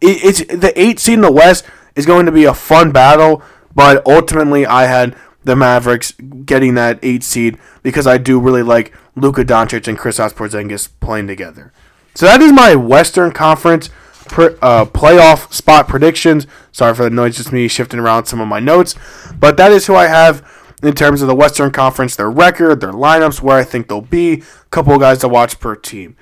it, 0.00 0.24
it's 0.24 0.38
the 0.52 0.72
eight 0.74 0.98
seed 0.98 1.14
in 1.14 1.20
the 1.20 1.30
West 1.30 1.64
is 1.94 2.04
going 2.04 2.26
to 2.26 2.32
be 2.32 2.44
a 2.44 2.54
fun 2.54 2.90
battle. 2.90 3.44
But 3.74 4.06
ultimately, 4.06 4.66
I 4.66 4.84
had 4.84 5.16
the 5.44 5.56
Mavericks 5.56 6.12
getting 6.44 6.74
that 6.74 6.98
eight 7.02 7.22
seed 7.22 7.58
because 7.82 8.06
I 8.06 8.18
do 8.18 8.38
really 8.38 8.62
like 8.62 8.92
Luka 9.16 9.44
Doncic 9.44 9.88
and 9.88 9.98
Kristaps 9.98 10.34
Porzingis 10.34 10.88
playing 11.00 11.26
together. 11.26 11.72
So 12.14 12.26
that 12.26 12.40
is 12.40 12.52
my 12.52 12.74
Western 12.74 13.32
Conference 13.32 13.90
uh, 14.38 14.84
playoff 14.86 15.52
spot 15.52 15.88
predictions. 15.88 16.46
Sorry 16.70 16.94
for 16.94 17.04
the 17.04 17.10
noise, 17.10 17.36
just 17.36 17.52
me 17.52 17.68
shifting 17.68 17.98
around 17.98 18.26
some 18.26 18.40
of 18.40 18.48
my 18.48 18.60
notes, 18.60 18.94
but 19.38 19.56
that 19.56 19.72
is 19.72 19.86
who 19.86 19.94
I 19.94 20.06
have 20.06 20.46
in 20.82 20.94
terms 20.94 21.22
of 21.22 21.28
the 21.28 21.34
Western 21.34 21.70
Conference, 21.70 22.16
their 22.16 22.30
record, 22.30 22.80
their 22.80 22.92
lineups, 22.92 23.40
where 23.40 23.58
I 23.58 23.64
think 23.64 23.88
they'll 23.88 24.00
be, 24.00 24.34
a 24.34 24.68
couple 24.70 24.94
of 24.94 25.00
guys 25.00 25.18
to 25.20 25.28
watch 25.28 25.60
per 25.60 25.76
team. 25.76 26.16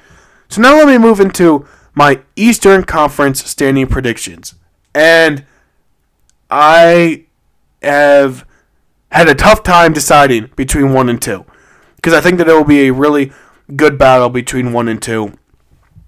So 0.49 0.61
now 0.61 0.75
let 0.75 0.87
me 0.87 0.99
move 0.99 1.21
into 1.21 1.67
my 1.95 2.21
Eastern 2.37 2.85
Conference 2.85 3.45
standing 3.45 3.87
predictions, 3.87 4.55
and 4.95 5.45
I 6.51 7.27
have 7.83 8.47
had 9.11 9.29
a 9.29 9.35
tough 9.35 9.63
time 9.63 9.93
deciding 9.93 10.51
between 10.57 10.93
one 10.93 11.09
and 11.09 11.21
two 11.21 11.45
because 11.97 12.15
I 12.15 12.21
think 12.21 12.39
that 12.39 12.49
it 12.49 12.55
will 12.55 12.65
be 12.65 12.89
a 12.89 12.93
really 12.93 13.33
good 13.77 13.99
battle 13.99 14.29
between 14.29 14.73
one 14.73 14.89
and 14.89 15.01
two 15.01 15.37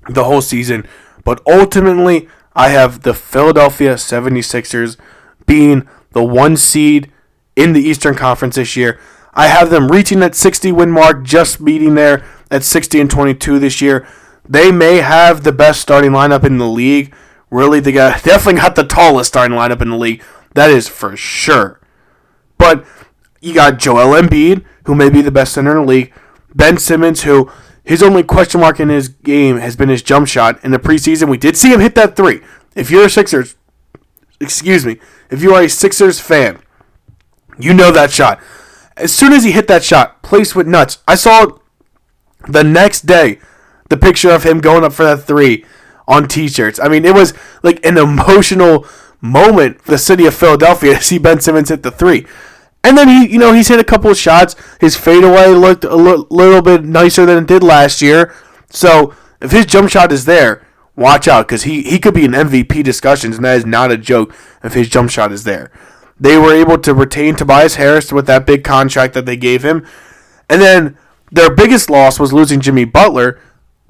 the 0.09 0.25
whole 0.25 0.43
season. 0.43 0.87
But 1.25 1.41
ultimately, 1.47 2.29
I 2.55 2.69
have 2.71 3.03
the 3.03 3.15
Philadelphia 3.15 3.95
76ers 3.95 4.97
being 5.47 5.89
the 6.13 6.25
one 6.25 6.57
seed 6.57 7.11
in 7.57 7.73
the 7.73 7.81
Eastern 7.81 8.15
Conference 8.15 8.57
this 8.57 8.77
year. 8.77 8.99
I 9.35 9.47
have 9.47 9.71
them 9.71 9.89
reaching 9.89 10.21
that 10.21 10.35
60 10.35 10.73
win 10.73 10.91
mark, 10.91 11.25
just 11.25 11.65
beating 11.65 11.95
there 11.95 12.25
at 12.51 12.65
60 12.65 13.01
and 13.01 13.11
22 13.11 13.59
this 13.59 13.81
year. 13.81 14.07
They 14.49 14.71
may 14.71 14.97
have 14.97 15.43
the 15.43 15.53
best 15.53 15.81
starting 15.81 16.11
lineup 16.11 16.45
in 16.45 16.59
the 16.59 16.69
league. 16.69 17.15
Really, 17.51 17.81
they 17.81 17.93
got 17.93 18.23
definitely 18.25 18.61
got 18.61 18.77
the 18.77 18.85
tallest 18.85 19.29
starting 19.29 19.57
lineup 19.57 19.81
in 19.81 19.91
the 19.91 19.97
league. 19.97 20.23
That 20.55 20.71
is 20.71 20.89
for 20.89 21.17
sure. 21.17 21.81
But 22.59 22.85
you 23.41 23.55
got 23.55 23.79
Joel 23.79 24.21
Embiid, 24.21 24.65
who 24.85 24.95
may 24.95 25.11
be 25.11 25.23
the 25.23 25.31
best 25.31 25.53
center 25.53 25.73
in 25.73 25.79
the 25.79 25.89
league. 25.89 26.13
Ben 26.55 26.79
Simmons, 26.79 27.23
who 27.23 27.51
his 27.85 28.03
only 28.03 28.23
question 28.23 28.61
mark 28.61 28.79
in 28.79 28.89
his 28.89 29.09
game 29.09 29.59
has 29.59 29.77
been 29.77 29.89
his 29.89 30.03
jump 30.03 30.29
shot. 30.29 30.63
In 30.65 30.71
the 30.71 30.79
preseason, 30.79 31.29
we 31.29 31.39
did 31.39 31.57
see 31.57 31.73
him 31.73 31.81
hit 31.81 31.95
that 31.97 32.15
three. 32.15 32.41
If 32.77 32.91
you're 32.91 33.07
a 33.07 33.11
Sixers, 33.11 33.57
excuse 34.41 34.87
me, 34.87 34.99
if 35.31 35.43
you 35.43 35.55
are 35.55 35.63
a 35.63 35.69
Sixers 35.69 36.21
fan, 36.21 36.61
you 37.59 37.75
know 37.75 37.91
that 37.91 38.11
shot. 38.11 38.41
As 38.97 39.13
soon 39.13 39.33
as 39.33 39.45
he 39.45 39.53
hit 39.53 39.69
that 39.69 39.83
shot, 39.83 40.23
place 40.23 40.55
with 40.55 40.67
nuts. 40.67 40.99
I 41.09 41.15
saw 41.15 41.59
the 42.47 42.63
next 42.63 43.07
day 43.07 43.39
the 43.89 43.97
picture 43.97 44.31
of 44.31 44.45
him 44.45 44.61
going 44.61 44.85
up 44.85 44.93
for 44.93 45.05
that 45.05 45.25
three 45.25 45.65
on 46.07 46.29
t-shirts. 46.29 46.79
I 46.81 46.89
mean, 46.89 47.05
it 47.05 47.15
was 47.15 47.35
like 47.63 47.85
an 47.85 47.99
emotional 47.99 48.87
moment 49.23 49.81
for 49.81 49.93
the 49.93 49.99
city 49.99 50.27
of 50.27 50.35
Philadelphia 50.35 50.97
to 50.97 51.03
see 51.03 51.19
Ben 51.19 51.41
Simmons 51.41 51.71
hit 51.71 51.83
the 51.83 51.91
three. 51.91 52.27
And 52.85 52.99
then 52.99 53.09
he, 53.09 53.33
you 53.33 53.39
know, 53.39 53.53
he's 53.53 53.69
hit 53.69 53.81
a 53.81 53.85
couple 53.85 54.11
of 54.11 54.17
shots. 54.17 54.57
His 54.81 54.97
fadeaway 54.97 55.49
looked 55.49 55.85
a 55.85 55.91
l- 55.91 56.27
little 56.29 56.61
bit 56.61 56.85
nicer 56.85 57.25
than 57.25 57.45
it 57.45 57.47
did 57.47 57.63
last 57.63 58.03
year. 58.03 58.35
So 58.71 59.15
if 59.41 59.53
his 59.53 59.67
jump 59.67 59.89
shot 59.89 60.11
is 60.13 60.25
there, 60.25 60.67
watch 60.97 61.29
out 61.29 61.47
because 61.47 61.63
he, 61.63 61.83
he 61.83 62.01
could 62.01 62.15
be 62.15 62.25
in 62.25 62.33
MVP 62.33 62.83
discussions, 62.83 63.37
and 63.37 63.45
that 63.45 63.57
is 63.57 63.67
not 63.67 63.93
a 63.93 63.97
joke 63.97 64.35
if 64.65 64.75
his 64.75 64.89
jump 64.89 65.11
shot 65.11 65.31
is 65.31 65.45
there. 65.45 65.71
They 66.19 66.37
were 66.37 66.55
able 66.55 66.79
to 66.79 66.93
retain 66.93 67.37
Tobias 67.37 67.77
Harris 67.77 68.13
with 68.13 68.27
that 68.27 68.47
big 68.47 68.65
contract 68.65 69.15
that 69.15 69.27
they 69.27 69.37
gave 69.37 69.65
him. 69.65 69.87
And 70.49 70.61
then 70.61 70.99
their 71.31 71.55
biggest 71.55 71.89
loss 71.89 72.19
was 72.19 72.33
losing 72.33 72.61
Jimmy 72.61 72.85
Butler, 72.85 73.41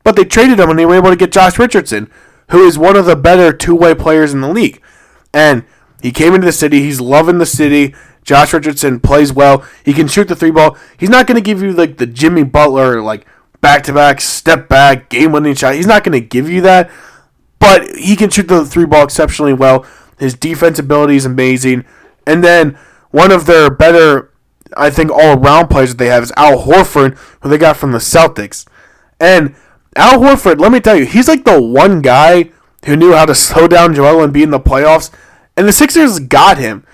but 0.04 0.16
they 0.16 0.24
traded 0.24 0.60
him 0.60 0.70
and 0.70 0.78
they 0.78 0.86
were 0.86 0.94
able 0.94 1.10
to 1.10 1.16
get 1.16 1.32
Josh 1.32 1.58
Richardson, 1.58 2.10
who 2.50 2.66
is 2.66 2.78
one 2.78 2.96
of 2.96 3.06
the 3.06 3.16
better 3.16 3.52
two 3.52 3.74
way 3.74 3.94
players 3.94 4.32
in 4.34 4.40
the 4.40 4.48
league. 4.48 4.80
And 5.32 5.64
he 6.02 6.10
came 6.10 6.34
into 6.34 6.46
the 6.46 6.52
city, 6.52 6.80
he's 6.80 7.00
loving 7.00 7.38
the 7.38 7.46
city. 7.46 7.94
Josh 8.24 8.52
Richardson 8.52 9.00
plays 9.00 9.32
well. 9.32 9.66
He 9.84 9.92
can 9.92 10.06
shoot 10.06 10.28
the 10.28 10.36
three 10.36 10.52
ball. 10.52 10.76
He's 10.96 11.10
not 11.10 11.26
going 11.26 11.36
to 11.36 11.42
give 11.42 11.60
you 11.60 11.72
like 11.72 11.96
the 11.96 12.06
Jimmy 12.06 12.44
Butler 12.44 13.02
like 13.02 13.26
back 13.60 13.82
to 13.84 13.92
back 13.92 14.20
step 14.20 14.68
back 14.68 15.08
game 15.08 15.32
winning 15.32 15.54
shot. 15.54 15.74
He's 15.74 15.86
not 15.86 16.04
going 16.04 16.20
to 16.20 16.26
give 16.26 16.48
you 16.48 16.60
that, 16.62 16.90
but 17.58 17.96
he 17.96 18.14
can 18.14 18.30
shoot 18.30 18.48
the 18.48 18.64
three 18.64 18.86
ball 18.86 19.04
exceptionally 19.04 19.52
well. 19.52 19.86
His 20.18 20.34
defense 20.34 20.78
ability 20.78 21.16
is 21.16 21.24
amazing. 21.24 21.84
And 22.26 22.44
then 22.44 22.78
one 23.10 23.32
of 23.32 23.46
their 23.46 23.70
better, 23.70 24.32
I 24.76 24.90
think, 24.90 25.10
all 25.10 25.38
around 25.38 25.68
players 25.68 25.90
that 25.90 25.98
they 25.98 26.06
have 26.06 26.22
is 26.22 26.32
Al 26.36 26.62
Horford, 26.62 27.16
who 27.40 27.48
they 27.48 27.58
got 27.58 27.76
from 27.76 27.92
the 27.92 27.98
Celtics. 27.98 28.66
And 29.18 29.54
Al 29.96 30.20
Horford, 30.20 30.60
let 30.60 30.70
me 30.70 30.80
tell 30.80 30.96
you, 30.96 31.06
he's 31.06 31.28
like 31.28 31.44
the 31.44 31.60
one 31.60 32.02
guy 32.02 32.50
who 32.86 32.96
knew 32.96 33.12
how 33.12 33.26
to 33.26 33.34
slow 33.34 33.68
down 33.68 33.94
Joel 33.94 34.22
and 34.22 34.32
Embiid 34.32 34.44
in 34.44 34.50
the 34.50 34.60
playoffs, 34.60 35.10
and 35.56 35.68
the 35.68 35.72
Sixers 35.72 36.18
got 36.18 36.58
him 36.58 36.86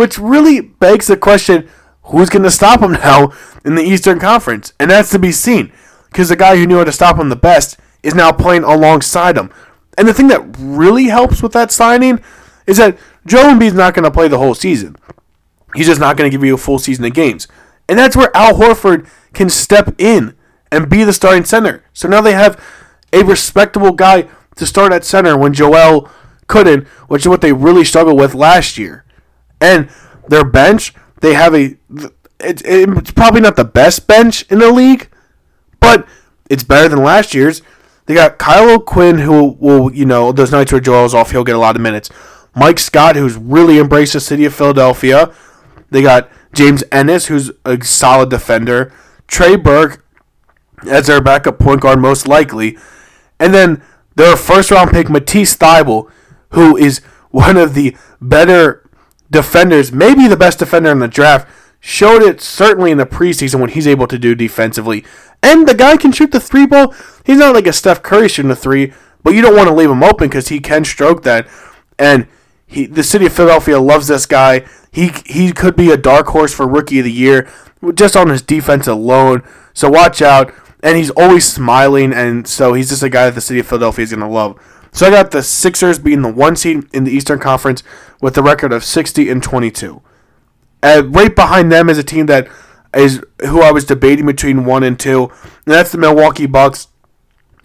which 0.00 0.18
really 0.18 0.62
begs 0.62 1.08
the 1.08 1.16
question 1.16 1.68
who's 2.04 2.30
going 2.30 2.42
to 2.42 2.50
stop 2.50 2.80
him 2.80 2.92
now 3.04 3.32
in 3.64 3.74
the 3.74 3.82
Eastern 3.82 4.18
Conference? 4.18 4.72
And 4.80 4.90
that's 4.90 5.10
to 5.10 5.18
be 5.18 5.30
seen 5.32 5.72
because 6.06 6.28
the 6.28 6.36
guy 6.36 6.56
who 6.56 6.66
knew 6.66 6.78
how 6.78 6.84
to 6.84 6.92
stop 6.92 7.18
him 7.18 7.28
the 7.28 7.36
best 7.36 7.78
is 8.02 8.14
now 8.14 8.32
playing 8.32 8.64
alongside 8.64 9.36
him. 9.36 9.50
And 9.98 10.08
the 10.08 10.14
thing 10.14 10.28
that 10.28 10.56
really 10.58 11.04
helps 11.08 11.42
with 11.42 11.52
that 11.52 11.70
signing 11.70 12.20
is 12.66 12.78
that 12.78 12.96
Joe 13.26 13.42
Embiid's 13.44 13.74
not 13.74 13.92
going 13.92 14.04
to 14.04 14.10
play 14.10 14.28
the 14.28 14.38
whole 14.38 14.54
season. 14.54 14.96
He's 15.74 15.86
just 15.86 16.00
not 16.00 16.16
going 16.16 16.30
to 16.30 16.34
give 16.34 16.44
you 16.44 16.54
a 16.54 16.58
full 16.58 16.78
season 16.78 17.04
of 17.04 17.12
games. 17.12 17.46
And 17.86 17.98
that's 17.98 18.16
where 18.16 18.34
Al 18.34 18.54
Horford 18.54 19.06
can 19.34 19.50
step 19.50 19.94
in 19.98 20.34
and 20.72 20.88
be 20.88 21.04
the 21.04 21.12
starting 21.12 21.44
center. 21.44 21.84
So 21.92 22.08
now 22.08 22.22
they 22.22 22.32
have 22.32 22.58
a 23.12 23.22
respectable 23.22 23.92
guy 23.92 24.28
to 24.56 24.66
start 24.66 24.92
at 24.92 25.04
center 25.04 25.36
when 25.36 25.52
Joel 25.52 26.10
couldn't, 26.46 26.86
which 27.08 27.22
is 27.22 27.28
what 27.28 27.40
they 27.40 27.52
really 27.52 27.84
struggled 27.84 28.18
with 28.18 28.34
last 28.34 28.78
year. 28.78 29.04
And 29.60 29.88
their 30.28 30.44
bench, 30.44 30.94
they 31.20 31.34
have 31.34 31.54
a 31.54 31.76
it's, 32.40 32.62
it's 32.64 33.10
probably 33.10 33.40
not 33.40 33.56
the 33.56 33.64
best 33.64 34.06
bench 34.06 34.42
in 34.50 34.58
the 34.58 34.72
league, 34.72 35.08
but 35.78 36.06
it's 36.48 36.64
better 36.64 36.88
than 36.88 37.02
last 37.02 37.34
year's. 37.34 37.62
They 38.06 38.14
got 38.14 38.38
Kyle 38.38 38.80
Quinn, 38.80 39.18
who 39.18 39.56
will, 39.60 39.94
you 39.94 40.04
know, 40.04 40.32
those 40.32 40.50
nights 40.50 40.72
where 40.72 40.80
Joel's 40.80 41.14
off, 41.14 41.30
he'll 41.30 41.44
get 41.44 41.54
a 41.54 41.60
lot 41.60 41.76
of 41.76 41.82
minutes. 41.82 42.10
Mike 42.56 42.78
Scott, 42.78 43.14
who's 43.14 43.36
really 43.36 43.78
embraced 43.78 44.14
the 44.14 44.20
city 44.20 44.44
of 44.44 44.54
Philadelphia. 44.54 45.32
They 45.90 46.02
got 46.02 46.28
James 46.52 46.82
Ennis, 46.90 47.26
who's 47.26 47.52
a 47.64 47.82
solid 47.84 48.30
defender. 48.30 48.92
Trey 49.28 49.54
Burke 49.54 50.04
as 50.88 51.06
their 51.06 51.20
backup 51.20 51.58
point 51.58 51.82
guard, 51.82 52.00
most 52.00 52.26
likely. 52.26 52.76
And 53.38 53.54
then 53.54 53.82
their 54.16 54.36
first 54.36 54.70
round 54.70 54.90
pick, 54.90 55.08
Matisse 55.08 55.56
Thybulle, 55.56 56.10
who 56.50 56.76
is 56.76 57.00
one 57.30 57.56
of 57.56 57.74
the 57.74 57.96
better 58.20 58.88
defenders, 59.30 59.92
maybe 59.92 60.26
the 60.26 60.36
best 60.36 60.58
defender 60.58 60.90
in 60.90 60.98
the 60.98 61.08
draft, 61.08 61.48
showed 61.78 62.22
it 62.22 62.40
certainly 62.40 62.90
in 62.90 62.98
the 62.98 63.06
preseason 63.06 63.60
when 63.60 63.70
he's 63.70 63.86
able 63.86 64.06
to 64.06 64.18
do 64.18 64.34
defensively. 64.34 65.04
And 65.42 65.66
the 65.66 65.74
guy 65.74 65.96
can 65.96 66.12
shoot 66.12 66.32
the 66.32 66.40
three 66.40 66.66
ball. 66.66 66.94
He's 67.24 67.38
not 67.38 67.54
like 67.54 67.66
a 67.66 67.72
Steph 67.72 68.02
Curry 68.02 68.28
shooting 68.28 68.50
the 68.50 68.56
three, 68.56 68.92
but 69.22 69.34
you 69.34 69.40
don't 69.40 69.56
want 69.56 69.68
to 69.68 69.74
leave 69.74 69.90
him 69.90 70.02
open 70.02 70.28
because 70.28 70.48
he 70.48 70.60
can 70.60 70.84
stroke 70.84 71.22
that. 71.22 71.48
And 71.98 72.26
he, 72.66 72.86
the 72.86 73.02
city 73.02 73.26
of 73.26 73.32
Philadelphia 73.32 73.78
loves 73.78 74.08
this 74.08 74.26
guy. 74.26 74.66
He 74.92 75.12
he 75.24 75.52
could 75.52 75.76
be 75.76 75.90
a 75.90 75.96
dark 75.96 76.28
horse 76.28 76.52
for 76.52 76.66
rookie 76.66 76.98
of 76.98 77.04
the 77.04 77.12
year 77.12 77.48
just 77.94 78.16
on 78.16 78.28
his 78.28 78.42
defense 78.42 78.86
alone. 78.86 79.42
So 79.72 79.88
watch 79.88 80.20
out. 80.20 80.52
And 80.82 80.96
he's 80.96 81.10
always 81.10 81.46
smiling, 81.46 82.12
and 82.12 82.46
so 82.48 82.72
he's 82.72 82.88
just 82.88 83.02
a 83.02 83.10
guy 83.10 83.26
that 83.26 83.34
the 83.34 83.40
city 83.40 83.60
of 83.60 83.66
Philadelphia 83.66 84.02
is 84.02 84.10
going 84.10 84.20
to 84.20 84.26
love. 84.26 84.58
So 84.92 85.06
I 85.06 85.10
got 85.10 85.30
the 85.30 85.42
Sixers 85.42 85.98
being 85.98 86.22
the 86.22 86.32
one 86.32 86.56
seed 86.56 86.84
in 86.92 87.04
the 87.04 87.12
Eastern 87.12 87.38
Conference 87.38 87.82
with 88.20 88.36
a 88.36 88.42
record 88.42 88.72
of 88.72 88.84
60 88.84 89.28
and 89.28 89.42
22. 89.42 90.02
And 90.82 91.14
right 91.14 91.34
behind 91.34 91.70
them 91.70 91.88
is 91.88 91.98
a 91.98 92.02
team 92.02 92.26
that 92.26 92.48
is 92.94 93.22
who 93.42 93.62
I 93.62 93.70
was 93.70 93.84
debating 93.84 94.26
between 94.26 94.64
one 94.64 94.82
and 94.82 94.98
two, 94.98 95.24
and 95.24 95.74
that's 95.74 95.92
the 95.92 95.98
Milwaukee 95.98 96.46
Bucks. 96.46 96.88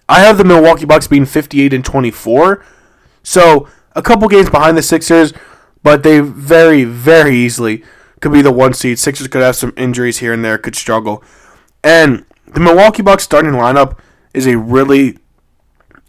I 0.07 0.19
have 0.19 0.37
the 0.37 0.43
Milwaukee 0.43 0.85
Bucks 0.85 1.07
being 1.07 1.25
58 1.25 1.73
and 1.73 1.83
24, 1.83 2.63
so 3.23 3.67
a 3.95 4.01
couple 4.01 4.27
games 4.27 4.49
behind 4.49 4.77
the 4.77 4.83
Sixers, 4.83 5.33
but 5.81 6.03
they 6.03 6.19
very, 6.19 6.83
very 6.83 7.35
easily 7.35 7.83
could 8.19 8.31
be 8.31 8.43
the 8.43 8.51
one 8.51 8.73
seed. 8.73 8.99
Sixers 8.99 9.27
could 9.27 9.41
have 9.41 9.55
some 9.55 9.73
injuries 9.75 10.19
here 10.19 10.33
and 10.33 10.45
there, 10.45 10.57
could 10.57 10.75
struggle, 10.75 11.23
and 11.83 12.25
the 12.55 12.61
Milwaukee 12.61 13.03
Bucks 13.03 13.23
starting 13.23 13.51
lineup 13.51 13.99
is 14.33 14.47
a 14.47 14.57
really 14.57 15.19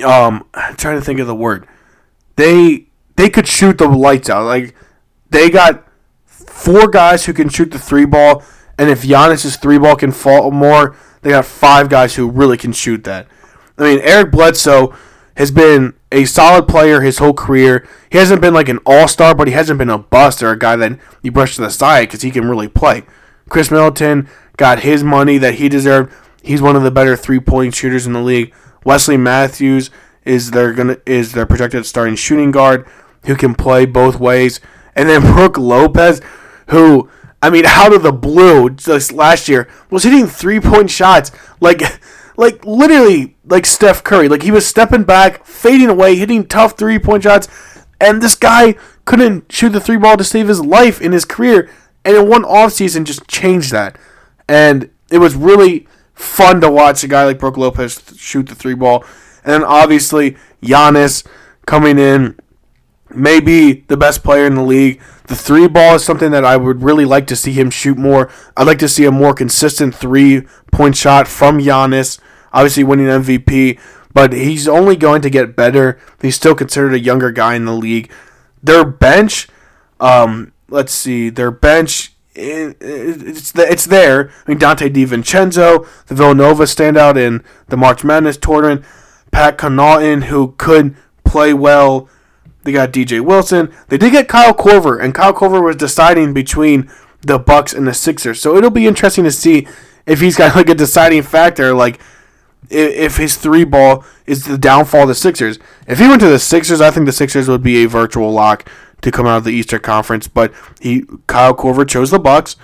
um 0.04 0.46
I'm 0.54 0.76
trying 0.76 0.98
to 0.98 1.04
think 1.04 1.20
of 1.20 1.26
the 1.26 1.34
word. 1.34 1.66
They 2.36 2.86
they 3.16 3.28
could 3.28 3.46
shoot 3.46 3.78
the 3.78 3.88
lights 3.88 4.30
out. 4.30 4.44
Like 4.44 4.74
they 5.28 5.50
got 5.50 5.86
four 6.24 6.88
guys 6.88 7.26
who 7.26 7.32
can 7.32 7.48
shoot 7.48 7.70
the 7.70 7.78
three 7.78 8.06
ball, 8.06 8.42
and 8.78 8.88
if 8.88 9.02
Giannis's 9.02 9.56
three 9.56 9.78
ball 9.78 9.96
can 9.96 10.12
fall 10.12 10.50
more, 10.50 10.96
they 11.22 11.30
got 11.30 11.44
five 11.44 11.88
guys 11.88 12.14
who 12.14 12.30
really 12.30 12.56
can 12.56 12.72
shoot 12.72 13.04
that. 13.04 13.26
I 13.76 13.82
mean, 13.82 14.00
Eric 14.02 14.30
Bledsoe 14.30 14.94
has 15.36 15.50
been 15.50 15.94
a 16.12 16.24
solid 16.24 16.66
player 16.68 17.00
his 17.00 17.18
whole 17.18 17.34
career. 17.34 17.86
He 18.10 18.18
hasn't 18.18 18.40
been 18.40 18.54
like 18.54 18.68
an 18.68 18.78
all 18.86 19.08
star, 19.08 19.34
but 19.34 19.48
he 19.48 19.52
hasn't 19.52 19.78
been 19.78 19.90
a 19.90 19.98
bust 19.98 20.42
or 20.42 20.50
a 20.50 20.58
guy 20.58 20.76
that 20.76 20.98
you 21.22 21.32
brush 21.32 21.56
to 21.56 21.62
the 21.62 21.70
side 21.70 22.08
because 22.08 22.22
he 22.22 22.30
can 22.30 22.48
really 22.48 22.68
play. 22.68 23.02
Khris 23.48 23.70
Middleton 23.70 24.28
got 24.56 24.80
his 24.80 25.04
money 25.04 25.38
that 25.38 25.54
he 25.54 25.68
deserved. 25.68 26.12
He's 26.46 26.62
one 26.62 26.76
of 26.76 26.82
the 26.82 26.90
better 26.90 27.16
three 27.16 27.40
point 27.40 27.74
shooters 27.74 28.06
in 28.06 28.12
the 28.12 28.22
league. 28.22 28.54
Wesley 28.84 29.16
Matthews 29.16 29.90
is 30.24 30.52
their 30.52 30.72
gonna 30.72 30.98
is 31.04 31.32
their 31.32 31.46
projected 31.46 31.84
starting 31.86 32.14
shooting 32.14 32.50
guard 32.50 32.86
who 33.24 33.34
can 33.34 33.54
play 33.54 33.84
both 33.84 34.20
ways. 34.20 34.60
And 34.94 35.08
then 35.08 35.22
Brook 35.34 35.58
Lopez, 35.58 36.20
who 36.68 37.10
I 37.42 37.50
mean, 37.50 37.66
out 37.66 37.92
of 37.92 38.02
the 38.02 38.12
blue, 38.12 38.70
just 38.70 39.12
last 39.12 39.48
year 39.48 39.68
was 39.90 40.04
hitting 40.04 40.26
three 40.26 40.60
point 40.60 40.90
shots 40.90 41.32
like 41.60 41.82
like 42.36 42.64
literally 42.64 43.36
like 43.44 43.66
Steph 43.66 44.04
Curry. 44.04 44.28
Like 44.28 44.42
he 44.42 44.50
was 44.50 44.66
stepping 44.66 45.04
back, 45.04 45.44
fading 45.44 45.88
away, 45.88 46.16
hitting 46.16 46.46
tough 46.46 46.78
three 46.78 46.98
point 46.98 47.24
shots, 47.24 47.48
and 48.00 48.22
this 48.22 48.34
guy 48.34 48.76
couldn't 49.04 49.50
shoot 49.50 49.70
the 49.70 49.80
three 49.80 49.96
ball 49.96 50.16
to 50.16 50.24
save 50.24 50.48
his 50.48 50.64
life 50.64 51.00
in 51.00 51.12
his 51.12 51.24
career. 51.24 51.70
And 52.04 52.16
in 52.16 52.28
one 52.28 52.44
offseason 52.44 53.04
just 53.04 53.26
changed 53.26 53.72
that. 53.72 53.98
And 54.48 54.90
it 55.10 55.18
was 55.18 55.34
really 55.34 55.88
fun 56.16 56.60
to 56.62 56.70
watch 56.70 57.04
a 57.04 57.08
guy 57.08 57.24
like 57.24 57.38
Brook 57.38 57.56
Lopez 57.56 58.02
shoot 58.16 58.48
the 58.48 58.54
three 58.54 58.74
ball. 58.74 59.04
And 59.44 59.52
then 59.52 59.64
obviously 59.64 60.36
Giannis 60.62 61.24
coming 61.66 61.98
in, 61.98 62.36
maybe 63.14 63.84
the 63.86 63.96
best 63.96 64.24
player 64.24 64.46
in 64.46 64.56
the 64.56 64.62
league. 64.62 65.00
The 65.28 65.36
three 65.36 65.68
ball 65.68 65.96
is 65.96 66.04
something 66.04 66.30
that 66.32 66.44
I 66.44 66.56
would 66.56 66.82
really 66.82 67.04
like 67.04 67.26
to 67.28 67.36
see 67.36 67.52
him 67.52 67.70
shoot 67.70 67.98
more. 67.98 68.30
I'd 68.56 68.66
like 68.66 68.78
to 68.80 68.88
see 68.88 69.04
a 69.04 69.12
more 69.12 69.34
consistent 69.34 69.94
three 69.94 70.42
point 70.72 70.96
shot 70.96 71.28
from 71.28 71.58
Giannis. 71.58 72.18
Obviously 72.52 72.84
winning 72.84 73.06
MVP, 73.06 73.78
but 74.14 74.32
he's 74.32 74.66
only 74.66 74.96
going 74.96 75.20
to 75.22 75.30
get 75.30 75.54
better. 75.54 75.98
He's 76.22 76.36
still 76.36 76.54
considered 76.54 76.94
a 76.94 76.98
younger 76.98 77.30
guy 77.30 77.54
in 77.54 77.66
the 77.66 77.74
league. 77.74 78.10
Their 78.62 78.84
bench, 78.84 79.48
um, 80.00 80.52
let's 80.70 80.92
see, 80.92 81.28
their 81.28 81.50
bench 81.50 82.15
it's 82.36 83.54
it's 83.56 83.86
there. 83.86 84.30
I 84.46 84.50
mean, 84.50 84.58
Donte 84.58 84.92
DiVincenzo, 84.92 85.86
the 86.06 86.14
Villanova 86.14 86.64
standout 86.64 87.16
in 87.16 87.42
the 87.68 87.76
March 87.76 88.04
Madness 88.04 88.36
tournament, 88.36 88.84
Pat 89.30 89.58
Connaughton, 89.58 90.24
who 90.24 90.54
could 90.58 90.96
play 91.24 91.52
well. 91.54 92.08
They 92.62 92.72
got 92.72 92.92
DJ 92.92 93.20
Wilson. 93.20 93.72
They 93.88 93.96
did 93.96 94.12
get 94.12 94.28
Kyle 94.28 94.52
Korver, 94.52 95.00
and 95.02 95.14
Kyle 95.14 95.32
Korver 95.32 95.62
was 95.62 95.76
deciding 95.76 96.34
between 96.34 96.90
the 97.22 97.38
Bucks 97.38 97.72
and 97.72 97.86
the 97.86 97.94
Sixers. 97.94 98.40
So 98.40 98.56
it'll 98.56 98.70
be 98.70 98.86
interesting 98.86 99.24
to 99.24 99.30
see 99.30 99.66
if 100.04 100.20
he's 100.20 100.36
got 100.36 100.56
like 100.56 100.68
a 100.68 100.74
deciding 100.74 101.22
factor, 101.22 101.74
like 101.74 102.00
if 102.68 103.16
his 103.16 103.36
three 103.36 103.64
ball 103.64 104.04
is 104.26 104.44
the 104.44 104.58
downfall 104.58 105.02
of 105.02 105.08
the 105.08 105.14
Sixers. 105.14 105.58
If 105.86 105.98
he 105.98 106.08
went 106.08 106.20
to 106.22 106.28
the 106.28 106.38
Sixers, 106.38 106.80
I 106.80 106.90
think 106.90 107.06
the 107.06 107.12
Sixers 107.12 107.48
would 107.48 107.62
be 107.62 107.84
a 107.84 107.88
virtual 107.88 108.32
lock 108.32 108.68
to 109.02 109.10
come 109.10 109.26
out 109.26 109.38
of 109.38 109.44
the 109.44 109.50
Eastern 109.50 109.80
Conference. 109.80 110.28
But 110.28 110.52
he 110.80 111.04
Kyle 111.26 111.54
Korver 111.54 111.88
chose 111.88 112.10
the 112.10 112.18
Bucks. 112.18 112.56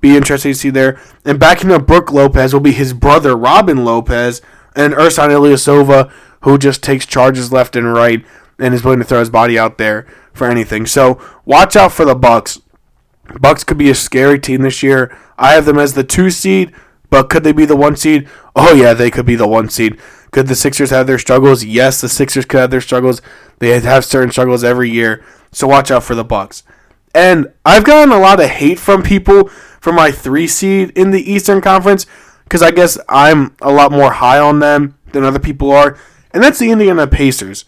Be 0.00 0.16
interesting 0.16 0.52
to 0.52 0.58
see 0.58 0.70
there. 0.70 1.00
And 1.24 1.38
backing 1.38 1.70
up 1.70 1.86
Brook 1.86 2.10
Lopez 2.10 2.52
will 2.52 2.60
be 2.60 2.72
his 2.72 2.94
brother 2.94 3.36
Robin 3.36 3.84
Lopez 3.84 4.40
and 4.74 4.94
Ersan 4.94 5.28
Ilyasova, 5.28 6.10
who 6.42 6.56
just 6.56 6.82
takes 6.82 7.04
charges 7.04 7.52
left 7.52 7.76
and 7.76 7.92
right 7.92 8.24
and 8.58 8.74
is 8.74 8.84
willing 8.84 9.00
to 9.00 9.04
throw 9.04 9.20
his 9.20 9.30
body 9.30 9.58
out 9.58 9.78
there 9.78 10.06
for 10.32 10.46
anything. 10.48 10.86
So 10.86 11.20
watch 11.44 11.76
out 11.76 11.92
for 11.92 12.04
the 12.04 12.14
Bucks. 12.14 12.60
Bucks 13.40 13.64
could 13.64 13.78
be 13.78 13.90
a 13.90 13.94
scary 13.94 14.38
team 14.38 14.62
this 14.62 14.82
year. 14.82 15.16
I 15.38 15.52
have 15.52 15.64
them 15.64 15.78
as 15.78 15.94
the 15.94 16.04
two 16.04 16.30
seed, 16.30 16.72
but 17.10 17.28
could 17.28 17.44
they 17.44 17.52
be 17.52 17.64
the 17.64 17.76
one 17.76 17.96
seed? 17.96 18.28
Oh 18.56 18.74
yeah, 18.74 18.94
they 18.94 19.10
could 19.10 19.26
be 19.26 19.36
the 19.36 19.48
one 19.48 19.68
seed. 19.68 19.98
Could 20.30 20.46
the 20.46 20.54
Sixers 20.54 20.90
have 20.90 21.06
their 21.06 21.18
struggles? 21.18 21.64
Yes, 21.64 22.00
the 22.00 22.08
Sixers 22.08 22.44
could 22.44 22.60
have 22.60 22.70
their 22.70 22.80
struggles. 22.80 23.20
They 23.58 23.78
have 23.80 24.04
certain 24.04 24.30
struggles 24.30 24.62
every 24.62 24.90
year. 24.90 25.24
So 25.52 25.66
watch 25.66 25.90
out 25.90 26.04
for 26.04 26.14
the 26.14 26.24
Bucks. 26.24 26.62
And 27.14 27.52
I've 27.64 27.84
gotten 27.84 28.12
a 28.12 28.18
lot 28.20 28.40
of 28.40 28.48
hate 28.48 28.78
from 28.78 29.02
people 29.02 29.48
for 29.80 29.92
my 29.92 30.12
three 30.12 30.46
seed 30.46 30.90
in 30.90 31.10
the 31.10 31.30
Eastern 31.30 31.60
Conference 31.60 32.06
because 32.44 32.62
I 32.62 32.70
guess 32.70 32.98
I'm 33.08 33.56
a 33.62 33.70
lot 33.70 33.92
more 33.92 34.12
high 34.12 34.38
on 34.38 34.58
them 34.58 34.96
than 35.12 35.24
other 35.24 35.38
people 35.38 35.70
are, 35.70 35.96
and 36.32 36.42
that's 36.42 36.58
the 36.58 36.70
Indiana 36.70 37.06
Pacers. 37.06 37.64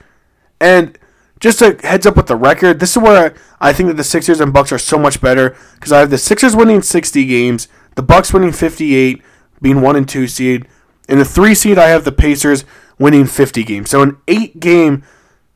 And 0.60 0.98
just 1.40 1.62
a 1.62 1.78
heads 1.82 2.06
up 2.06 2.16
with 2.16 2.26
the 2.26 2.36
record, 2.36 2.80
this 2.80 2.92
is 2.92 2.98
where 2.98 3.34
I 3.60 3.72
think 3.72 3.88
that 3.88 3.96
the 3.96 4.04
Sixers 4.04 4.40
and 4.40 4.52
Bucks 4.52 4.72
are 4.72 4.78
so 4.78 4.98
much 4.98 5.20
better 5.20 5.56
because 5.74 5.92
I 5.92 6.00
have 6.00 6.10
the 6.10 6.18
Sixers 6.18 6.54
winning 6.54 6.82
60 6.82 7.24
games, 7.24 7.68
the 7.94 8.02
Bucks 8.02 8.32
winning 8.32 8.52
58, 8.52 9.22
being 9.60 9.80
one 9.80 9.96
and 9.96 10.08
two 10.08 10.26
seed. 10.26 10.66
In 11.08 11.18
the 11.18 11.24
three 11.24 11.54
seed, 11.54 11.78
I 11.78 11.88
have 11.88 12.04
the 12.04 12.12
Pacers 12.12 12.64
winning 12.98 13.26
50 13.26 13.64
games. 13.64 13.90
So 13.90 14.02
an 14.02 14.16
eight 14.28 14.60
game 14.60 15.02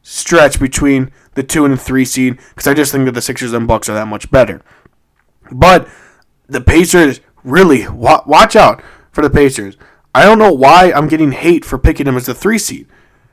stretch 0.09 0.61
between 0.61 1.11
the 1.35 1.43
two 1.43 1.65
and 1.65 1.75
the 1.75 1.79
three 1.79 2.05
seed 2.05 2.39
because 2.51 2.69
I 2.69 2.75
just 2.75 2.93
think 2.93 3.07
that 3.07 3.13
the 3.13 3.21
Sixers 3.21 3.53
and 3.53 3.67
Bucks 3.67 3.89
are 3.89 3.95
that 3.95 4.07
much 4.07 4.31
better. 4.31 4.63
But 5.51 5.89
the 6.47 6.61
Pacers 6.61 7.21
really 7.43 7.89
watch 7.89 8.55
out 8.55 8.81
for 9.11 9.23
the 9.23 9.31
Pacers. 9.31 9.77
I 10.15 10.25
don't 10.25 10.39
know 10.39 10.53
why 10.53 10.93
I'm 10.93 11.09
getting 11.09 11.33
hate 11.33 11.65
for 11.65 11.77
picking 11.77 12.07
them 12.07 12.17
as 12.17 12.27
the 12.27 12.35
three 12.35 12.57
seed. 12.57 12.87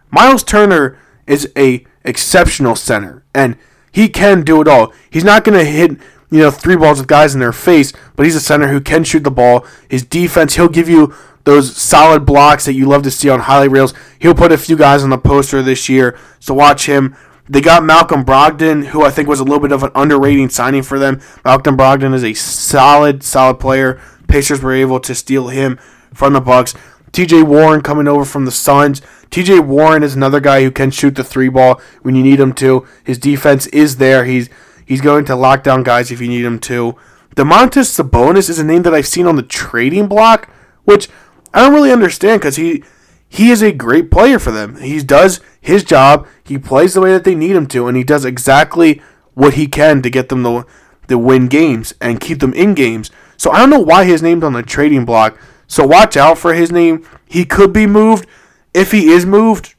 Miles 0.10 0.44
Turner 0.44 0.98
is 1.28 1.48
a 1.56 1.86
exceptional 2.04 2.76
center, 2.76 3.24
and 3.36 3.56
he 3.92 4.10
can 4.10 4.44
do 4.44 4.60
it 4.60 4.68
all. 4.68 4.92
He's 5.12 5.24
not 5.24 5.44
going 5.44 5.58
to 5.58 5.66
hit 5.66 5.92
you 6.32 6.40
know 6.40 6.50
three 6.50 6.76
balls 6.76 6.98
with 6.98 7.08
guys 7.08 7.36
in 7.36 7.40
their 7.40 7.54
face, 7.54 7.94
but 8.16 8.26
he's 8.26 8.36
a 8.36 8.42
center 8.42 8.70
who 8.70 8.82
can 8.82 9.04
shoot 9.04 9.24
the 9.24 9.32
ball. 9.32 9.64
His 9.88 10.04
defense, 10.04 10.56
he'll 10.56 10.70
give 10.70 10.90
you 10.90 11.14
those 11.44 11.76
solid 11.76 12.26
blocks 12.26 12.66
that 12.66 12.74
you 12.74 12.88
love 12.88 13.04
to 13.04 13.12
see 13.12 13.30
on 13.30 13.42
highlight 13.42 13.72
reels. 13.72 13.94
He'll 14.20 14.36
put 14.36 14.52
a 14.52 14.58
few 14.58 14.78
guys 14.78 15.04
on 15.04 15.10
the 15.10 15.18
poster 15.18 15.62
this 15.62 15.90
year, 15.90 16.18
so 16.40 16.54
watch 16.54 16.86
him. 16.86 17.16
They 17.50 17.60
got 17.60 17.84
Malcolm 17.84 18.24
Brogdon, 18.24 18.88
who 18.88 19.04
I 19.04 19.12
think 19.12 19.28
was 19.28 19.42
a 19.42 19.44
little 19.44 19.60
bit 19.60 19.74
of 19.74 19.84
an 19.84 19.92
underrating 19.94 20.50
signing 20.50 20.84
for 20.84 20.98
them. 20.98 21.22
Malcolm 21.44 21.76
Brogdon 21.76 22.14
is 22.14 22.24
a 22.24 22.34
solid, 22.34 23.22
solid 23.24 23.60
player. 23.60 24.00
Pacers 24.28 24.62
were 24.62 24.74
able 24.74 25.00
to 25.02 25.14
steal 25.14 25.50
him 25.50 25.78
from 26.14 26.34
the 26.34 26.42
Bucks. 26.42 26.74
TJ 27.12 27.44
Warren 27.44 27.82
coming 27.82 28.08
over 28.08 28.26
from 28.26 28.46
the 28.46 28.52
Suns. 28.52 29.02
TJ 29.30 29.66
Warren 29.66 30.04
is 30.04 30.16
another 30.16 30.40
guy 30.40 30.64
who 30.64 30.72
can 30.72 30.90
shoot 30.90 31.16
the 31.16 31.24
three 31.24 31.50
ball 31.50 31.80
when 32.02 32.16
you 32.16 32.24
need 32.24 32.40
him 32.40 32.54
to. 32.54 32.88
His 33.04 33.18
defense 33.20 33.68
is 33.68 33.98
there. 33.98 34.26
He's 34.26 34.50
he's 34.86 35.02
going 35.02 35.26
to 35.26 35.36
lock 35.36 35.64
down 35.64 35.84
guys 35.84 36.12
if 36.12 36.22
you 36.22 36.28
need 36.28 36.46
him 36.46 36.60
to. 36.60 36.96
Domantas 37.36 38.02
Sabonis 38.02 38.50
is 38.50 38.60
a 38.60 38.64
name 38.64 38.84
that 38.84 38.94
I've 38.94 39.08
seen 39.08 39.28
on 39.28 39.36
the 39.36 39.44
trading 39.44 40.08
block, 40.08 40.50
which 40.86 41.08
I 41.54 41.62
don't 41.62 41.74
really 41.74 41.92
understand 41.92 42.42
because 42.42 42.56
he 42.56 42.84
he 43.30 43.50
is 43.50 43.62
a 43.62 43.72
great 43.72 44.12
player 44.12 44.38
for 44.38 44.52
them. 44.52 44.76
He 44.78 45.02
does 45.02 45.40
his 45.60 45.84
job. 45.84 46.28
He 46.44 46.58
plays 46.58 46.94
the 46.94 47.02
way 47.02 47.12
that 47.12 47.24
they 47.24 47.36
need 47.36 47.56
him 47.56 47.68
to, 47.68 47.88
and 47.88 47.98
he 47.98 48.04
does 48.04 48.26
exactly 48.26 49.02
what 49.34 49.56
he 49.56 49.68
can 49.68 50.02
to 50.04 50.10
get 50.10 50.30
them 50.30 50.44
to, 50.44 51.18
win 51.18 51.48
games 51.48 51.94
and 52.00 52.20
keep 52.20 52.40
them 52.40 52.54
in 52.54 52.74
games. 52.74 53.12
So 53.38 53.52
I 53.52 53.60
don't 53.60 53.70
know 53.70 53.80
why 53.80 54.06
his 54.06 54.22
name's 54.22 54.44
on 54.44 54.54
the 54.54 54.64
trading 54.64 55.06
block. 55.06 55.40
So 55.68 55.86
watch 55.86 56.18
out 56.18 56.38
for 56.38 56.54
his 56.54 56.72
name. 56.72 57.08
He 57.28 57.46
could 57.46 57.74
be 57.74 57.88
moved. 57.88 58.28
If 58.74 58.92
he 58.92 59.10
is 59.10 59.26
moved, 59.26 59.76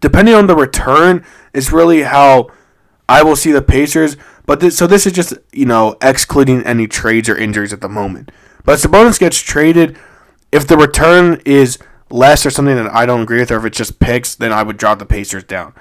depending 0.00 0.34
on 0.34 0.46
the 0.46 0.56
return, 0.56 1.24
is 1.52 1.72
really 1.72 2.02
how 2.02 2.50
I 3.08 3.22
will 3.22 3.36
see 3.36 3.52
the 3.52 3.62
Pacers. 3.62 4.16
But 4.46 4.60
this, 4.60 4.76
so 4.76 4.86
this 4.86 5.06
is 5.06 5.12
just 5.12 5.34
you 5.52 5.66
know 5.66 5.96
excluding 6.00 6.62
any 6.64 6.86
trades 6.86 7.28
or 7.28 7.36
injuries 7.36 7.72
at 7.72 7.80
the 7.80 7.88
moment. 7.88 8.30
But 8.64 8.78
Sabonis 8.78 9.18
gets 9.18 9.40
traded. 9.40 9.98
If 10.52 10.66
the 10.66 10.76
return 10.76 11.40
is 11.44 11.78
less 12.10 12.44
or 12.44 12.50
something 12.50 12.76
that 12.76 12.92
I 12.92 13.06
don't 13.06 13.22
agree 13.22 13.38
with, 13.38 13.50
or 13.50 13.58
if 13.58 13.64
it's 13.64 13.78
just 13.78 13.98
picks, 14.00 14.34
then 14.34 14.52
I 14.52 14.62
would 14.62 14.76
drop 14.76 14.98
the 14.98 15.06
Pacers 15.06 15.44
down. 15.44 15.74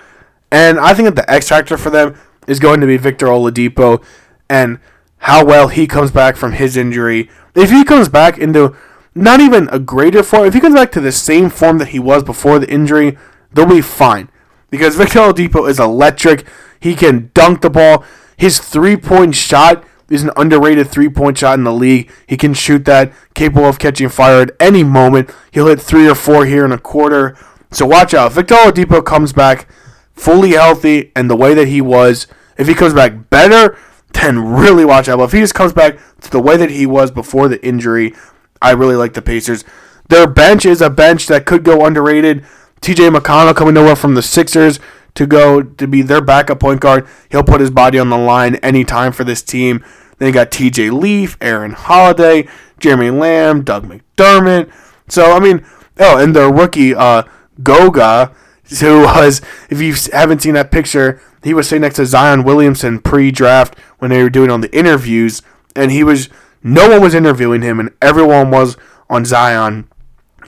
And 0.51 0.79
I 0.79 0.93
think 0.93 1.05
that 1.05 1.15
the 1.15 1.31
X 1.31 1.49
factor 1.49 1.77
for 1.77 1.89
them 1.89 2.15
is 2.47 2.59
going 2.59 2.81
to 2.81 2.87
be 2.87 2.97
Victor 2.97 3.27
Oladipo 3.27 4.03
and 4.49 4.79
how 5.19 5.45
well 5.45 5.67
he 5.67 5.85
comes 5.85 6.11
back 6.11 6.35
from 6.35 6.53
his 6.53 6.77
injury. 6.77 7.29
If 7.55 7.69
he 7.69 7.83
comes 7.83 8.09
back 8.09 8.37
into 8.37 8.75
not 9.13 9.39
even 9.39 9.67
a 9.69 9.79
greater 9.79 10.23
form, 10.23 10.45
if 10.45 10.53
he 10.53 10.59
comes 10.59 10.75
back 10.75 10.91
to 10.93 11.01
the 11.01 11.11
same 11.11 11.49
form 11.49 11.77
that 11.79 11.89
he 11.89 11.99
was 11.99 12.23
before 12.23 12.57
the 12.59 12.69
injury, 12.69 13.17
they'll 13.51 13.65
be 13.65 13.81
fine. 13.81 14.29
Because 14.69 14.95
Victor 14.97 15.19
Oladipo 15.19 15.69
is 15.69 15.79
electric. 15.79 16.47
He 16.79 16.95
can 16.95 17.31
dunk 17.33 17.61
the 17.61 17.69
ball. 17.69 18.03
His 18.37 18.59
three 18.59 18.95
point 18.95 19.35
shot 19.35 19.83
is 20.09 20.23
an 20.23 20.31
underrated 20.35 20.87
three 20.87 21.09
point 21.09 21.37
shot 21.37 21.57
in 21.57 21.63
the 21.63 21.73
league. 21.73 22.11
He 22.27 22.37
can 22.37 22.53
shoot 22.53 22.85
that, 22.85 23.13
capable 23.33 23.65
of 23.65 23.79
catching 23.79 24.09
fire 24.09 24.41
at 24.41 24.51
any 24.59 24.83
moment. 24.83 25.31
He'll 25.51 25.67
hit 25.67 25.81
three 25.81 26.07
or 26.07 26.15
four 26.15 26.45
here 26.45 26.65
in 26.65 26.71
a 26.71 26.77
quarter. 26.77 27.37
So 27.71 27.85
watch 27.85 28.13
out. 28.13 28.33
Victor 28.33 28.55
Oladipo 28.55 29.05
comes 29.05 29.33
back 29.33 29.67
fully 30.13 30.51
healthy 30.51 31.11
and 31.15 31.29
the 31.29 31.35
way 31.35 31.53
that 31.53 31.67
he 31.67 31.81
was. 31.81 32.27
If 32.57 32.67
he 32.67 32.73
comes 32.73 32.93
back 32.93 33.29
better, 33.29 33.77
then 34.13 34.39
really 34.39 34.85
watch 34.85 35.07
out. 35.07 35.17
But 35.17 35.25
if 35.25 35.31
he 35.31 35.39
just 35.39 35.55
comes 35.55 35.73
back 35.73 35.97
to 36.21 36.31
the 36.31 36.41
way 36.41 36.57
that 36.57 36.71
he 36.71 36.85
was 36.85 37.11
before 37.11 37.47
the 37.47 37.63
injury, 37.65 38.13
I 38.61 38.71
really 38.71 38.95
like 38.95 39.13
the 39.13 39.21
Pacers. 39.21 39.63
Their 40.09 40.27
bench 40.27 40.65
is 40.65 40.81
a 40.81 40.89
bench 40.89 41.27
that 41.27 41.45
could 41.45 41.63
go 41.63 41.85
underrated. 41.85 42.43
TJ 42.81 43.15
McConnell 43.15 43.55
coming 43.55 43.77
over 43.77 43.95
from 43.95 44.15
the 44.15 44.21
Sixers 44.21 44.79
to 45.15 45.25
go 45.25 45.61
to 45.61 45.87
be 45.87 46.01
their 46.01 46.21
backup 46.21 46.59
point 46.59 46.81
guard. 46.81 47.07
He'll 47.29 47.43
put 47.43 47.61
his 47.61 47.71
body 47.71 47.99
on 47.99 48.09
the 48.09 48.17
line 48.17 48.55
anytime 48.55 49.11
for 49.11 49.23
this 49.23 49.41
team. 49.41 49.83
Then 50.17 50.27
you 50.27 50.33
got 50.33 50.51
TJ 50.51 50.91
Leaf, 50.91 51.37
Aaron 51.41 51.71
Holiday, 51.71 52.47
Jeremy 52.79 53.09
Lamb, 53.09 53.63
Doug 53.63 53.87
McDermott. 53.87 54.71
So 55.07 55.31
I 55.31 55.39
mean, 55.39 55.65
oh, 55.99 56.17
and 56.17 56.35
their 56.35 56.51
rookie 56.51 56.93
uh, 56.93 57.23
Goga, 57.63 58.33
who 58.79 59.01
was, 59.01 59.41
if 59.69 59.81
you 59.81 59.95
haven't 60.13 60.41
seen 60.41 60.53
that 60.53 60.71
picture, 60.71 61.21
he 61.43 61.53
was 61.53 61.69
sitting 61.69 61.81
next 61.81 61.95
to 61.95 62.05
Zion 62.05 62.43
Williamson 62.43 62.99
pre-draft 62.99 63.77
when 63.99 64.11
they 64.11 64.21
were 64.21 64.29
doing 64.29 64.51
on 64.51 64.61
the 64.61 64.75
interviews, 64.77 65.41
and 65.75 65.91
he 65.91 66.03
was 66.03 66.29
no 66.61 66.89
one 66.89 67.01
was 67.01 67.15
interviewing 67.15 67.61
him, 67.61 67.79
and 67.79 67.91
everyone 68.01 68.51
was 68.51 68.75
on 69.09 69.25
Zion. 69.25 69.87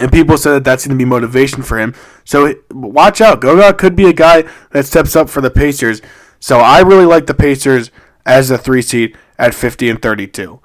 And 0.02 0.12
people 0.12 0.36
said 0.36 0.54
that 0.54 0.64
that's 0.64 0.88
going 0.88 0.98
to 0.98 1.04
be 1.04 1.08
motivation 1.08 1.62
for 1.62 1.78
him. 1.78 1.94
So 2.26 2.56
watch 2.72 3.22
out. 3.22 3.40
Goga 3.40 3.72
could 3.72 3.96
be 3.96 4.08
a 4.08 4.14
guy 4.14 4.44
that 4.72 4.88
steps 4.88 5.16
up 5.16 5.30
for 5.30 5.42
the 5.42 5.52
Pacers. 5.52 6.02
So 6.40 6.60
I 6.60 6.80
really 6.80 7.06
like 7.06 7.28
the 7.28 7.36
Pacers 7.36 7.92
as 8.26 8.50
the 8.50 8.58
three 8.58 8.82
seed 8.82 9.16
at 9.38 9.54
50 9.54 9.90
and 9.92 10.02
32. 10.02 10.60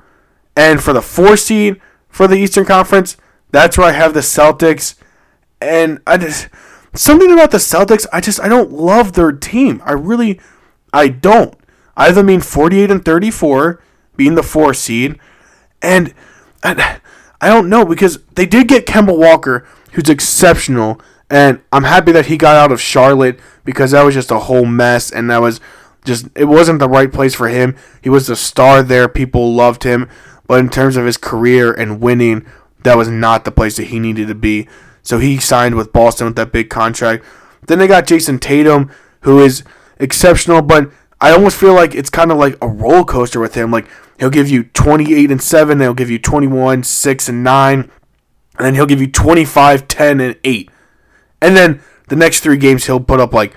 And 0.57 0.83
for 0.83 0.95
the 0.95 1.03
four 1.03 1.37
seed 1.37 1.83
for 2.09 2.27
the 2.27 2.37
Eastern 2.37 2.65
Conference, 2.65 3.19
that's 3.51 3.77
where 3.77 3.89
I 3.89 3.93
have 3.93 4.15
the 4.15 4.21
Celtics. 4.21 4.95
And 5.61 6.01
I 6.07 6.17
just 6.17 6.49
something 6.95 7.31
about 7.31 7.51
the 7.51 7.59
Celtics, 7.59 8.07
I 8.15 8.23
just 8.23 8.41
I 8.41 8.49
don't 8.49 8.73
love 8.73 9.13
their 9.13 9.33
team. 9.33 9.83
I 9.85 9.93
really 9.93 10.41
I 10.95 11.09
don't. 11.09 11.55
I 11.95 12.07
either 12.09 12.23
mean 12.23 12.41
48 12.41 12.91
and 12.91 13.05
34 13.05 13.83
being 14.17 14.35
the 14.35 14.43
four 14.43 14.73
seed, 14.73 15.19
and 15.83 16.15
I, 16.63 17.01
I 17.41 17.49
don't 17.49 17.69
know 17.69 17.85
because 17.85 18.19
they 18.35 18.47
did 18.47 18.69
get 18.69 18.87
Kemba 18.87 19.17
Walker, 19.17 19.67
who's 19.93 20.09
exceptional, 20.09 21.01
and 21.31 21.61
I'm 21.73 21.85
happy 21.85 22.13
that 22.13 22.27
he 22.27 22.37
got 22.37 22.57
out 22.57 22.73
of 22.73 22.81
Charlotte 22.81 23.39
because 23.65 23.91
that 23.91 24.03
was 24.03 24.15
just 24.15 24.31
a 24.31 24.41
whole 24.41 24.65
mess, 24.65 25.11
and 25.11 25.31
that 25.31 25.41
was 25.41 25.61
just 26.05 26.29
it 26.35 26.45
wasn't 26.45 26.79
the 26.79 26.89
right 26.89 27.13
place 27.13 27.35
for 27.35 27.49
him. 27.49 27.77
He 28.03 28.09
was 28.09 28.27
the 28.27 28.37
star 28.37 28.83
there, 28.83 29.09
people 29.09 29.55
loved 29.55 29.83
him, 29.83 30.09
but 30.47 30.61
in 30.61 30.71
terms 30.71 30.97
of 30.97 31.05
his 31.05 31.17
career 31.17 31.73
and 31.73 32.01
winning, 32.01 32.47
that 32.85 32.97
was 32.97 33.09
not 33.09 33.45
the 33.45 33.53
place 33.53 33.77
that 33.77 33.89
he 33.89 33.99
needed 33.99 34.29
to 34.29 34.35
be. 34.35 34.69
So 35.03 35.19
he 35.19 35.39
signed 35.39 35.75
with 35.75 35.93
Boston 35.93 36.27
with 36.27 36.37
that 36.37 36.53
big 36.53 36.71
contract. 36.71 37.25
Then 37.67 37.79
they 37.79 37.87
got 37.87 38.07
Jayson 38.07 38.39
Tatum, 38.41 38.91
who 39.21 39.41
is 39.41 39.65
exceptional, 39.99 40.63
but 40.63 40.91
I 41.21 41.31
almost 41.33 41.57
feel 41.57 41.75
like 41.75 41.95
it's 41.95 42.11
kind 42.11 42.31
of 42.31 42.39
like 42.39 42.57
a 42.63 42.69
roller 42.69 43.05
coaster 43.05 43.41
with 43.41 43.55
him. 43.55 43.71
Like 43.71 43.87
he'll 44.19 44.31
give 44.31 44.49
you 44.49 44.65
28 44.65 45.31
and 45.31 45.43
7, 45.43 45.81
he'll 45.81 45.95
give 45.95 46.11
you 46.11 46.19
21, 46.19 46.83
6 46.83 47.29
and 47.29 47.45
9, 47.45 47.81
and 47.81 47.91
then 48.59 48.75
he'll 48.75 48.87
give 48.87 49.01
you 49.01 49.11
25, 49.11 49.89
10 49.89 50.21
and 50.21 50.37
8. 50.45 50.71
And 51.41 51.57
then 51.57 51.81
the 52.09 52.17
next 52.17 52.41
3 52.41 52.57
games 52.57 52.87
he'll 52.87 53.01
put 53.01 53.21
up 53.21 53.33
like 53.33 53.55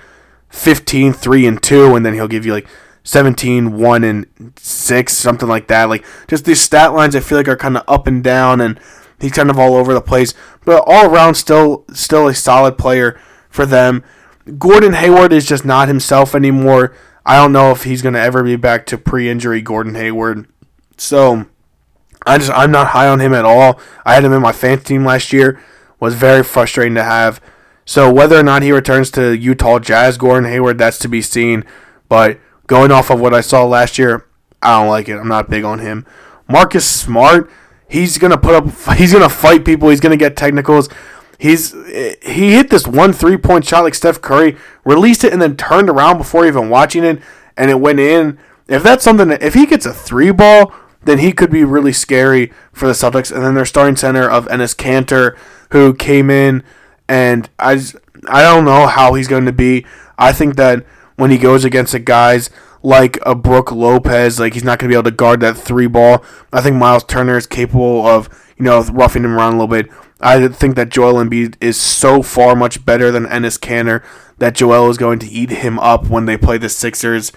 15, 0.50 1.12
3 1.12 1.46
and 1.46 1.62
2 1.62 1.94
and 1.94 2.04
then 2.04 2.14
he'll 2.14 2.28
give 2.28 2.44
you 2.44 2.52
like 2.52 2.68
17, 3.04 3.78
1 3.78 4.04
and 4.04 4.52
6, 4.56 5.12
something 5.12 5.48
like 5.48 5.68
that. 5.68 5.88
Like 5.88 6.04
just 6.28 6.44
these 6.44 6.60
stat 6.60 6.92
lines 6.92 7.16
I 7.16 7.20
feel 7.20 7.38
like 7.38 7.48
are 7.48 7.56
kind 7.56 7.76
of 7.76 7.84
up 7.88 8.06
and 8.06 8.22
down 8.22 8.60
and 8.60 8.78
he's 9.20 9.32
kind 9.32 9.50
of 9.50 9.58
all 9.58 9.74
over 9.74 9.94
the 9.94 10.00
place, 10.00 10.34
but 10.64 10.82
all 10.86 11.06
around 11.06 11.34
still 11.34 11.84
still 11.92 12.28
a 12.28 12.34
solid 12.34 12.76
player 12.76 13.18
for 13.48 13.64
them. 13.64 14.04
Gordon 14.58 14.94
Hayward 14.94 15.32
is 15.32 15.46
just 15.46 15.64
not 15.64 15.88
himself 15.88 16.34
anymore. 16.34 16.94
I 17.24 17.36
don't 17.36 17.52
know 17.52 17.70
if 17.70 17.84
he's 17.84 18.02
going 18.02 18.14
to 18.14 18.20
ever 18.20 18.42
be 18.42 18.56
back 18.56 18.86
to 18.86 18.98
pre-injury 18.98 19.60
Gordon 19.60 19.94
Hayward. 19.94 20.46
So 21.00 21.46
I 22.26 22.36
just 22.38 22.50
I'm 22.50 22.70
not 22.70 22.88
high 22.88 23.08
on 23.08 23.20
him 23.20 23.32
at 23.32 23.44
all. 23.44 23.80
I 24.04 24.14
had 24.14 24.24
him 24.24 24.32
in 24.32 24.42
my 24.42 24.52
fantasy 24.52 24.94
team 24.94 25.04
last 25.04 25.32
year. 25.32 25.60
Was 25.98 26.14
very 26.14 26.42
frustrating 26.42 26.94
to 26.94 27.04
have. 27.04 27.40
So 27.84 28.12
whether 28.12 28.38
or 28.38 28.42
not 28.42 28.62
he 28.62 28.70
returns 28.70 29.10
to 29.12 29.36
Utah 29.36 29.78
Jazz, 29.78 30.16
Gordon 30.16 30.48
Hayward, 30.48 30.78
that's 30.78 30.98
to 31.00 31.08
be 31.08 31.22
seen. 31.22 31.64
But 32.08 32.38
going 32.66 32.90
off 32.90 33.10
of 33.10 33.20
what 33.20 33.34
I 33.34 33.40
saw 33.40 33.64
last 33.64 33.98
year, 33.98 34.26
I 34.62 34.78
don't 34.78 34.88
like 34.88 35.08
it. 35.08 35.16
I'm 35.16 35.28
not 35.28 35.50
big 35.50 35.64
on 35.64 35.78
him. 35.78 36.06
Marcus 36.46 36.86
Smart, 36.86 37.50
he's 37.88 38.18
gonna 38.18 38.38
put 38.38 38.54
up. 38.54 38.96
He's 38.96 39.12
gonna 39.12 39.28
fight 39.28 39.64
people. 39.64 39.88
He's 39.88 40.00
gonna 40.00 40.16
get 40.16 40.36
technicals. 40.36 40.88
He's 41.38 41.72
he 42.22 42.52
hit 42.52 42.68
this 42.68 42.86
one 42.86 43.14
three 43.14 43.38
point 43.38 43.66
shot 43.66 43.84
like 43.84 43.94
Steph 43.94 44.20
Curry, 44.20 44.56
released 44.84 45.24
it 45.24 45.32
and 45.32 45.40
then 45.40 45.56
turned 45.56 45.88
around 45.88 46.18
before 46.18 46.46
even 46.46 46.68
watching 46.68 47.04
it, 47.04 47.22
and 47.56 47.70
it 47.70 47.80
went 47.80 48.00
in. 48.00 48.38
If 48.68 48.82
that's 48.82 49.02
something 49.02 49.28
that 49.28 49.42
if 49.42 49.54
he 49.54 49.66
gets 49.66 49.86
a 49.86 49.92
three 49.92 50.30
ball, 50.30 50.72
then 51.02 51.18
he 51.18 51.32
could 51.32 51.50
be 51.50 51.64
really 51.64 51.92
scary 51.92 52.52
for 52.72 52.86
the 52.86 52.92
Celtics. 52.92 53.32
And 53.32 53.44
then 53.44 53.54
their 53.54 53.64
starting 53.64 53.96
center 53.96 54.28
of 54.28 54.46
Enes 54.48 54.76
Kanter, 54.76 55.36
who 55.72 55.94
came 55.94 56.30
in, 56.30 56.62
and 57.08 57.48
I 57.58 57.76
just, 57.76 57.96
I 58.28 58.42
don't 58.42 58.64
know 58.64 58.86
how 58.86 59.14
he's 59.14 59.28
going 59.28 59.46
to 59.46 59.52
be. 59.52 59.84
I 60.18 60.32
think 60.32 60.56
that 60.56 60.84
when 61.16 61.30
he 61.30 61.38
goes 61.38 61.64
against 61.64 61.92
the 61.92 61.98
guys 61.98 62.50
like 62.82 63.18
a 63.26 63.34
Brook 63.34 63.72
Lopez, 63.72 64.40
like 64.40 64.54
he's 64.54 64.64
not 64.64 64.78
going 64.78 64.88
to 64.88 64.92
be 64.92 64.98
able 64.98 65.10
to 65.10 65.16
guard 65.16 65.40
that 65.40 65.56
three 65.56 65.86
ball. 65.86 66.24
I 66.52 66.60
think 66.60 66.76
Miles 66.76 67.04
Turner 67.04 67.36
is 67.36 67.46
capable 67.46 68.06
of 68.06 68.28
you 68.56 68.64
know 68.64 68.82
roughing 68.84 69.24
him 69.24 69.34
around 69.34 69.54
a 69.54 69.56
little 69.56 69.68
bit. 69.68 69.90
I 70.20 70.48
think 70.48 70.76
that 70.76 70.90
Joel 70.90 71.22
Embiid 71.24 71.56
is 71.60 71.78
so 71.78 72.22
far 72.22 72.54
much 72.54 72.84
better 72.84 73.10
than 73.10 73.26
Enes 73.26 73.58
Kanter 73.58 74.04
that 74.38 74.54
Joel 74.54 74.90
is 74.90 74.98
going 74.98 75.18
to 75.20 75.26
eat 75.26 75.50
him 75.50 75.78
up 75.78 76.08
when 76.08 76.26
they 76.26 76.36
play 76.36 76.58
the 76.58 76.68
Sixers. 76.68 77.32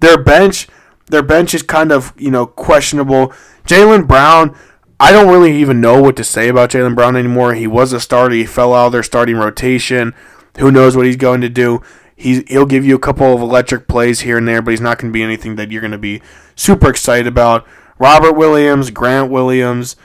Their 0.00 0.22
bench, 0.22 0.68
their 1.06 1.22
bench 1.22 1.54
is 1.54 1.62
kind 1.62 1.92
of 1.92 2.12
you 2.16 2.30
know 2.30 2.46
questionable. 2.46 3.32
Jaylen 3.64 4.06
Brown, 4.06 4.56
I 5.00 5.12
don't 5.12 5.32
really 5.32 5.56
even 5.56 5.80
know 5.80 6.00
what 6.00 6.16
to 6.16 6.24
say 6.24 6.48
about 6.48 6.70
Jaylen 6.70 6.94
Brown 6.94 7.16
anymore. 7.16 7.54
He 7.54 7.66
was 7.66 7.92
a 7.92 8.00
starter. 8.00 8.34
He 8.34 8.46
fell 8.46 8.74
out 8.74 8.86
of 8.86 8.92
their 8.92 9.02
starting 9.02 9.36
rotation. 9.36 10.14
Who 10.58 10.70
knows 10.70 10.96
what 10.96 11.06
he's 11.06 11.16
going 11.16 11.40
to 11.40 11.48
do? 11.48 11.82
He's, 12.16 12.48
he'll 12.48 12.66
give 12.66 12.84
you 12.84 12.94
a 12.94 13.00
couple 13.00 13.34
of 13.34 13.40
electric 13.40 13.88
plays 13.88 14.20
here 14.20 14.38
and 14.38 14.46
there, 14.46 14.62
but 14.62 14.70
he's 14.70 14.80
not 14.80 14.98
going 14.98 15.12
to 15.12 15.14
be 15.16 15.22
anything 15.22 15.56
that 15.56 15.72
you're 15.72 15.80
going 15.80 15.90
to 15.90 15.98
be 15.98 16.22
super 16.54 16.88
excited 16.88 17.26
about. 17.26 17.66
Robert 17.98 18.34
Williams, 18.34 18.90
Grant 18.90 19.30
Williams, 19.30 19.96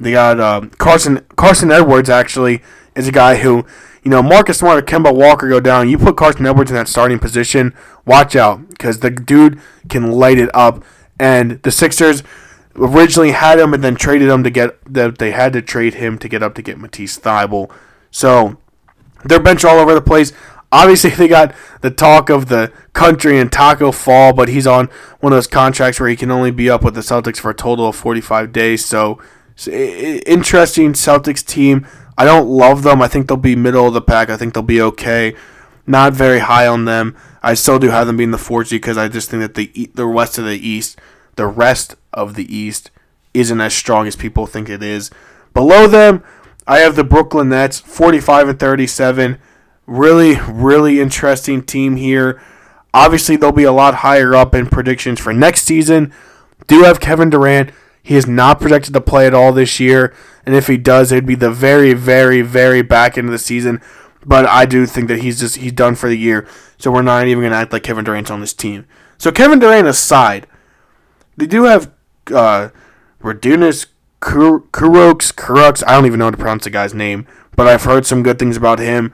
they 0.00 0.12
got 0.12 0.40
uh, 0.40 0.62
Carson 0.78 1.26
Carson 1.36 1.70
Edwards 1.70 2.08
actually 2.08 2.62
is 2.94 3.08
a 3.08 3.12
guy 3.12 3.36
who, 3.36 3.66
you 4.02 4.10
know, 4.10 4.22
Marcus 4.22 4.58
Smart 4.58 4.78
or 4.78 4.82
Kemba 4.82 5.14
Walker 5.14 5.48
go 5.48 5.60
down. 5.60 5.88
You 5.88 5.98
put 5.98 6.16
Carson 6.16 6.46
Edwards 6.46 6.70
in 6.70 6.76
that 6.76 6.88
starting 6.88 7.18
position, 7.18 7.74
watch 8.04 8.36
out 8.36 8.68
because 8.68 9.00
the 9.00 9.10
dude 9.10 9.60
can 9.88 10.12
light 10.12 10.38
it 10.38 10.50
up. 10.54 10.84
And 11.20 11.62
the 11.62 11.70
Sixers 11.70 12.22
originally 12.76 13.32
had 13.32 13.58
him 13.58 13.74
and 13.74 13.82
then 13.82 13.96
traded 13.96 14.28
him 14.28 14.44
to 14.44 14.50
get 14.50 14.76
that 14.92 15.18
they 15.18 15.32
had 15.32 15.52
to 15.52 15.62
trade 15.62 15.94
him 15.94 16.18
to 16.18 16.28
get 16.28 16.42
up 16.42 16.54
to 16.54 16.62
get 16.62 16.78
Matisse 16.78 17.18
Thybulle. 17.18 17.70
So 18.10 18.58
their 19.24 19.40
bench 19.40 19.64
all 19.64 19.78
over 19.78 19.94
the 19.94 20.00
place. 20.00 20.32
Obviously, 20.70 21.10
they 21.16 21.28
got 21.28 21.54
the 21.80 21.90
talk 21.90 22.30
of 22.30 22.46
the 22.46 22.72
country 22.92 23.38
and 23.38 23.50
Tacko 23.50 23.92
Fall, 23.92 24.32
but 24.32 24.48
he's 24.48 24.66
on 24.66 24.88
one 25.20 25.32
of 25.32 25.36
those 25.36 25.46
contracts 25.46 26.00
where 26.00 26.08
he 26.08 26.16
can 26.16 26.30
only 26.30 26.50
be 26.50 26.70
up 26.70 26.82
with 26.82 26.94
the 26.94 27.00
Celtics 27.00 27.38
for 27.38 27.50
a 27.50 27.54
total 27.54 27.88
of 27.88 27.96
45 27.96 28.52
days. 28.52 28.84
So, 28.84 29.20
interesting 29.66 30.92
Celtics 30.92 31.44
team. 31.44 31.86
I 32.18 32.24
don't 32.24 32.48
love 32.48 32.82
them. 32.82 33.00
I 33.00 33.06
think 33.06 33.28
they'll 33.28 33.36
be 33.36 33.54
middle 33.54 33.86
of 33.86 33.94
the 33.94 34.02
pack. 34.02 34.28
I 34.28 34.36
think 34.36 34.52
they'll 34.52 34.62
be 34.62 34.82
okay. 34.82 35.36
Not 35.86 36.12
very 36.12 36.40
high 36.40 36.66
on 36.66 36.84
them. 36.84 37.16
I 37.44 37.54
still 37.54 37.78
do 37.78 37.90
have 37.90 38.08
them 38.08 38.16
being 38.16 38.32
the 38.32 38.36
4G 38.36 38.72
because 38.72 38.98
I 38.98 39.06
just 39.06 39.30
think 39.30 39.40
that 39.40 39.54
the 39.54 39.90
the 39.94 40.04
rest 40.04 40.36
of 40.36 40.44
the 40.44 40.58
East, 40.58 40.98
the 41.36 41.46
rest 41.46 41.94
of 42.12 42.34
the 42.34 42.54
East, 42.54 42.90
isn't 43.34 43.60
as 43.60 43.72
strong 43.72 44.08
as 44.08 44.16
people 44.16 44.46
think 44.46 44.68
it 44.68 44.82
is. 44.82 45.10
Below 45.54 45.86
them, 45.86 46.24
I 46.66 46.80
have 46.80 46.96
the 46.96 47.04
Brooklyn 47.04 47.50
Nets, 47.50 47.78
45 47.78 48.48
and 48.48 48.60
37. 48.60 49.38
Really, 49.86 50.38
really 50.50 51.00
interesting 51.00 51.62
team 51.62 51.96
here. 51.96 52.42
Obviously, 52.92 53.36
they'll 53.36 53.52
be 53.52 53.62
a 53.62 53.72
lot 53.72 53.96
higher 53.96 54.34
up 54.34 54.54
in 54.54 54.66
predictions 54.66 55.20
for 55.20 55.32
next 55.32 55.62
season. 55.62 56.12
Do 56.66 56.82
have 56.82 57.00
Kevin 57.00 57.30
Durant. 57.30 57.70
He 58.02 58.16
is 58.16 58.26
not 58.26 58.60
projected 58.60 58.92
to 58.94 59.00
play 59.00 59.26
at 59.26 59.34
all 59.34 59.52
this 59.52 59.78
year, 59.78 60.14
and 60.48 60.56
if 60.56 60.66
he 60.66 60.78
does, 60.78 61.12
it'd 61.12 61.26
be 61.26 61.34
the 61.34 61.50
very, 61.50 61.92
very, 61.92 62.40
very 62.40 62.80
back 62.80 63.18
end 63.18 63.28
of 63.28 63.32
the 63.32 63.38
season. 63.38 63.82
But 64.24 64.46
I 64.46 64.64
do 64.64 64.86
think 64.86 65.08
that 65.08 65.20
he's 65.20 65.38
just 65.38 65.56
he's 65.56 65.72
done 65.72 65.94
for 65.94 66.08
the 66.08 66.16
year, 66.16 66.48
so 66.78 66.90
we're 66.90 67.02
not 67.02 67.26
even 67.26 67.44
gonna 67.44 67.54
act 67.54 67.70
like 67.70 67.82
Kevin 67.82 68.02
Durant's 68.02 68.30
on 68.30 68.40
this 68.40 68.54
team. 68.54 68.86
So 69.18 69.30
Kevin 69.30 69.58
Durant 69.58 69.86
aside, 69.86 70.46
they 71.36 71.44
do 71.44 71.64
have 71.64 71.92
uh, 72.34 72.70
Radunas 73.22 73.88
Kuroks 74.22 75.34
Kuroks. 75.34 75.84
I 75.86 75.92
don't 75.92 76.06
even 76.06 76.18
know 76.18 76.24
how 76.24 76.30
to 76.30 76.38
pronounce 76.38 76.64
the 76.64 76.70
guy's 76.70 76.94
name, 76.94 77.26
but 77.54 77.66
I've 77.66 77.84
heard 77.84 78.06
some 78.06 78.22
good 78.22 78.38
things 78.38 78.56
about 78.56 78.78
him. 78.78 79.12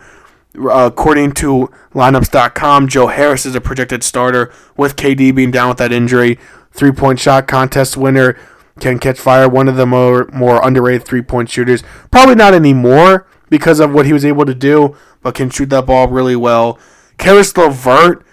Uh, 0.56 0.88
according 0.92 1.32
to 1.32 1.68
lineups.com, 1.94 2.86
Joe 2.86 3.08
Harris 3.08 3.44
is 3.44 3.56
a 3.56 3.60
projected 3.60 4.04
starter 4.04 4.52
with 4.76 4.94
KD 4.94 5.34
being 5.34 5.50
down 5.50 5.68
with 5.68 5.78
that 5.78 5.90
injury. 5.90 6.38
Three 6.70 6.92
point 6.92 7.18
shot 7.18 7.48
contest 7.48 7.96
winner 7.96 8.38
can 8.80 8.98
catch 8.98 9.18
fire. 9.18 9.48
One 9.48 9.68
of 9.68 9.76
the 9.76 9.86
more 9.86 10.28
more 10.32 10.64
underrated 10.66 11.04
three 11.04 11.22
point 11.22 11.50
shooters. 11.50 11.82
Probably 12.10 12.34
not 12.34 12.54
anymore 12.54 13.26
because 13.48 13.80
of 13.80 13.92
what 13.92 14.06
he 14.06 14.12
was 14.12 14.24
able 14.24 14.44
to 14.44 14.54
do, 14.54 14.96
but 15.22 15.34
can 15.34 15.50
shoot 15.50 15.70
that 15.70 15.86
ball 15.86 16.08
really 16.08 16.36
well. 16.36 16.78
Caris 17.18 17.56
LeVert, 17.56 18.24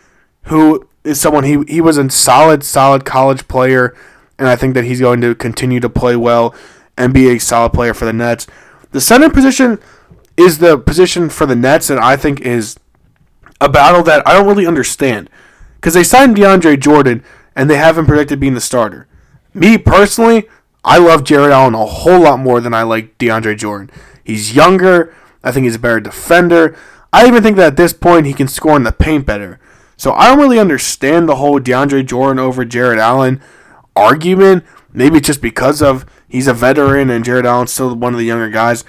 who 0.43 0.87
is 1.03 1.19
someone 1.19 1.43
he 1.43 1.63
he 1.67 1.81
was 1.81 1.97
a 1.97 2.09
solid 2.09 2.63
solid 2.63 3.05
college 3.05 3.47
player, 3.47 3.95
and 4.37 4.47
I 4.47 4.55
think 4.55 4.73
that 4.73 4.85
he's 4.85 4.99
going 4.99 5.21
to 5.21 5.35
continue 5.35 5.79
to 5.79 5.89
play 5.89 6.15
well 6.15 6.55
and 6.97 7.13
be 7.13 7.29
a 7.29 7.39
solid 7.39 7.73
player 7.73 7.93
for 7.93 8.05
the 8.05 8.13
Nets. 8.13 8.47
The 8.91 9.01
center 9.01 9.29
position 9.29 9.79
is 10.37 10.57
the 10.57 10.77
position 10.77 11.29
for 11.29 11.45
the 11.45 11.55
Nets 11.55 11.89
and 11.89 11.99
I 11.99 12.17
think 12.17 12.41
is 12.41 12.77
a 13.59 13.69
battle 13.69 14.03
that 14.03 14.27
I 14.27 14.33
don't 14.33 14.47
really 14.47 14.67
understand. 14.67 15.29
Because 15.75 15.93
they 15.93 16.03
signed 16.03 16.35
DeAndre 16.35 16.79
Jordan 16.79 17.23
and 17.55 17.69
they 17.69 17.77
haven't 17.77 18.05
predicted 18.05 18.39
being 18.39 18.53
the 18.53 18.61
starter. 18.61 19.07
Me 19.53 19.77
personally, 19.77 20.47
I 20.83 20.97
love 20.97 21.23
Jarrett 21.23 21.51
Allen 21.51 21.75
a 21.75 21.85
whole 21.85 22.21
lot 22.21 22.39
more 22.39 22.61
than 22.61 22.73
I 22.73 22.83
like 22.83 23.17
DeAndre 23.17 23.57
Jordan. 23.57 23.91
He's 24.23 24.55
younger. 24.55 25.13
I 25.43 25.51
think 25.51 25.65
he's 25.65 25.75
a 25.75 25.79
better 25.79 25.99
defender. 25.99 26.75
I 27.13 27.27
even 27.27 27.43
think 27.43 27.57
that 27.57 27.67
at 27.67 27.77
this 27.77 27.93
point 27.93 28.25
he 28.25 28.33
can 28.33 28.47
score 28.47 28.75
in 28.75 28.83
the 28.83 28.91
paint 28.91 29.25
better. 29.25 29.59
So 29.97 30.13
I 30.13 30.29
don't 30.29 30.39
really 30.39 30.59
understand 30.59 31.27
the 31.27 31.35
whole 31.35 31.59
DeAndre 31.59 32.05
Jordan 32.05 32.39
over 32.39 32.65
Jarrett 32.65 32.99
Allen 32.99 33.41
argument. 33.95 34.63
Maybe 34.93 35.17
it's 35.17 35.27
just 35.27 35.41
because 35.41 35.81
of 35.81 36.05
he's 36.27 36.47
a 36.47 36.53
veteran 36.53 37.09
and 37.09 37.25
Jarrett 37.25 37.45
Allen's 37.45 37.73
still 37.73 37.93
one 37.95 38.13
of 38.13 38.19
the 38.19 38.25
younger 38.25 38.49
guys. 38.49 38.83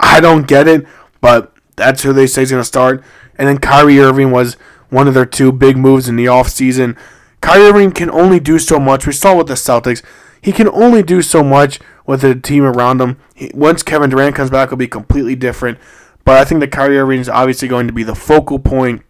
I 0.00 0.20
don't 0.20 0.48
get 0.48 0.66
it, 0.66 0.86
but 1.20 1.52
that's 1.76 2.02
who 2.02 2.12
they 2.12 2.26
say 2.26 2.42
is 2.42 2.50
going 2.50 2.60
to 2.60 2.64
start. 2.64 3.02
And 3.36 3.46
then 3.46 3.58
Kyrie 3.58 4.00
Irving 4.00 4.30
was 4.30 4.54
one 4.88 5.08
of 5.08 5.14
their 5.14 5.26
two 5.26 5.52
big 5.52 5.76
moves 5.76 6.08
in 6.08 6.16
the 6.16 6.26
offseason. 6.26 6.96
Kyrie 7.40 7.66
Irving 7.66 7.92
can 7.92 8.10
only 8.10 8.40
do 8.40 8.58
so 8.58 8.78
much. 8.78 9.06
We 9.06 9.12
saw 9.12 9.36
with 9.36 9.48
the 9.48 9.54
Celtics. 9.54 10.02
He 10.40 10.52
can 10.52 10.68
only 10.68 11.02
do 11.02 11.22
so 11.22 11.42
much 11.42 11.78
with 12.06 12.22
the 12.22 12.34
team 12.34 12.64
around 12.64 13.00
him. 13.00 13.18
He, 13.34 13.50
once 13.54 13.82
Kevin 13.82 14.10
Durant 14.10 14.36
comes 14.36 14.50
back, 14.50 14.68
it'll 14.68 14.76
be 14.76 14.88
completely 14.88 15.34
different. 15.34 15.78
But 16.24 16.38
I 16.38 16.44
think 16.44 16.60
that 16.60 16.72
Kyrie 16.72 16.98
Irving 16.98 17.20
is 17.20 17.28
obviously 17.28 17.68
going 17.68 17.86
to 17.86 17.92
be 17.92 18.02
the 18.02 18.14
focal 18.14 18.58
point 18.58 19.02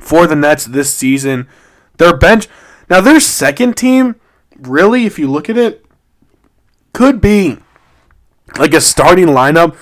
for 0.00 0.26
the 0.26 0.36
Nets 0.36 0.64
this 0.64 0.94
season. 0.94 1.48
Their 1.96 2.16
bench, 2.16 2.46
now 2.88 3.00
their 3.00 3.20
second 3.20 3.76
team, 3.76 4.16
really, 4.56 5.04
if 5.04 5.18
you 5.18 5.30
look 5.30 5.50
at 5.50 5.58
it, 5.58 5.84
could 6.92 7.20
be 7.20 7.58
like 8.58 8.72
a 8.72 8.80
starting 8.80 9.26
lineup 9.26 9.74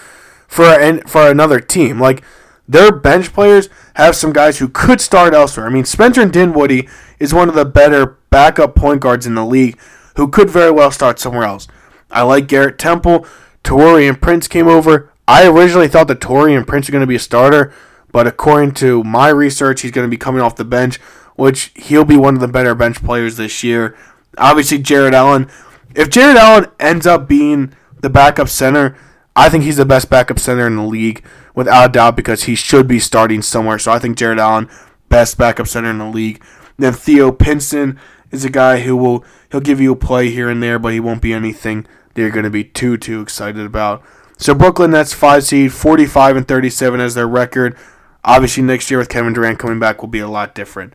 for 0.48 0.64
an, 0.64 1.00
for 1.06 1.30
another 1.30 1.60
team. 1.60 2.00
Like 2.00 2.22
their 2.68 2.92
bench 2.92 3.32
players 3.32 3.68
have 3.94 4.16
some 4.16 4.32
guys 4.32 4.58
who 4.58 4.68
could 4.68 5.00
start 5.00 5.34
elsewhere. 5.34 5.66
I 5.66 5.70
mean, 5.70 5.84
Spencer 5.84 6.26
Dinwiddie 6.26 6.88
is 7.18 7.32
one 7.32 7.48
of 7.48 7.54
the 7.54 7.64
better 7.64 8.18
backup 8.30 8.74
point 8.74 9.00
guards 9.00 9.26
in 9.26 9.34
the 9.34 9.44
league 9.44 9.78
who 10.16 10.28
could 10.28 10.50
very 10.50 10.70
well 10.70 10.90
start 10.90 11.18
somewhere 11.18 11.44
else. 11.44 11.68
I 12.10 12.22
like 12.22 12.48
Garrett 12.48 12.78
Temple. 12.78 13.26
Taurean 13.64 14.20
Prince 14.20 14.48
came 14.48 14.68
over. 14.68 15.12
I 15.28 15.46
originally 15.46 15.88
thought 15.88 16.08
that 16.08 16.20
Taurean 16.20 16.66
Prince 16.66 16.88
are 16.88 16.92
going 16.92 17.02
to 17.02 17.06
be 17.06 17.16
a 17.16 17.20
starter, 17.20 17.74
but 18.12 18.26
according 18.26 18.72
to 18.74 19.02
my 19.02 19.28
research, 19.28 19.80
he's 19.80 19.90
going 19.90 20.06
to 20.06 20.10
be 20.10 20.16
coming 20.16 20.40
off 20.40 20.56
the 20.56 20.64
bench, 20.64 20.98
which 21.34 21.72
he'll 21.74 22.04
be 22.04 22.16
one 22.16 22.34
of 22.34 22.40
the 22.40 22.48
better 22.48 22.74
bench 22.74 23.02
players 23.02 23.36
this 23.36 23.64
year. 23.64 23.96
Obviously, 24.38 24.78
Jarrett 24.78 25.14
Allen. 25.14 25.48
If 25.94 26.10
Jarrett 26.10 26.36
Allen 26.36 26.66
ends 26.78 27.06
up 27.06 27.26
being 27.26 27.74
the 28.00 28.10
backup 28.10 28.48
center, 28.48 28.96
I 29.36 29.50
think 29.50 29.64
he's 29.64 29.76
the 29.76 29.84
best 29.84 30.08
backup 30.08 30.38
center 30.38 30.66
in 30.66 30.76
the 30.76 30.82
league 30.82 31.22
without 31.54 31.90
a 31.90 31.92
doubt 31.92 32.16
because 32.16 32.44
he 32.44 32.54
should 32.54 32.88
be 32.88 32.98
starting 32.98 33.42
somewhere. 33.42 33.78
So 33.78 33.92
I 33.92 33.98
think 33.98 34.16
Jarrett 34.16 34.38
Allen, 34.38 34.70
best 35.10 35.36
backup 35.36 35.68
center 35.68 35.90
in 35.90 35.98
the 35.98 36.06
league. 36.06 36.42
Then 36.78 36.94
Theo 36.94 37.30
Pinson 37.30 38.00
is 38.30 38.44
a 38.44 38.50
guy 38.50 38.80
who 38.80 38.96
will 38.96 39.24
he'll 39.50 39.60
give 39.60 39.80
you 39.80 39.92
a 39.92 39.96
play 39.96 40.30
here 40.30 40.48
and 40.48 40.62
there, 40.62 40.78
but 40.78 40.94
he 40.94 41.00
won't 41.00 41.20
be 41.20 41.34
anything 41.34 41.86
that 42.14 42.22
you're 42.22 42.30
going 42.30 42.44
to 42.44 42.50
be 42.50 42.64
too 42.64 42.96
too 42.96 43.20
excited 43.20 43.64
about. 43.64 44.02
So 44.38 44.54
Brooklyn 44.54 44.92
Nets 44.92 45.12
five 45.12 45.44
seed, 45.44 45.72
45 45.72 46.36
and 46.36 46.48
37 46.48 47.00
as 47.00 47.14
their 47.14 47.28
record. 47.28 47.76
Obviously 48.24 48.62
next 48.62 48.90
year 48.90 48.98
with 48.98 49.08
Kevin 49.08 49.34
Durant 49.34 49.58
coming 49.58 49.78
back 49.78 50.00
will 50.00 50.08
be 50.08 50.18
a 50.18 50.28
lot 50.28 50.54
different. 50.54 50.94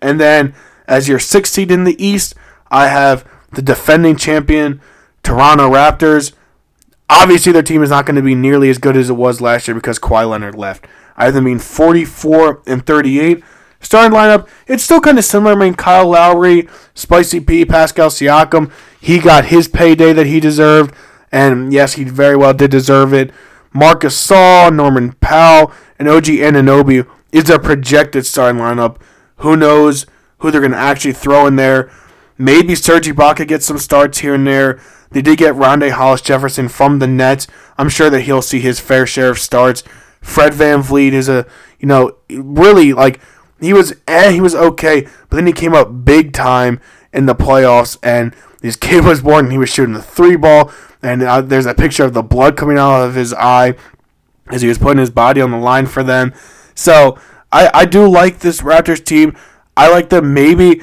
And 0.00 0.18
then 0.18 0.54
as 0.86 1.08
your 1.08 1.18
sixth 1.18 1.52
seed 1.52 1.70
in 1.70 1.84
the 1.84 2.02
East, 2.04 2.34
I 2.70 2.88
have 2.88 3.28
the 3.52 3.62
defending 3.62 4.16
champion 4.16 4.80
Toronto 5.22 5.70
Raptors. 5.70 6.32
Obviously 7.14 7.52
their 7.52 7.62
team 7.62 7.82
is 7.82 7.90
not 7.90 8.06
going 8.06 8.16
to 8.16 8.22
be 8.22 8.34
nearly 8.34 8.70
as 8.70 8.78
good 8.78 8.96
as 8.96 9.10
it 9.10 9.14
was 9.14 9.42
last 9.42 9.68
year 9.68 9.74
because 9.74 9.98
Kawhi 9.98 10.28
Leonard 10.28 10.54
left. 10.54 10.86
I 11.14 11.26
have 11.26 11.34
them 11.34 11.44
being 11.44 11.58
44 11.58 12.62
and 12.66 12.86
38. 12.86 13.44
Starting 13.80 14.16
lineup, 14.16 14.48
it's 14.66 14.82
still 14.82 15.00
kind 15.00 15.18
of 15.18 15.24
similar. 15.24 15.52
I 15.52 15.56
mean, 15.56 15.74
Kyle 15.74 16.08
Lowry, 16.08 16.68
Spicy 16.94 17.40
P, 17.40 17.66
Pascal 17.66 18.08
Siakam, 18.08 18.72
he 18.98 19.18
got 19.18 19.46
his 19.46 19.68
payday 19.68 20.14
that 20.14 20.26
he 20.26 20.40
deserved. 20.40 20.94
And 21.30 21.70
yes, 21.70 21.94
he 21.94 22.04
very 22.04 22.36
well 22.36 22.54
did 22.54 22.70
deserve 22.70 23.12
it. 23.12 23.30
Marcus 23.74 24.14
Gasol, 24.14 24.74
Norman 24.74 25.12
Powell, 25.20 25.70
and 25.98 26.08
OG 26.08 26.24
Anunoby 26.24 27.06
is 27.30 27.50
a 27.50 27.58
projected 27.58 28.24
starting 28.24 28.60
lineup. 28.60 28.98
Who 29.36 29.54
knows 29.56 30.06
who 30.38 30.50
they're 30.50 30.62
going 30.62 30.72
to 30.72 30.78
actually 30.78 31.12
throw 31.12 31.46
in 31.46 31.56
there? 31.56 31.90
Maybe 32.42 32.74
Serge 32.74 33.06
Ibaka 33.06 33.46
gets 33.46 33.64
some 33.64 33.78
starts 33.78 34.18
here 34.18 34.34
and 34.34 34.44
there. 34.44 34.80
They 35.12 35.22
did 35.22 35.38
get 35.38 35.54
Rondae 35.54 35.92
Hollis 35.92 36.20
Jefferson 36.20 36.68
from 36.68 36.98
the 36.98 37.06
Nets. 37.06 37.46
I'm 37.78 37.88
sure 37.88 38.10
that 38.10 38.22
he'll 38.22 38.42
see 38.42 38.58
his 38.58 38.80
fair 38.80 39.06
share 39.06 39.30
of 39.30 39.38
starts. 39.38 39.84
Fred 40.20 40.52
VanVleet 40.52 41.12
is 41.12 41.28
a, 41.28 41.46
you 41.78 41.86
know, 41.86 42.16
really 42.28 42.92
like 42.92 43.20
he 43.60 43.72
was 43.72 43.94
eh, 44.08 44.32
he 44.32 44.40
was 44.40 44.56
okay, 44.56 45.02
but 45.28 45.36
then 45.36 45.46
he 45.46 45.52
came 45.52 45.72
up 45.72 46.04
big 46.04 46.32
time 46.32 46.80
in 47.12 47.26
the 47.26 47.34
playoffs, 47.36 47.96
and 48.02 48.34
this 48.60 48.74
kid 48.74 49.04
was 49.04 49.22
born 49.22 49.44
and 49.44 49.52
he 49.52 49.58
was 49.58 49.70
shooting 49.70 49.94
the 49.94 50.02
three 50.02 50.34
ball, 50.34 50.72
and 51.00 51.22
uh, 51.22 51.42
there's 51.42 51.66
a 51.66 51.74
picture 51.74 52.04
of 52.04 52.12
the 52.12 52.24
blood 52.24 52.56
coming 52.56 52.76
out 52.76 53.04
of 53.04 53.14
his 53.14 53.32
eye 53.34 53.76
as 54.48 54.62
he 54.62 54.68
was 54.68 54.78
putting 54.78 54.98
his 54.98 55.10
body 55.10 55.40
on 55.40 55.52
the 55.52 55.58
line 55.58 55.86
for 55.86 56.02
them. 56.02 56.34
So 56.74 57.16
I 57.52 57.70
I 57.72 57.84
do 57.84 58.08
like 58.08 58.40
this 58.40 58.62
Raptors 58.62 59.04
team. 59.04 59.36
I 59.76 59.88
like 59.92 60.08
them 60.08 60.34
maybe. 60.34 60.82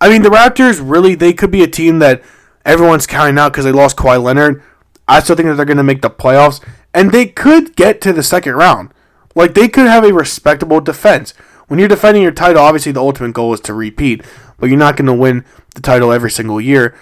I 0.00 0.08
mean 0.08 0.22
the 0.22 0.30
Raptors 0.30 0.80
really 0.82 1.14
they 1.14 1.32
could 1.32 1.50
be 1.50 1.62
a 1.62 1.68
team 1.68 1.98
that 1.98 2.22
everyone's 2.64 3.06
counting 3.06 3.38
out 3.38 3.52
because 3.52 3.64
they 3.64 3.72
lost 3.72 3.96
Kawhi 3.96 4.22
Leonard. 4.22 4.62
I 5.06 5.20
still 5.20 5.36
think 5.36 5.48
that 5.48 5.56
they're 5.56 5.64
going 5.64 5.76
to 5.76 5.82
make 5.82 6.02
the 6.02 6.10
playoffs, 6.10 6.62
and 6.94 7.10
they 7.10 7.26
could 7.26 7.74
get 7.74 8.00
to 8.02 8.12
the 8.12 8.22
second 8.22 8.54
round. 8.54 8.90
Like 9.34 9.54
they 9.54 9.68
could 9.68 9.86
have 9.86 10.04
a 10.04 10.12
respectable 10.12 10.80
defense 10.80 11.34
when 11.70 11.78
you're 11.78 11.86
defending 11.88 12.24
your 12.24 12.32
title, 12.32 12.64
obviously 12.64 12.90
the 12.90 13.00
ultimate 13.00 13.32
goal 13.32 13.54
is 13.54 13.60
to 13.60 13.72
repeat, 13.72 14.24
but 14.58 14.68
you're 14.68 14.76
not 14.76 14.96
going 14.96 15.06
to 15.06 15.14
win 15.14 15.44
the 15.76 15.80
title 15.80 16.10
every 16.10 16.30
single 16.32 16.60
year. 16.60 16.96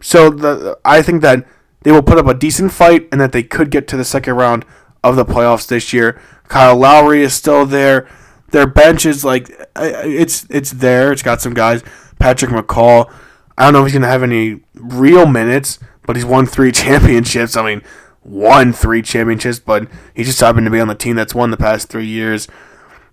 So 0.00 0.30
the, 0.30 0.78
I 0.84 1.02
think 1.02 1.22
that 1.22 1.44
they 1.82 1.90
will 1.90 2.04
put 2.04 2.18
up 2.18 2.28
a 2.28 2.34
decent 2.34 2.72
fight 2.72 3.08
and 3.10 3.20
that 3.20 3.32
they 3.32 3.42
could 3.42 3.72
get 3.72 3.88
to 3.88 3.96
the 3.96 4.04
second 4.04 4.34
round 4.34 4.64
of 5.02 5.16
the 5.16 5.24
playoffs 5.24 5.66
this 5.66 5.92
year. 5.92 6.20
Kyle 6.46 6.76
Lowry 6.76 7.24
is 7.24 7.34
still 7.34 7.66
there. 7.66 8.08
Their 8.52 8.68
bench 8.68 9.04
is 9.06 9.24
like 9.24 9.50
it's 9.74 10.46
it's 10.48 10.70
there. 10.70 11.10
It's 11.10 11.22
got 11.24 11.40
some 11.40 11.54
guys. 11.54 11.82
Patrick 12.22 12.52
McCaw. 12.52 13.12
I 13.58 13.64
don't 13.64 13.72
know 13.72 13.80
if 13.80 13.86
he's 13.86 13.94
gonna 13.94 14.06
have 14.06 14.22
any 14.22 14.60
real 14.74 15.26
minutes, 15.26 15.78
but 16.06 16.16
he's 16.16 16.24
won 16.24 16.46
three 16.46 16.72
championships. 16.82 17.56
I 17.56 17.64
mean, 17.64 17.82
won 18.24 18.72
three 18.72 19.02
championships, 19.02 19.58
but 19.58 19.88
he 20.14 20.22
just 20.24 20.40
happened 20.40 20.66
to 20.66 20.70
be 20.70 20.80
on 20.80 20.88
the 20.88 20.94
team 20.94 21.16
that's 21.16 21.34
won 21.34 21.50
the 21.50 21.56
past 21.56 21.88
three 21.88 22.06
years. 22.06 22.46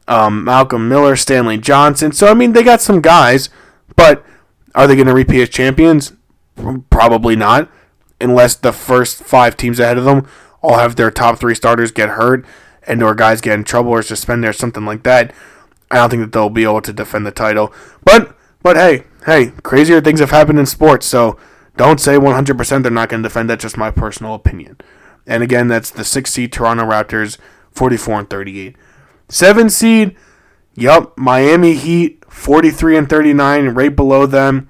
um, 0.08 0.44
Malcolm 0.44 0.88
Miller, 0.90 1.16
Stanley 1.16 1.58
Johnson. 1.58 2.12
So 2.12 2.28
I 2.28 2.34
mean, 2.34 2.54
they 2.54 2.64
got 2.64 2.82
some 2.82 3.02
guys, 3.02 3.50
but 3.96 4.26
are 4.76 4.88
they 4.88 4.96
going 4.96 5.08
to 5.08 5.14
repeat 5.14 5.42
as 5.42 5.50
champions? 5.50 6.14
Probably 6.90 7.36
not, 7.36 7.70
unless 8.22 8.56
the 8.56 8.74
first 8.74 9.24
five 9.24 9.56
teams 9.56 9.80
ahead 9.80 9.98
of 9.98 10.06
them 10.06 10.28
all 10.62 10.78
have 10.78 10.96
their 10.96 11.12
top 11.12 11.40
three 11.40 11.56
starters 11.56 11.92
get 11.92 12.10
hurt 12.10 12.46
and 12.88 13.02
or 13.04 13.16
guys 13.16 13.40
get 13.42 13.54
in 13.54 13.64
trouble 13.64 13.92
or 13.92 14.02
suspended 14.02 14.50
or 14.50 14.54
something 14.54 14.86
like 14.86 15.04
that. 15.04 15.32
I 15.92 15.96
don't 15.96 16.10
think 16.10 16.22
that 16.22 16.32
they'll 16.32 16.50
be 16.50 16.64
able 16.64 16.82
to 16.82 16.94
defend 16.94 17.26
the 17.26 17.32
title. 17.32 17.74
But 18.04 18.36
but 18.62 18.76
hey, 18.76 19.06
hey, 19.26 19.52
crazier 19.64 20.02
things 20.02 20.20
have 20.20 20.32
happened 20.32 20.60
in 20.60 20.66
sports, 20.66 21.06
so 21.06 21.38
don't 21.78 22.00
say 22.00 22.16
100% 22.18 22.84
they're 22.84 22.92
not 22.92 23.10
going 23.10 23.24
to 23.24 23.30
defend. 23.30 23.50
That's 23.50 23.62
just 23.62 23.78
my 23.78 23.92
personal 23.92 24.34
opinion. 24.34 24.78
And 25.26 25.44
again, 25.44 25.68
that's 25.68 25.90
the 25.90 26.04
six 26.04 26.32
seed 26.32 26.52
Toronto 26.52 26.84
Raptors, 26.84 27.38
44 27.72 28.20
and 28.20 28.30
38. 28.30 28.76
Seven 29.30 29.70
seed, 29.70 30.16
yup, 30.76 31.18
Miami 31.18 31.76
Heat, 31.76 32.26
43 32.28 32.98
and 32.98 33.10
39, 33.10 33.70
right 33.70 33.96
below 33.96 34.26
them. 34.26 34.70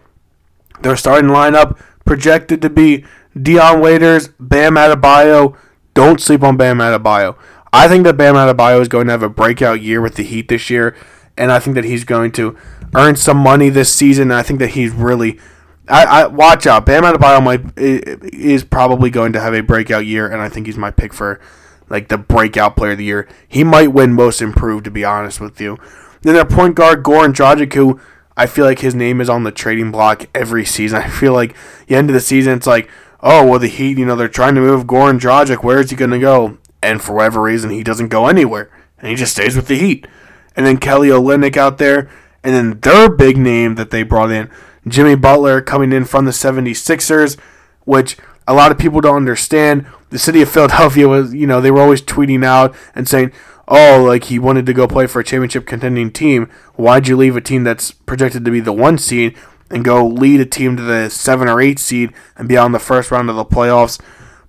Their 0.81 0.95
starting 0.95 1.29
lineup 1.29 1.79
projected 2.05 2.61
to 2.61 2.69
be 2.69 3.05
Dion 3.41 3.79
Waiters, 3.81 4.29
Bam 4.39 4.75
Adebayo. 4.75 5.57
Don't 5.93 6.21
sleep 6.21 6.43
on 6.43 6.57
Bam 6.57 6.79
Adebayo. 6.79 7.37
I 7.71 7.87
think 7.87 8.03
that 8.03 8.17
Bam 8.17 8.35
Adebayo 8.35 8.81
is 8.81 8.87
going 8.87 9.07
to 9.07 9.11
have 9.11 9.23
a 9.23 9.29
breakout 9.29 9.81
year 9.81 10.01
with 10.01 10.15
the 10.15 10.23
Heat 10.23 10.47
this 10.47 10.69
year, 10.69 10.95
and 11.37 11.51
I 11.51 11.59
think 11.59 11.75
that 11.75 11.85
he's 11.85 12.03
going 12.03 12.31
to 12.33 12.57
earn 12.95 13.15
some 13.15 13.37
money 13.37 13.69
this 13.69 13.91
season. 13.91 14.31
I 14.31 14.43
think 14.43 14.59
that 14.59 14.71
he's 14.71 14.91
really. 14.91 15.39
I, 15.87 16.05
I 16.05 16.27
watch 16.27 16.67
out. 16.67 16.85
Bam 16.85 17.03
Adebayo 17.03 17.43
might 17.43 17.77
is 17.77 18.63
probably 18.63 19.09
going 19.09 19.33
to 19.33 19.39
have 19.39 19.53
a 19.53 19.61
breakout 19.61 20.05
year, 20.05 20.27
and 20.27 20.41
I 20.41 20.47
think 20.47 20.67
he's 20.67 20.77
my 20.77 20.91
pick 20.91 21.13
for 21.13 21.39
like 21.89 22.07
the 22.07 22.17
breakout 22.17 22.75
player 22.75 22.91
of 22.91 22.97
the 22.97 23.05
year. 23.05 23.27
He 23.47 23.63
might 23.63 23.91
win 23.91 24.13
Most 24.13 24.41
Improved, 24.41 24.85
to 24.85 24.91
be 24.91 25.03
honest 25.03 25.41
with 25.41 25.59
you. 25.59 25.77
Then 26.21 26.35
their 26.35 26.45
point 26.45 26.75
guard 26.75 27.03
Goran 27.03 27.33
Dragic, 27.33 27.73
who 27.73 27.99
I 28.37 28.45
feel 28.45 28.65
like 28.65 28.79
his 28.79 28.95
name 28.95 29.19
is 29.19 29.29
on 29.29 29.43
the 29.43 29.51
trading 29.51 29.91
block 29.91 30.27
every 30.35 30.65
season. 30.65 31.01
I 31.03 31.09
feel 31.09 31.33
like 31.33 31.55
the 31.87 31.95
end 31.95 32.09
of 32.09 32.13
the 32.13 32.19
season, 32.19 32.53
it's 32.53 32.67
like, 32.67 32.89
oh 33.21 33.45
well, 33.45 33.59
the 33.59 33.67
Heat, 33.67 33.97
you 33.97 34.05
know, 34.05 34.15
they're 34.15 34.27
trying 34.27 34.55
to 34.55 34.61
move 34.61 34.85
Goran 34.85 35.19
Dragic. 35.19 35.63
Where 35.63 35.79
is 35.79 35.89
he 35.89 35.95
going 35.95 36.11
to 36.11 36.19
go? 36.19 36.57
And 36.81 37.01
for 37.01 37.13
whatever 37.13 37.41
reason, 37.41 37.71
he 37.71 37.83
doesn't 37.83 38.07
go 38.07 38.27
anywhere, 38.27 38.71
and 38.99 39.09
he 39.09 39.15
just 39.15 39.33
stays 39.33 39.55
with 39.55 39.67
the 39.67 39.77
Heat. 39.77 40.07
And 40.55 40.65
then 40.65 40.77
Kelly 40.77 41.09
Olynyk 41.09 41.57
out 41.57 41.77
there, 41.77 42.09
and 42.43 42.53
then 42.53 42.79
their 42.79 43.09
big 43.09 43.37
name 43.37 43.75
that 43.75 43.91
they 43.91 44.03
brought 44.03 44.31
in, 44.31 44.49
Jimmy 44.87 45.15
Butler, 45.15 45.61
coming 45.61 45.91
in 45.91 46.05
from 46.05 46.25
the 46.25 46.31
76ers, 46.31 47.37
which 47.85 48.17
a 48.47 48.53
lot 48.53 48.71
of 48.71 48.77
people 48.77 49.01
don't 49.01 49.17
understand. 49.17 49.85
The 50.09 50.19
city 50.19 50.41
of 50.41 50.49
Philadelphia 50.49 51.07
was, 51.07 51.33
you 51.33 51.45
know, 51.45 51.61
they 51.61 51.71
were 51.71 51.81
always 51.81 52.01
tweeting 52.01 52.43
out 52.43 52.75
and 52.95 53.07
saying, 53.07 53.31
oh, 53.67 54.03
like 54.05 54.25
he 54.25 54.39
wanted 54.39 54.65
to 54.65 54.73
go 54.73 54.87
play 54.87 55.05
for 55.05 55.19
a 55.19 55.23
championship 55.23 55.65
contending 55.65 56.11
team. 56.11 56.49
Why'd 56.75 57.07
you 57.07 57.15
leave 57.15 57.35
a 57.35 57.41
team 57.41 57.63
that's 57.63 57.91
projected 57.91 58.43
to 58.45 58.51
be 58.51 58.59
the 58.59 58.73
one 58.73 58.97
seed 58.97 59.37
and 59.69 59.85
go 59.85 60.05
lead 60.05 60.41
a 60.41 60.45
team 60.45 60.75
to 60.77 60.83
the 60.83 61.09
seven 61.09 61.47
or 61.47 61.61
eight 61.61 61.77
seed 61.77 62.11
and 62.35 62.49
be 62.49 62.57
on 62.57 62.71
the 62.71 62.79
first 62.79 63.11
round 63.11 63.29
of 63.29 63.35
the 63.35 63.45
playoffs? 63.45 64.01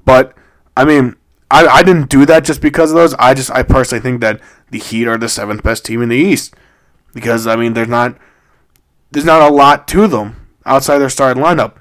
But 0.04 0.34
I 0.76 0.84
mean, 0.84 1.16
I, 1.50 1.66
I 1.66 1.82
didn't 1.82 2.08
do 2.08 2.24
that 2.26 2.44
just 2.44 2.62
because 2.62 2.90
of 2.90 2.96
those. 2.96 3.12
I 3.14 3.34
just 3.34 3.50
I 3.50 3.62
personally 3.62 4.00
think 4.00 4.20
that 4.22 4.40
the 4.70 4.78
Heat 4.78 5.06
are 5.06 5.18
the 5.18 5.28
seventh 5.28 5.62
best 5.62 5.84
team 5.84 6.00
in 6.00 6.08
the 6.08 6.16
East 6.16 6.54
because 7.12 7.46
I 7.46 7.56
mean 7.56 7.74
there's 7.74 7.88
not 7.88 8.16
there's 9.10 9.24
not 9.24 9.42
a 9.42 9.52
lot 9.52 9.88
to 9.88 10.06
them 10.06 10.48
outside 10.64 10.98
their 10.98 11.10
starting 11.10 11.42
lineup. 11.42 11.76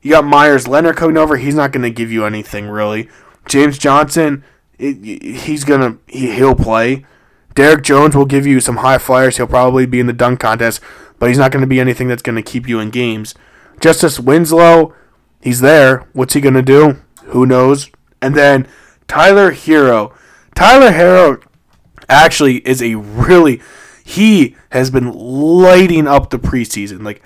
You 0.00 0.12
got 0.12 0.24
Meyers 0.24 0.68
Leonard 0.68 0.96
coming 0.96 1.16
over. 1.16 1.36
He's 1.36 1.54
not 1.54 1.72
going 1.72 1.82
to 1.82 1.90
give 1.90 2.12
you 2.12 2.24
anything 2.24 2.68
really. 2.68 3.08
James 3.48 3.78
Johnson, 3.78 4.44
it, 4.78 5.04
he's 5.04 5.64
gonna 5.64 5.98
he, 6.06 6.34
he'll 6.34 6.54
play. 6.54 7.04
Derrick 7.54 7.82
Jones 7.82 8.14
will 8.14 8.24
give 8.24 8.46
you 8.46 8.60
some 8.60 8.76
high 8.76 8.98
flyers. 8.98 9.36
He'll 9.36 9.48
probably 9.48 9.84
be 9.84 9.98
in 9.98 10.06
the 10.06 10.12
dunk 10.12 10.38
contest, 10.38 10.80
but 11.18 11.28
he's 11.28 11.38
not 11.38 11.50
going 11.50 11.62
to 11.62 11.66
be 11.66 11.80
anything 11.80 12.06
that's 12.06 12.22
going 12.22 12.36
to 12.36 12.42
keep 12.42 12.68
you 12.68 12.78
in 12.78 12.90
games. 12.90 13.34
Justice 13.80 14.20
Winslow, 14.20 14.94
he's 15.40 15.58
there. 15.58 16.06
What's 16.12 16.34
he 16.34 16.40
going 16.40 16.54
to 16.54 16.62
do? 16.62 16.98
Who 17.24 17.46
knows? 17.46 17.90
And 18.22 18.36
then 18.36 18.68
Tyler 19.08 19.50
Herro. 19.50 20.14
Tyler 20.54 20.92
Herro 20.92 21.42
actually 22.08 22.58
is 22.58 22.80
a 22.80 22.94
really 22.94 23.60
he 24.08 24.56
has 24.70 24.90
been 24.90 25.12
lighting 25.12 26.08
up 26.08 26.30
the 26.30 26.38
preseason. 26.38 27.04
Like 27.04 27.20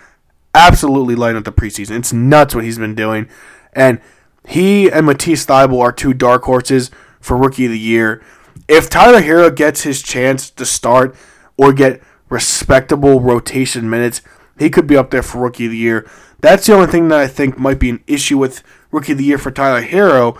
absolutely 0.52 1.14
lighting 1.14 1.36
up 1.36 1.44
the 1.44 1.52
preseason. 1.52 1.96
It's 1.96 2.12
nuts 2.12 2.56
what 2.56 2.64
he's 2.64 2.78
been 2.78 2.96
doing. 2.96 3.28
And 3.72 4.00
he 4.48 4.90
and 4.90 5.06
Matisse 5.06 5.46
Thybulle 5.46 5.80
are 5.80 5.92
two 5.92 6.12
dark 6.12 6.42
horses 6.42 6.90
for 7.20 7.36
rookie 7.36 7.66
of 7.66 7.70
the 7.70 7.78
year. 7.78 8.20
If 8.66 8.90
Tyler 8.90 9.20
Herro 9.20 9.54
gets 9.54 9.82
his 9.82 10.02
chance 10.02 10.50
to 10.50 10.66
start 10.66 11.14
or 11.56 11.72
get 11.72 12.02
respectable 12.28 13.20
rotation 13.20 13.88
minutes, 13.88 14.20
he 14.58 14.68
could 14.68 14.88
be 14.88 14.96
up 14.96 15.12
there 15.12 15.22
for 15.22 15.38
rookie 15.38 15.66
of 15.66 15.70
the 15.70 15.76
year. 15.76 16.10
That's 16.40 16.66
the 16.66 16.74
only 16.74 16.88
thing 16.88 17.06
that 17.08 17.20
I 17.20 17.28
think 17.28 17.56
might 17.56 17.78
be 17.78 17.90
an 17.90 18.02
issue 18.08 18.38
with 18.38 18.64
rookie 18.90 19.12
of 19.12 19.18
the 19.18 19.24
year 19.24 19.38
for 19.38 19.52
Tyler 19.52 19.82
Herro 19.82 20.36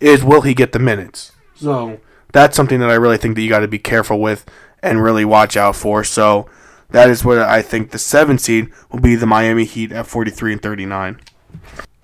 is 0.00 0.22
will 0.22 0.42
he 0.42 0.52
get 0.52 0.72
the 0.72 0.78
minutes? 0.78 1.32
So 1.54 1.98
that's 2.30 2.54
something 2.54 2.78
that 2.80 2.90
I 2.90 2.94
really 2.94 3.16
think 3.16 3.36
that 3.36 3.40
you 3.40 3.48
got 3.48 3.60
to 3.60 3.68
be 3.68 3.78
careful 3.78 4.20
with 4.20 4.44
and 4.82 5.02
really 5.02 5.24
watch 5.24 5.56
out 5.56 5.76
for. 5.76 6.04
So 6.04 6.48
that 6.90 7.10
is 7.10 7.24
what 7.24 7.38
I 7.38 7.62
think 7.62 7.90
the 7.90 7.98
seven 7.98 8.38
seed 8.38 8.70
will 8.90 9.00
be 9.00 9.14
the 9.14 9.26
Miami 9.26 9.64
Heat 9.64 9.92
at 9.92 10.06
43 10.06 10.54
and 10.54 10.62
39. 10.62 11.20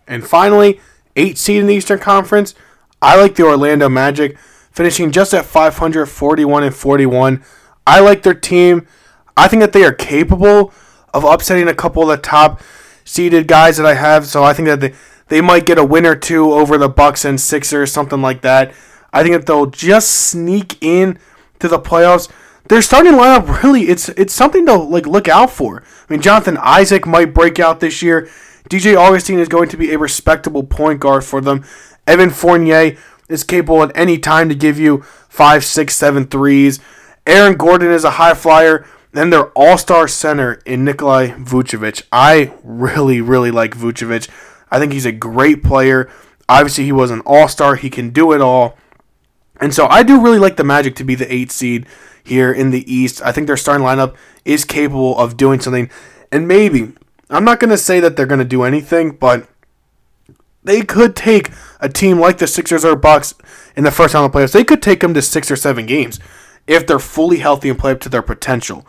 And 0.06 0.26
finally, 0.26 0.80
eight 1.16 1.38
seed 1.38 1.60
in 1.60 1.66
the 1.66 1.74
Eastern 1.74 1.98
Conference. 1.98 2.54
I 3.00 3.20
like 3.20 3.34
the 3.34 3.44
Orlando 3.44 3.88
Magic 3.88 4.38
finishing 4.70 5.10
just 5.10 5.32
at 5.32 5.44
541 5.44 6.64
and 6.64 6.74
41. 6.74 7.44
I 7.86 8.00
like 8.00 8.22
their 8.22 8.34
team. 8.34 8.86
I 9.36 9.48
think 9.48 9.60
that 9.60 9.72
they 9.72 9.84
are 9.84 9.92
capable 9.92 10.72
of 11.12 11.24
upsetting 11.24 11.68
a 11.68 11.74
couple 11.74 12.02
of 12.02 12.08
the 12.08 12.16
top 12.16 12.60
seeded 13.04 13.46
guys 13.46 13.76
that 13.76 13.86
I 13.86 13.94
have. 13.94 14.26
So 14.26 14.42
I 14.42 14.52
think 14.52 14.68
that 14.68 14.80
they 14.80 14.94
they 15.28 15.40
might 15.40 15.64
get 15.64 15.78
a 15.78 15.84
win 15.84 16.04
or 16.04 16.14
two 16.14 16.52
over 16.52 16.76
the 16.76 16.88
Bucks 16.88 17.24
and 17.24 17.40
Sixers, 17.40 17.90
something 17.90 18.20
like 18.20 18.42
that. 18.42 18.72
I 19.12 19.22
think 19.22 19.34
that 19.34 19.46
they'll 19.46 19.66
just 19.66 20.10
sneak 20.10 20.76
in 20.82 21.18
to 21.60 21.68
the 21.68 21.78
playoffs. 21.78 22.28
Their 22.68 22.80
starting 22.80 23.12
lineup 23.12 23.62
really 23.62 23.82
it's 23.82 24.08
it's 24.10 24.32
something 24.32 24.64
to 24.66 24.74
like 24.74 25.06
look 25.06 25.28
out 25.28 25.50
for. 25.50 25.82
I 25.82 26.12
mean, 26.12 26.22
Jonathan 26.22 26.58
Isaac 26.58 27.06
might 27.06 27.34
break 27.34 27.58
out 27.58 27.80
this 27.80 28.02
year. 28.02 28.28
DJ 28.70 28.96
Augustin 28.96 29.38
is 29.38 29.48
going 29.48 29.68
to 29.68 29.76
be 29.76 29.92
a 29.92 29.98
respectable 29.98 30.64
point 30.64 31.00
guard 31.00 31.24
for 31.24 31.40
them. 31.40 31.64
Evan 32.06 32.30
Fournier 32.30 32.96
is 33.28 33.44
capable 33.44 33.82
at 33.82 33.92
any 33.94 34.18
time 34.18 34.48
to 34.48 34.54
give 34.54 34.78
you 34.78 35.02
five, 35.28 35.64
six, 35.64 35.94
seven 35.94 36.26
threes. 36.26 36.80
Aaron 37.26 37.56
Gordon 37.56 37.90
is 37.90 38.04
a 38.04 38.12
high 38.12 38.34
flyer. 38.34 38.86
Then 39.12 39.30
their 39.30 39.46
all-star 39.50 40.08
center 40.08 40.54
in 40.66 40.84
Nikolai 40.84 41.28
Vucevic. 41.28 42.02
I 42.10 42.52
really, 42.64 43.20
really 43.20 43.50
like 43.50 43.76
Vucevic. 43.76 44.28
I 44.70 44.80
think 44.80 44.92
he's 44.92 45.06
a 45.06 45.12
great 45.12 45.62
player. 45.62 46.10
Obviously, 46.48 46.84
he 46.84 46.92
was 46.92 47.10
an 47.10 47.20
all 47.20 47.48
star. 47.48 47.76
He 47.76 47.90
can 47.90 48.10
do 48.10 48.32
it 48.32 48.40
all. 48.40 48.76
And 49.60 49.72
so 49.72 49.86
I 49.86 50.02
do 50.02 50.20
really 50.20 50.40
like 50.40 50.56
the 50.56 50.64
Magic 50.64 50.96
to 50.96 51.04
be 51.04 51.14
the 51.14 51.32
eight 51.32 51.52
seed 51.52 51.86
here 52.24 52.52
in 52.52 52.70
the 52.70 52.92
East. 52.92 53.22
I 53.22 53.32
think 53.32 53.46
their 53.46 53.56
starting 53.56 53.86
lineup 53.86 54.14
is 54.44 54.64
capable 54.64 55.18
of 55.18 55.36
doing 55.36 55.60
something. 55.60 55.90
And 56.32 56.48
maybe, 56.48 56.92
I'm 57.30 57.44
not 57.44 57.60
going 57.60 57.70
to 57.70 57.78
say 57.78 58.00
that 58.00 58.16
they're 58.16 58.26
going 58.26 58.40
to 58.40 58.44
do 58.44 58.62
anything, 58.62 59.12
but 59.12 59.48
they 60.62 60.82
could 60.82 61.14
take 61.14 61.50
a 61.80 61.88
team 61.88 62.18
like 62.18 62.38
the 62.38 62.46
Sixers 62.46 62.84
or 62.84 62.96
Bucks 62.96 63.34
in 63.76 63.84
the 63.84 63.90
first 63.90 64.14
round 64.14 64.26
of 64.26 64.32
the 64.32 64.38
playoffs. 64.38 64.52
They 64.52 64.64
could 64.64 64.82
take 64.82 65.00
them 65.00 65.14
to 65.14 65.22
six 65.22 65.50
or 65.50 65.56
seven 65.56 65.86
games 65.86 66.18
if 66.66 66.86
they're 66.86 66.98
fully 66.98 67.38
healthy 67.38 67.68
and 67.68 67.78
play 67.78 67.92
up 67.92 68.00
to 68.00 68.08
their 68.08 68.22
potential. 68.22 68.86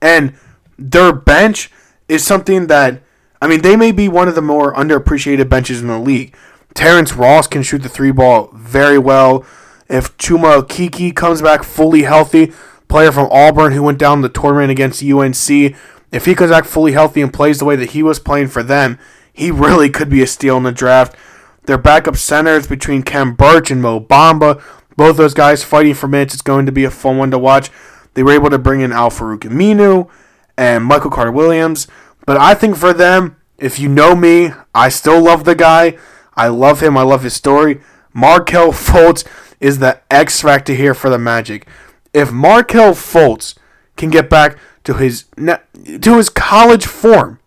And 0.00 0.34
their 0.78 1.12
bench 1.12 1.70
is 2.08 2.24
something 2.24 2.68
that 2.68 3.02
I 3.40 3.46
mean, 3.46 3.62
they 3.62 3.76
may 3.76 3.92
be 3.92 4.08
one 4.08 4.28
of 4.28 4.34
the 4.34 4.42
more 4.42 4.74
underappreciated 4.74 5.48
benches 5.48 5.80
in 5.80 5.88
the 5.88 5.98
league. 5.98 6.34
Terrence 6.74 7.14
Ross 7.14 7.46
can 7.46 7.62
shoot 7.62 7.82
the 7.82 7.88
three 7.88 8.10
ball 8.10 8.50
very 8.52 8.98
well. 8.98 9.44
If 9.88 10.16
Chuma 10.18 10.60
Okeke 10.60 11.14
comes 11.14 11.40
back 11.40 11.62
fully 11.62 12.02
healthy, 12.02 12.52
player 12.88 13.12
from 13.12 13.28
Auburn 13.30 13.72
who 13.72 13.82
went 13.82 13.98
down 13.98 14.20
the 14.20 14.28
tournament 14.28 14.70
against 14.70 15.02
UNC, 15.02 15.74
if 16.10 16.24
he 16.24 16.34
comes 16.34 16.50
back 16.50 16.64
fully 16.64 16.92
healthy 16.92 17.20
and 17.22 17.32
plays 17.32 17.58
the 17.58 17.64
way 17.64 17.76
that 17.76 17.90
he 17.90 18.02
was 18.02 18.18
playing 18.18 18.48
for 18.48 18.62
them, 18.62 18.98
he 19.32 19.50
really 19.52 19.90
could 19.90 20.08
be 20.08 20.22
a 20.22 20.26
steal 20.26 20.56
in 20.56 20.62
the 20.64 20.72
draft. 20.72 21.16
Their 21.64 21.78
backup 21.78 22.16
centers 22.16 22.66
between 22.66 23.02
Khem 23.02 23.34
Birch 23.34 23.70
and 23.70 23.82
Mo 23.82 24.00
Bamba, 24.00 24.62
both 24.96 25.16
those 25.16 25.34
guys 25.34 25.62
fighting 25.62 25.94
for 25.94 26.08
minutes. 26.08 26.34
It's 26.34 26.42
going 26.42 26.66
to 26.66 26.72
be 26.72 26.84
a 26.84 26.90
fun 26.90 27.18
one 27.18 27.30
to 27.30 27.38
watch. 27.38 27.70
They 28.14 28.22
were 28.22 28.32
able 28.32 28.50
to 28.50 28.58
bring 28.58 28.80
in 28.80 28.90
Al 28.90 29.10
Farouq 29.10 29.40
Aminu 29.40 30.08
and 30.56 30.84
Michael 30.84 31.10
Carter 31.10 31.30
Williams. 31.30 31.86
But 32.26 32.36
I 32.36 32.54
think 32.54 32.76
for 32.76 32.92
them, 32.92 33.36
if 33.58 33.78
you 33.78 33.88
know 33.88 34.14
me, 34.14 34.50
I 34.74 34.88
still 34.88 35.22
love 35.22 35.44
the 35.44 35.54
guy. 35.54 35.98
I 36.34 36.48
love 36.48 36.82
him. 36.82 36.96
I 36.96 37.02
love 37.02 37.22
his 37.22 37.34
story. 37.34 37.80
Markelle 38.12 38.72
Fultz 38.72 39.24
is 39.60 39.78
the 39.78 40.00
X 40.10 40.40
factor 40.40 40.74
here 40.74 40.94
for 40.94 41.10
the 41.10 41.18
Magic. 41.18 41.66
If 42.12 42.32
Markelle 42.32 42.94
Fultz 42.94 43.56
can 43.96 44.10
get 44.10 44.30
back 44.30 44.56
to 44.84 44.94
his 44.94 45.24
to 45.36 46.16
his 46.16 46.28
college 46.28 46.86
form, 46.86 47.40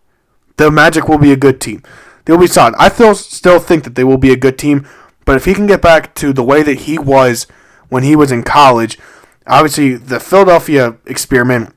the 0.57 0.69
Magic 0.71 1.07
will 1.07 1.17
be 1.17 1.31
a 1.31 1.37
good 1.37 1.59
team. 1.59 1.83
They'll 2.25 2.37
be 2.37 2.47
solid. 2.47 2.75
I 2.77 2.89
still 2.89 3.15
still 3.15 3.59
think 3.59 3.83
that 3.83 3.95
they 3.95 4.03
will 4.03 4.17
be 4.17 4.31
a 4.31 4.37
good 4.37 4.57
team, 4.57 4.87
but 5.25 5.35
if 5.37 5.45
he 5.45 5.53
can 5.53 5.67
get 5.67 5.81
back 5.81 6.13
to 6.15 6.33
the 6.33 6.43
way 6.43 6.63
that 6.63 6.81
he 6.81 6.97
was 6.97 7.47
when 7.89 8.03
he 8.03 8.15
was 8.15 8.31
in 8.31 8.43
college, 8.43 8.97
Obviously, 9.47 9.95
the 9.95 10.19
Philadelphia 10.19 10.95
experiment 11.05 11.75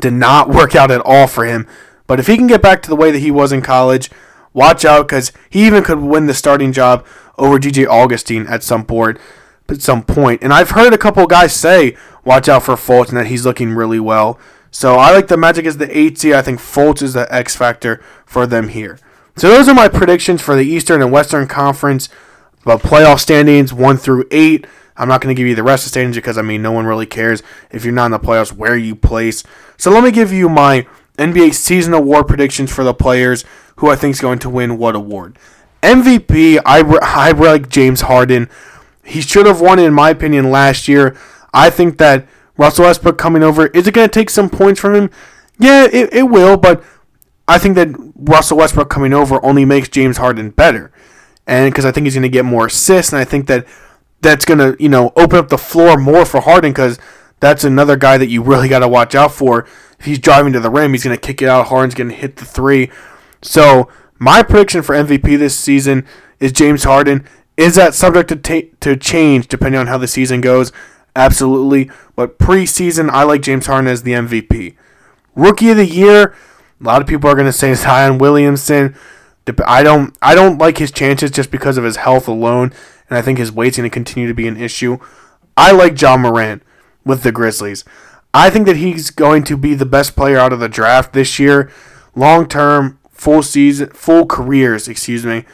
did 0.00 0.12
not 0.12 0.48
work 0.48 0.74
out 0.74 0.90
at 0.90 1.00
all 1.00 1.26
for 1.26 1.44
him. 1.44 1.66
But 2.06 2.20
if 2.20 2.26
he 2.26 2.36
can 2.36 2.46
get 2.46 2.62
back 2.62 2.82
to 2.82 2.88
the 2.88 2.96
way 2.96 3.10
that 3.10 3.18
he 3.18 3.30
was 3.30 3.52
in 3.52 3.62
college, 3.62 4.10
watch 4.52 4.84
out 4.84 5.08
because 5.08 5.32
he 5.50 5.66
even 5.66 5.84
could 5.84 6.00
win 6.00 6.26
the 6.26 6.34
starting 6.34 6.72
job 6.72 7.06
over 7.36 7.58
DJ 7.58 7.86
Augustin 7.86 8.46
at 8.46 8.62
some 8.62 8.84
point. 8.84 9.18
At 9.70 9.82
some 9.82 10.02
point, 10.02 10.42
and 10.42 10.50
I've 10.50 10.70
heard 10.70 10.94
a 10.94 10.98
couple 10.98 11.26
guys 11.26 11.52
say, 11.52 11.94
"Watch 12.24 12.48
out 12.48 12.62
for 12.62 12.74
Fultz," 12.74 13.08
and 13.08 13.18
that 13.18 13.26
he's 13.26 13.44
looking 13.44 13.74
really 13.74 14.00
well. 14.00 14.38
So 14.70 14.96
I 14.96 15.12
like 15.12 15.28
the 15.28 15.36
Magic 15.36 15.66
as 15.66 15.76
the 15.76 15.96
eight 15.96 16.18
seed. 16.18 16.32
I 16.32 16.40
think 16.40 16.58
Fultz 16.58 17.02
is 17.02 17.12
the 17.12 17.32
X 17.32 17.54
factor 17.54 18.00
for 18.24 18.46
them 18.46 18.68
here. 18.68 18.98
So 19.36 19.48
those 19.48 19.68
are 19.68 19.74
my 19.74 19.88
predictions 19.88 20.40
for 20.40 20.56
the 20.56 20.64
Eastern 20.64 21.02
and 21.02 21.12
Western 21.12 21.46
Conference, 21.46 22.08
but 22.64 22.80
playoff 22.80 23.20
standings 23.20 23.72
one 23.72 23.98
through 23.98 24.24
eight. 24.30 24.66
I'm 24.96 25.06
not 25.08 25.20
going 25.20 25.34
to 25.34 25.38
give 25.38 25.46
you 25.46 25.54
the 25.54 25.62
rest 25.62 25.84
of 25.84 25.86
the 25.86 25.90
standings 25.90 26.16
because 26.16 26.38
I 26.38 26.42
mean 26.42 26.60
no 26.60 26.72
one 26.72 26.86
really 26.86 27.06
cares 27.06 27.42
if 27.70 27.84
you're 27.84 27.94
not 27.94 28.06
in 28.06 28.12
the 28.12 28.18
playoffs 28.18 28.52
where 28.52 28.76
you 28.76 28.96
place. 28.96 29.44
So 29.76 29.90
let 29.90 30.02
me 30.02 30.10
give 30.10 30.32
you 30.32 30.48
my 30.48 30.86
NBA 31.18 31.54
season 31.54 31.94
award 31.94 32.26
predictions 32.26 32.72
for 32.72 32.84
the 32.84 32.94
players 32.94 33.44
who 33.76 33.90
I 33.90 33.96
think 33.96 34.14
is 34.14 34.20
going 34.20 34.38
to 34.40 34.50
win 34.50 34.78
what 34.78 34.96
award. 34.96 35.38
MVP, 35.82 36.58
I, 36.66 36.80
I 37.00 37.30
like 37.30 37.68
James 37.68 38.02
Harden. 38.02 38.48
He 39.08 39.20
should 39.20 39.46
have 39.46 39.60
won, 39.60 39.78
in 39.78 39.94
my 39.94 40.10
opinion, 40.10 40.50
last 40.50 40.86
year. 40.86 41.16
I 41.52 41.70
think 41.70 41.98
that 41.98 42.26
Russell 42.56 42.84
Westbrook 42.84 43.16
coming 43.16 43.42
over, 43.42 43.68
is 43.68 43.86
it 43.86 43.94
going 43.94 44.08
to 44.08 44.12
take 44.12 44.30
some 44.30 44.50
points 44.50 44.80
from 44.80 44.94
him? 44.94 45.10
Yeah, 45.58 45.84
it, 45.84 46.12
it 46.12 46.22
will, 46.24 46.56
but 46.56 46.84
I 47.46 47.58
think 47.58 47.74
that 47.76 47.88
Russell 48.14 48.58
Westbrook 48.58 48.90
coming 48.90 49.14
over 49.14 49.44
only 49.44 49.64
makes 49.64 49.88
James 49.88 50.18
Harden 50.18 50.50
better. 50.50 50.92
And 51.46 51.72
because 51.72 51.86
I 51.86 51.92
think 51.92 52.04
he's 52.04 52.14
going 52.14 52.22
to 52.22 52.28
get 52.28 52.44
more 52.44 52.66
assists, 52.66 53.12
and 53.12 53.20
I 53.20 53.24
think 53.24 53.46
that 53.46 53.66
that's 54.20 54.44
going 54.44 54.58
to, 54.58 54.76
you 54.82 54.88
know, 54.88 55.12
open 55.16 55.38
up 55.38 55.48
the 55.48 55.56
floor 55.56 55.96
more 55.96 56.26
for 56.26 56.40
Harden 56.40 56.72
because 56.72 56.98
that's 57.40 57.64
another 57.64 57.96
guy 57.96 58.18
that 58.18 58.28
you 58.28 58.42
really 58.42 58.68
got 58.68 58.80
to 58.80 58.88
watch 58.88 59.14
out 59.14 59.32
for. 59.32 59.66
If 59.98 60.04
he's 60.04 60.18
driving 60.18 60.52
to 60.52 60.60
the 60.60 60.70
rim, 60.70 60.92
he's 60.92 61.04
going 61.04 61.16
to 61.16 61.26
kick 61.26 61.40
it 61.40 61.48
out. 61.48 61.68
Harden's 61.68 61.94
going 61.94 62.10
to 62.10 62.16
hit 62.16 62.36
the 62.36 62.44
three. 62.44 62.90
So 63.40 63.88
my 64.18 64.42
prediction 64.42 64.82
for 64.82 64.94
MVP 64.94 65.38
this 65.38 65.58
season 65.58 66.06
is 66.40 66.52
James 66.52 66.84
Harden. 66.84 67.26
Is 67.58 67.74
that 67.74 67.92
subject 67.92 68.28
to 68.28 68.36
ta- 68.36 68.68
to 68.80 68.96
change 68.96 69.48
depending 69.48 69.80
on 69.80 69.88
how 69.88 69.98
the 69.98 70.06
season 70.06 70.40
goes? 70.40 70.72
Absolutely. 71.16 71.90
But 72.14 72.38
preseason, 72.38 73.10
I 73.10 73.24
like 73.24 73.42
James 73.42 73.66
Harden 73.66 73.90
as 73.90 74.04
the 74.04 74.12
MVP. 74.12 74.76
Rookie 75.34 75.70
of 75.70 75.76
the 75.76 75.84
year, 75.84 76.36
a 76.80 76.84
lot 76.84 77.02
of 77.02 77.08
people 77.08 77.28
are 77.28 77.34
going 77.34 77.46
to 77.46 77.52
say 77.52 77.74
Zion 77.74 78.18
Williamson. 78.18 78.94
I 79.66 79.82
don't 79.82 80.16
I 80.22 80.34
don't 80.34 80.58
like 80.58 80.78
his 80.78 80.92
chances 80.92 81.32
just 81.32 81.50
because 81.50 81.76
of 81.76 81.84
his 81.84 81.96
health 81.96 82.28
alone, 82.28 82.72
and 83.10 83.18
I 83.18 83.22
think 83.22 83.38
his 83.38 83.50
weight's 83.50 83.76
going 83.76 83.90
to 83.90 83.92
continue 83.92 84.28
to 84.28 84.34
be 84.34 84.46
an 84.46 84.56
issue. 84.56 84.98
I 85.56 85.72
like 85.72 85.94
John 85.94 86.20
Morant 86.20 86.62
with 87.04 87.22
the 87.22 87.32
Grizzlies. 87.32 87.84
I 88.32 88.50
think 88.50 88.66
that 88.66 88.76
he's 88.76 89.10
going 89.10 89.42
to 89.44 89.56
be 89.56 89.74
the 89.74 89.86
best 89.86 90.14
player 90.14 90.38
out 90.38 90.52
of 90.52 90.60
the 90.60 90.68
draft 90.68 91.12
this 91.12 91.38
year, 91.40 91.72
long 92.14 92.46
term, 92.46 93.00
full 93.10 93.42
season, 93.42 93.88
full 93.88 94.26
careers, 94.26 94.86
excuse 94.86 95.26
me. 95.26 95.44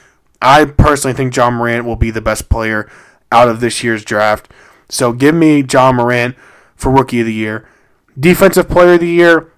I 0.44 0.66
personally 0.66 1.16
think 1.16 1.32
John 1.32 1.54
Morant 1.54 1.86
will 1.86 1.96
be 1.96 2.10
the 2.10 2.20
best 2.20 2.50
player 2.50 2.88
out 3.32 3.48
of 3.48 3.60
this 3.60 3.82
year's 3.82 4.04
draft. 4.04 4.52
So 4.90 5.12
give 5.14 5.34
me 5.34 5.62
John 5.62 5.96
Morant 5.96 6.36
for 6.76 6.92
Rookie 6.92 7.20
of 7.20 7.26
the 7.26 7.32
Year. 7.32 7.66
Defensive 8.20 8.68
Player 8.68 8.94
of 8.94 9.00
the 9.00 9.08
Year, 9.08 9.52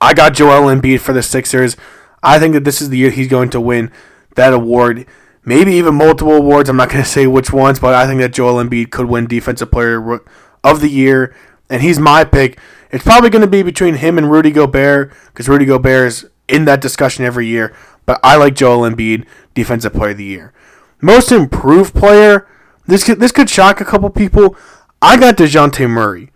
I 0.00 0.12
got 0.12 0.34
Joel 0.34 0.74
Embiid 0.74 1.00
for 1.00 1.12
the 1.12 1.22
Sixers. 1.22 1.76
I 2.24 2.38
think 2.40 2.54
that 2.54 2.64
this 2.64 2.82
is 2.82 2.90
the 2.90 2.98
year 2.98 3.10
he's 3.10 3.28
going 3.28 3.50
to 3.50 3.60
win 3.60 3.92
that 4.34 4.52
award. 4.52 5.06
Maybe 5.44 5.72
even 5.74 5.94
multiple 5.94 6.34
awards. 6.34 6.68
I'm 6.68 6.76
not 6.76 6.90
going 6.90 7.02
to 7.04 7.08
say 7.08 7.28
which 7.28 7.52
ones, 7.52 7.78
but 7.78 7.94
I 7.94 8.06
think 8.06 8.20
that 8.20 8.32
Joel 8.32 8.62
Embiid 8.62 8.90
could 8.90 9.06
win 9.06 9.26
Defensive 9.26 9.70
Player 9.70 10.20
of 10.64 10.80
the 10.80 10.90
Year, 10.90 11.34
and 11.70 11.82
he's 11.82 12.00
my 12.00 12.24
pick. 12.24 12.58
It's 12.90 13.04
probably 13.04 13.30
going 13.30 13.44
to 13.44 13.50
be 13.50 13.62
between 13.62 13.94
him 13.94 14.18
and 14.18 14.30
Rudy 14.30 14.50
Gobert 14.50 15.12
because 15.26 15.48
Rudy 15.48 15.64
Gobert 15.64 16.08
is 16.08 16.26
in 16.48 16.64
that 16.64 16.80
discussion 16.80 17.24
every 17.24 17.46
year. 17.46 17.74
But 18.06 18.20
I 18.22 18.36
like 18.36 18.54
Joel 18.54 18.88
Embiid, 18.88 19.26
Defensive 19.54 19.92
Player 19.92 20.10
of 20.10 20.18
the 20.18 20.24
Year. 20.24 20.52
Most 21.00 21.32
Improved 21.32 21.94
Player. 21.94 22.46
This 22.86 23.04
could, 23.04 23.20
this 23.20 23.32
could 23.32 23.48
shock 23.48 23.80
a 23.80 23.84
couple 23.84 24.10
people. 24.10 24.56
I 25.00 25.18
got 25.18 25.36
Dejounte 25.36 25.88
Murray. 25.88 26.30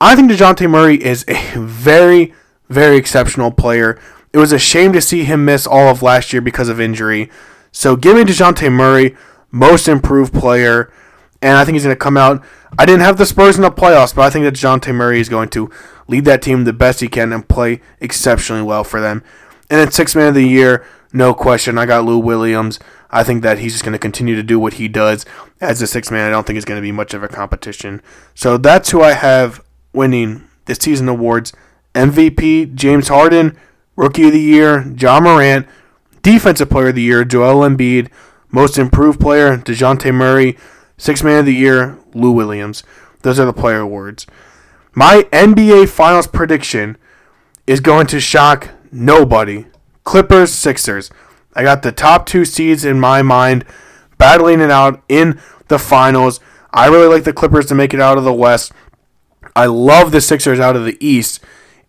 I 0.00 0.16
think 0.16 0.30
Dejounte 0.30 0.68
Murray 0.68 1.02
is 1.02 1.24
a 1.28 1.58
very, 1.58 2.34
very 2.68 2.96
exceptional 2.96 3.50
player. 3.50 4.00
It 4.32 4.38
was 4.38 4.52
a 4.52 4.58
shame 4.58 4.92
to 4.94 5.00
see 5.00 5.24
him 5.24 5.44
miss 5.44 5.66
all 5.66 5.88
of 5.88 6.02
last 6.02 6.32
year 6.32 6.42
because 6.42 6.68
of 6.68 6.80
injury. 6.80 7.30
So 7.70 7.96
give 7.96 8.16
me 8.16 8.22
Dejounte 8.22 8.72
Murray, 8.72 9.16
most 9.50 9.88
improved 9.88 10.32
player, 10.32 10.92
and 11.40 11.56
I 11.56 11.64
think 11.64 11.74
he's 11.74 11.84
going 11.84 11.94
to 11.94 11.98
come 11.98 12.16
out. 12.16 12.42
I 12.78 12.86
didn't 12.86 13.02
have 13.02 13.18
the 13.18 13.26
Spurs 13.26 13.56
in 13.56 13.62
the 13.62 13.70
playoffs, 13.70 14.14
but 14.14 14.22
I 14.22 14.30
think 14.30 14.44
that 14.44 14.54
Dejounte 14.54 14.94
Murray 14.94 15.20
is 15.20 15.28
going 15.28 15.50
to 15.50 15.70
lead 16.08 16.24
that 16.24 16.42
team 16.42 16.64
the 16.64 16.72
best 16.72 17.00
he 17.00 17.08
can 17.08 17.32
and 17.32 17.46
play 17.46 17.80
exceptionally 18.00 18.62
well 18.62 18.84
for 18.84 19.00
them. 19.00 19.22
And 19.70 19.80
then 19.80 19.90
six 19.90 20.14
man 20.14 20.28
of 20.28 20.34
the 20.34 20.46
year, 20.46 20.84
no 21.12 21.34
question. 21.34 21.78
I 21.78 21.86
got 21.86 22.04
Lou 22.04 22.18
Williams. 22.18 22.78
I 23.10 23.22
think 23.22 23.42
that 23.42 23.58
he's 23.58 23.72
just 23.72 23.84
going 23.84 23.92
to 23.92 23.98
continue 23.98 24.34
to 24.34 24.42
do 24.42 24.58
what 24.58 24.74
he 24.74 24.88
does 24.88 25.26
as 25.60 25.82
a 25.82 25.86
six 25.86 26.10
man. 26.10 26.26
I 26.26 26.30
don't 26.30 26.46
think 26.46 26.56
it's 26.56 26.64
going 26.64 26.78
to 26.78 26.82
be 26.82 26.92
much 26.92 27.12
of 27.12 27.22
a 27.22 27.28
competition. 27.28 28.00
So 28.34 28.56
that's 28.56 28.90
who 28.90 29.02
I 29.02 29.12
have 29.12 29.62
winning 29.92 30.48
the 30.64 30.74
season 30.74 31.08
awards. 31.08 31.52
MVP 31.94 32.74
James 32.74 33.08
Harden, 33.08 33.58
Rookie 33.96 34.26
of 34.26 34.32
the 34.32 34.40
Year 34.40 34.84
John 34.94 35.24
Morant, 35.24 35.66
Defensive 36.22 36.70
Player 36.70 36.88
of 36.88 36.94
the 36.94 37.02
Year 37.02 37.24
Joel 37.24 37.68
Embiid, 37.68 38.08
Most 38.50 38.78
Improved 38.78 39.20
Player 39.20 39.58
Dejounte 39.58 40.14
Murray, 40.14 40.56
Six 40.96 41.22
Man 41.22 41.40
of 41.40 41.46
the 41.46 41.54
Year 41.54 41.98
Lou 42.14 42.32
Williams. 42.32 42.82
Those 43.20 43.38
are 43.38 43.44
the 43.44 43.52
player 43.52 43.80
awards. 43.80 44.26
My 44.94 45.26
NBA 45.32 45.88
Finals 45.88 46.26
prediction 46.26 46.96
is 47.66 47.80
going 47.80 48.06
to 48.08 48.20
shock 48.20 48.68
nobody. 48.92 49.66
Clippers 50.04 50.52
Sixers. 50.52 51.10
I 51.54 51.62
got 51.62 51.82
the 51.82 51.92
top 51.92 52.26
two 52.26 52.44
seeds 52.44 52.84
in 52.84 53.00
my 53.00 53.22
mind 53.22 53.64
battling 54.18 54.60
it 54.60 54.70
out 54.70 55.02
in 55.08 55.40
the 55.68 55.78
finals. 55.78 56.40
I 56.72 56.86
really 56.86 57.08
like 57.08 57.24
the 57.24 57.32
Clippers 57.32 57.66
to 57.66 57.74
make 57.74 57.92
it 57.92 58.00
out 58.00 58.18
of 58.18 58.24
the 58.24 58.32
West. 58.32 58.72
I 59.54 59.66
love 59.66 60.12
the 60.12 60.20
Sixers 60.20 60.60
out 60.60 60.76
of 60.76 60.84
the 60.84 60.96
East. 61.04 61.40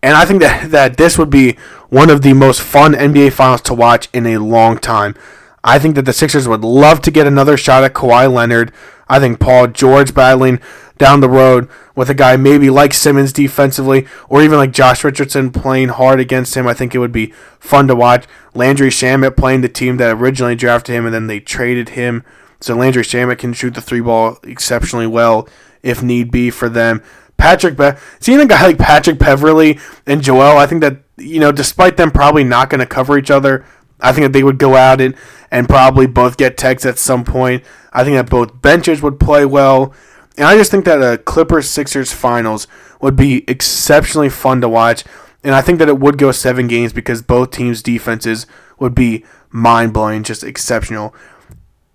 And 0.02 0.16
I 0.16 0.24
think 0.24 0.40
that, 0.42 0.70
that 0.72 0.96
this 0.96 1.16
would 1.16 1.30
be 1.30 1.56
one 1.88 2.10
of 2.10 2.22
the 2.22 2.32
most 2.32 2.60
fun 2.60 2.92
NBA 2.92 3.32
finals 3.32 3.62
to 3.62 3.74
watch 3.74 4.08
in 4.12 4.26
a 4.26 4.38
long 4.38 4.78
time. 4.78 5.14
I 5.62 5.78
think 5.78 5.94
that 5.94 6.04
the 6.04 6.12
Sixers 6.12 6.46
would 6.46 6.62
love 6.62 7.00
to 7.02 7.10
get 7.10 7.26
another 7.26 7.56
shot 7.56 7.84
at 7.84 7.94
Kawhi 7.94 8.30
Leonard. 8.30 8.72
I 9.08 9.20
think 9.20 9.40
Paul 9.40 9.68
George 9.68 10.14
battling 10.14 10.60
down 10.98 11.20
the 11.20 11.28
road 11.28 11.68
with 11.96 12.08
a 12.08 12.14
guy 12.14 12.36
maybe 12.36 12.70
like 12.70 12.94
Simmons 12.94 13.32
defensively, 13.32 14.06
or 14.28 14.42
even 14.42 14.58
like 14.58 14.72
Josh 14.72 15.04
Richardson 15.04 15.50
playing 15.50 15.88
hard 15.88 16.20
against 16.20 16.56
him. 16.56 16.66
I 16.66 16.74
think 16.74 16.94
it 16.94 16.98
would 16.98 17.12
be 17.12 17.32
fun 17.58 17.88
to 17.88 17.96
watch. 17.96 18.26
Landry 18.54 18.90
Shamet 18.90 19.36
playing 19.36 19.60
the 19.60 19.68
team 19.68 19.96
that 19.98 20.16
originally 20.16 20.56
drafted 20.56 20.94
him 20.94 21.04
and 21.04 21.14
then 21.14 21.26
they 21.26 21.40
traded 21.40 21.90
him. 21.90 22.24
So 22.60 22.74
Landry 22.74 23.02
Shamet 23.02 23.38
can 23.38 23.52
shoot 23.52 23.74
the 23.74 23.80
three 23.80 24.00
ball 24.00 24.38
exceptionally 24.42 25.06
well 25.06 25.48
if 25.82 26.02
need 26.02 26.30
be 26.30 26.50
for 26.50 26.68
them. 26.68 27.02
Patrick, 27.36 27.76
Be- 27.76 27.92
seeing 28.20 28.40
a 28.40 28.46
guy 28.46 28.62
like 28.62 28.78
Patrick 28.78 29.18
Beverley 29.18 29.78
and 30.06 30.22
Joel, 30.22 30.56
I 30.56 30.66
think 30.66 30.80
that 30.80 30.98
you 31.16 31.38
know, 31.38 31.52
despite 31.52 31.96
them 31.96 32.10
probably 32.10 32.44
not 32.44 32.70
going 32.70 32.80
to 32.80 32.86
cover 32.86 33.16
each 33.18 33.30
other, 33.30 33.64
I 34.00 34.12
think 34.12 34.24
that 34.24 34.32
they 34.32 34.42
would 34.42 34.58
go 34.58 34.76
out 34.76 35.00
and 35.00 35.14
and 35.50 35.68
probably 35.68 36.06
both 36.06 36.36
get 36.36 36.56
tags 36.56 36.84
at 36.84 36.98
some 36.98 37.24
point. 37.24 37.64
I 37.92 38.02
think 38.02 38.16
that 38.16 38.28
both 38.28 38.60
benches 38.60 39.00
would 39.02 39.20
play 39.20 39.44
well. 39.46 39.94
And 40.36 40.46
I 40.46 40.56
just 40.56 40.70
think 40.70 40.84
that 40.84 41.00
a 41.00 41.18
Clippers 41.18 41.70
Sixers 41.70 42.12
finals 42.12 42.66
would 43.00 43.14
be 43.14 43.44
exceptionally 43.48 44.28
fun 44.28 44.60
to 44.62 44.68
watch. 44.68 45.04
And 45.44 45.54
I 45.54 45.62
think 45.62 45.78
that 45.78 45.88
it 45.88 46.00
would 46.00 46.18
go 46.18 46.32
seven 46.32 46.66
games 46.66 46.92
because 46.92 47.22
both 47.22 47.52
teams' 47.52 47.82
defenses 47.82 48.46
would 48.78 48.94
be 48.94 49.24
mind 49.50 49.92
blowing, 49.92 50.24
just 50.24 50.42
exceptional. 50.42 51.14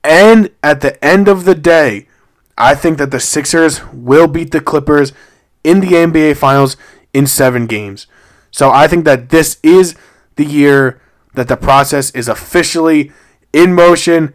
And 0.03 0.51
at 0.63 0.79
the 0.81 1.03
end 1.03 1.27
of 1.27 1.43
the 1.43 1.55
day, 1.55 2.07
I 2.57 2.75
think 2.75 2.97
that 2.97 3.11
the 3.11 3.19
Sixers 3.19 3.85
will 3.91 4.27
beat 4.27 4.51
the 4.51 4.61
Clippers 4.61 5.11
in 5.63 5.81
the 5.81 5.87
NBA 5.87 6.37
Finals 6.37 6.77
in 7.13 7.27
seven 7.27 7.67
games. 7.67 8.07
So 8.51 8.71
I 8.71 8.87
think 8.87 9.05
that 9.05 9.29
this 9.29 9.57
is 9.63 9.95
the 10.35 10.45
year 10.45 11.01
that 11.33 11.47
the 11.47 11.57
process 11.57 12.11
is 12.11 12.27
officially 12.27 13.11
in 13.53 13.73
motion, 13.73 14.33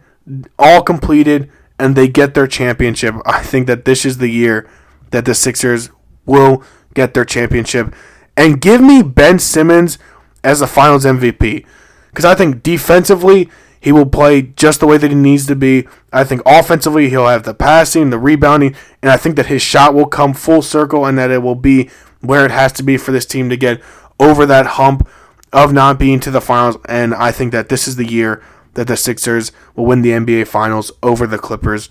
all 0.57 0.81
completed, 0.81 1.49
and 1.77 1.95
they 1.95 2.07
get 2.07 2.33
their 2.33 2.47
championship. 2.47 3.15
I 3.25 3.43
think 3.43 3.67
that 3.67 3.85
this 3.85 4.05
is 4.05 4.17
the 4.17 4.29
year 4.29 4.69
that 5.11 5.25
the 5.25 5.35
Sixers 5.35 5.89
will 6.25 6.63
get 6.93 7.13
their 7.13 7.25
championship. 7.25 7.93
And 8.37 8.61
give 8.61 8.81
me 8.81 9.01
Ben 9.01 9.39
Simmons 9.39 9.97
as 10.43 10.59
the 10.59 10.67
finals 10.67 11.05
MVP. 11.05 11.65
Because 12.09 12.25
I 12.25 12.35
think 12.35 12.63
defensively, 12.63 13.49
he 13.79 13.91
will 13.91 14.05
play 14.05 14.41
just 14.41 14.79
the 14.79 14.87
way 14.87 14.97
that 14.97 15.11
he 15.11 15.15
needs 15.15 15.45
to 15.47 15.55
be. 15.55 15.87
I 16.11 16.23
think 16.23 16.41
offensively, 16.45 17.09
he'll 17.09 17.27
have 17.27 17.43
the 17.43 17.53
passing, 17.53 18.09
the 18.09 18.17
rebounding, 18.17 18.75
and 19.01 19.11
I 19.11 19.17
think 19.17 19.35
that 19.35 19.47
his 19.47 19.61
shot 19.61 19.93
will 19.93 20.07
come 20.07 20.33
full 20.33 20.61
circle 20.61 21.05
and 21.05 21.17
that 21.17 21.29
it 21.29 21.43
will 21.43 21.55
be 21.55 21.89
where 22.21 22.45
it 22.45 22.51
has 22.51 22.71
to 22.73 22.83
be 22.83 22.97
for 22.97 23.11
this 23.11 23.25
team 23.25 23.49
to 23.49 23.57
get 23.57 23.81
over 24.19 24.45
that 24.45 24.65
hump 24.65 25.07
of 25.55 25.71
not 25.71 25.97
being 25.97 26.19
to 26.19 26.29
the 26.29 26.41
finals. 26.41 26.77
And 26.87 27.15
I 27.15 27.31
think 27.31 27.53
that 27.53 27.69
this 27.69 27.87
is 27.87 27.95
the 27.95 28.05
year 28.05 28.43
that 28.73 28.87
the 28.87 28.97
Sixers 28.97 29.53
will 29.73 29.85
win 29.85 30.01
the 30.01 30.11
NBA 30.11 30.47
Finals 30.47 30.91
over 31.01 31.25
the 31.25 31.39
Clippers 31.39 31.89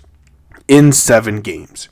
in 0.67 0.91
seven 0.91 1.41
games. 1.41 1.89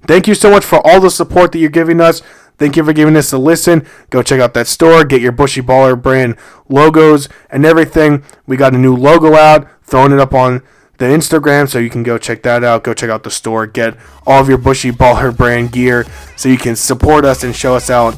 Thank 0.07 0.29
you 0.29 0.37
so 0.37 0.53
much 0.53 0.65
for 0.65 0.81
all 0.87 1.01
the 1.01 1.11
support 1.11 1.51
that 1.51 1.59
you're 1.59 1.69
giving 1.69 2.01
us. 2.01 2.23
Thank 2.59 2.77
you 2.77 2.85
for 2.85 2.93
giving 2.93 3.17
us 3.17 3.33
a 3.33 3.39
listen. 3.39 3.87
Go 4.11 4.23
check 4.23 4.41
out 4.41 4.53
that 4.55 4.67
store. 4.67 5.05
Get 5.05 5.21
your 5.21 5.33
Bushy 5.33 5.63
Baller 5.63 6.01
brand 6.01 6.37
logos 6.69 7.29
and 7.51 7.65
everything. 7.65 8.25
We 8.47 8.57
got 8.57 8.75
a 8.75 8.79
new 8.79 8.97
logo 8.97 9.35
out, 9.35 9.69
throwing 9.85 10.13
it 10.13 10.19
up 10.19 10.35
on 10.35 10.63
the 10.99 11.05
Instagram, 11.07 11.69
so 11.69 11.79
you 11.79 11.91
can 11.91 12.03
go 12.03 12.19
check 12.19 12.43
that 12.43 12.65
out. 12.65 12.83
Go 12.83 12.93
check 12.93 13.11
out 13.11 13.23
the 13.23 13.31
store. 13.31 13.67
Get 13.67 13.97
all 14.27 14.41
of 14.41 14.49
your 14.49 14.59
Bushy 14.59 14.91
Baller 14.91 15.35
brand 15.35 15.71
gear 15.71 16.05
so 16.37 16.49
you 16.49 16.59
can 16.59 16.75
support 16.75 17.25
us 17.25 17.45
and 17.45 17.55
show 17.55 17.77
us 17.77 17.89
out. 17.89 18.17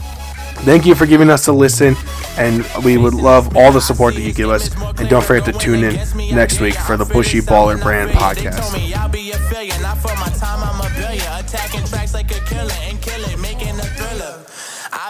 Thank 0.62 0.84
you 0.84 0.94
for 0.94 1.06
giving 1.06 1.30
us 1.30 1.46
a 1.46 1.52
listen, 1.52 1.96
and 2.36 2.66
we 2.84 2.98
would 2.98 3.14
love 3.14 3.56
all 3.56 3.72
the 3.72 3.80
support 3.80 4.14
that 4.14 4.20
you 4.20 4.32
give 4.32 4.50
us. 4.50 4.70
And 4.98 5.08
don't 5.08 5.24
forget 5.24 5.46
to 5.46 5.58
tune 5.58 5.84
in 5.84 5.94
next 6.34 6.60
week 6.60 6.74
for 6.74 6.98
the 6.98 7.06
Bushy 7.06 7.40
Baller 7.40 7.80
Brand 7.80 8.10
podcast. 8.10 8.74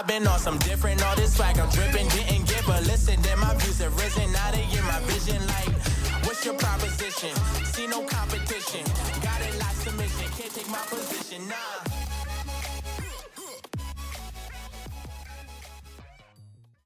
I've 0.01 0.07
been 0.07 0.25
on 0.25 0.39
some 0.39 0.57
different, 0.57 1.03
all 1.03 1.15
this 1.15 1.35
swag 1.35 1.59
I'm 1.59 1.69
dripping, 1.69 2.07
didn't 2.07 2.20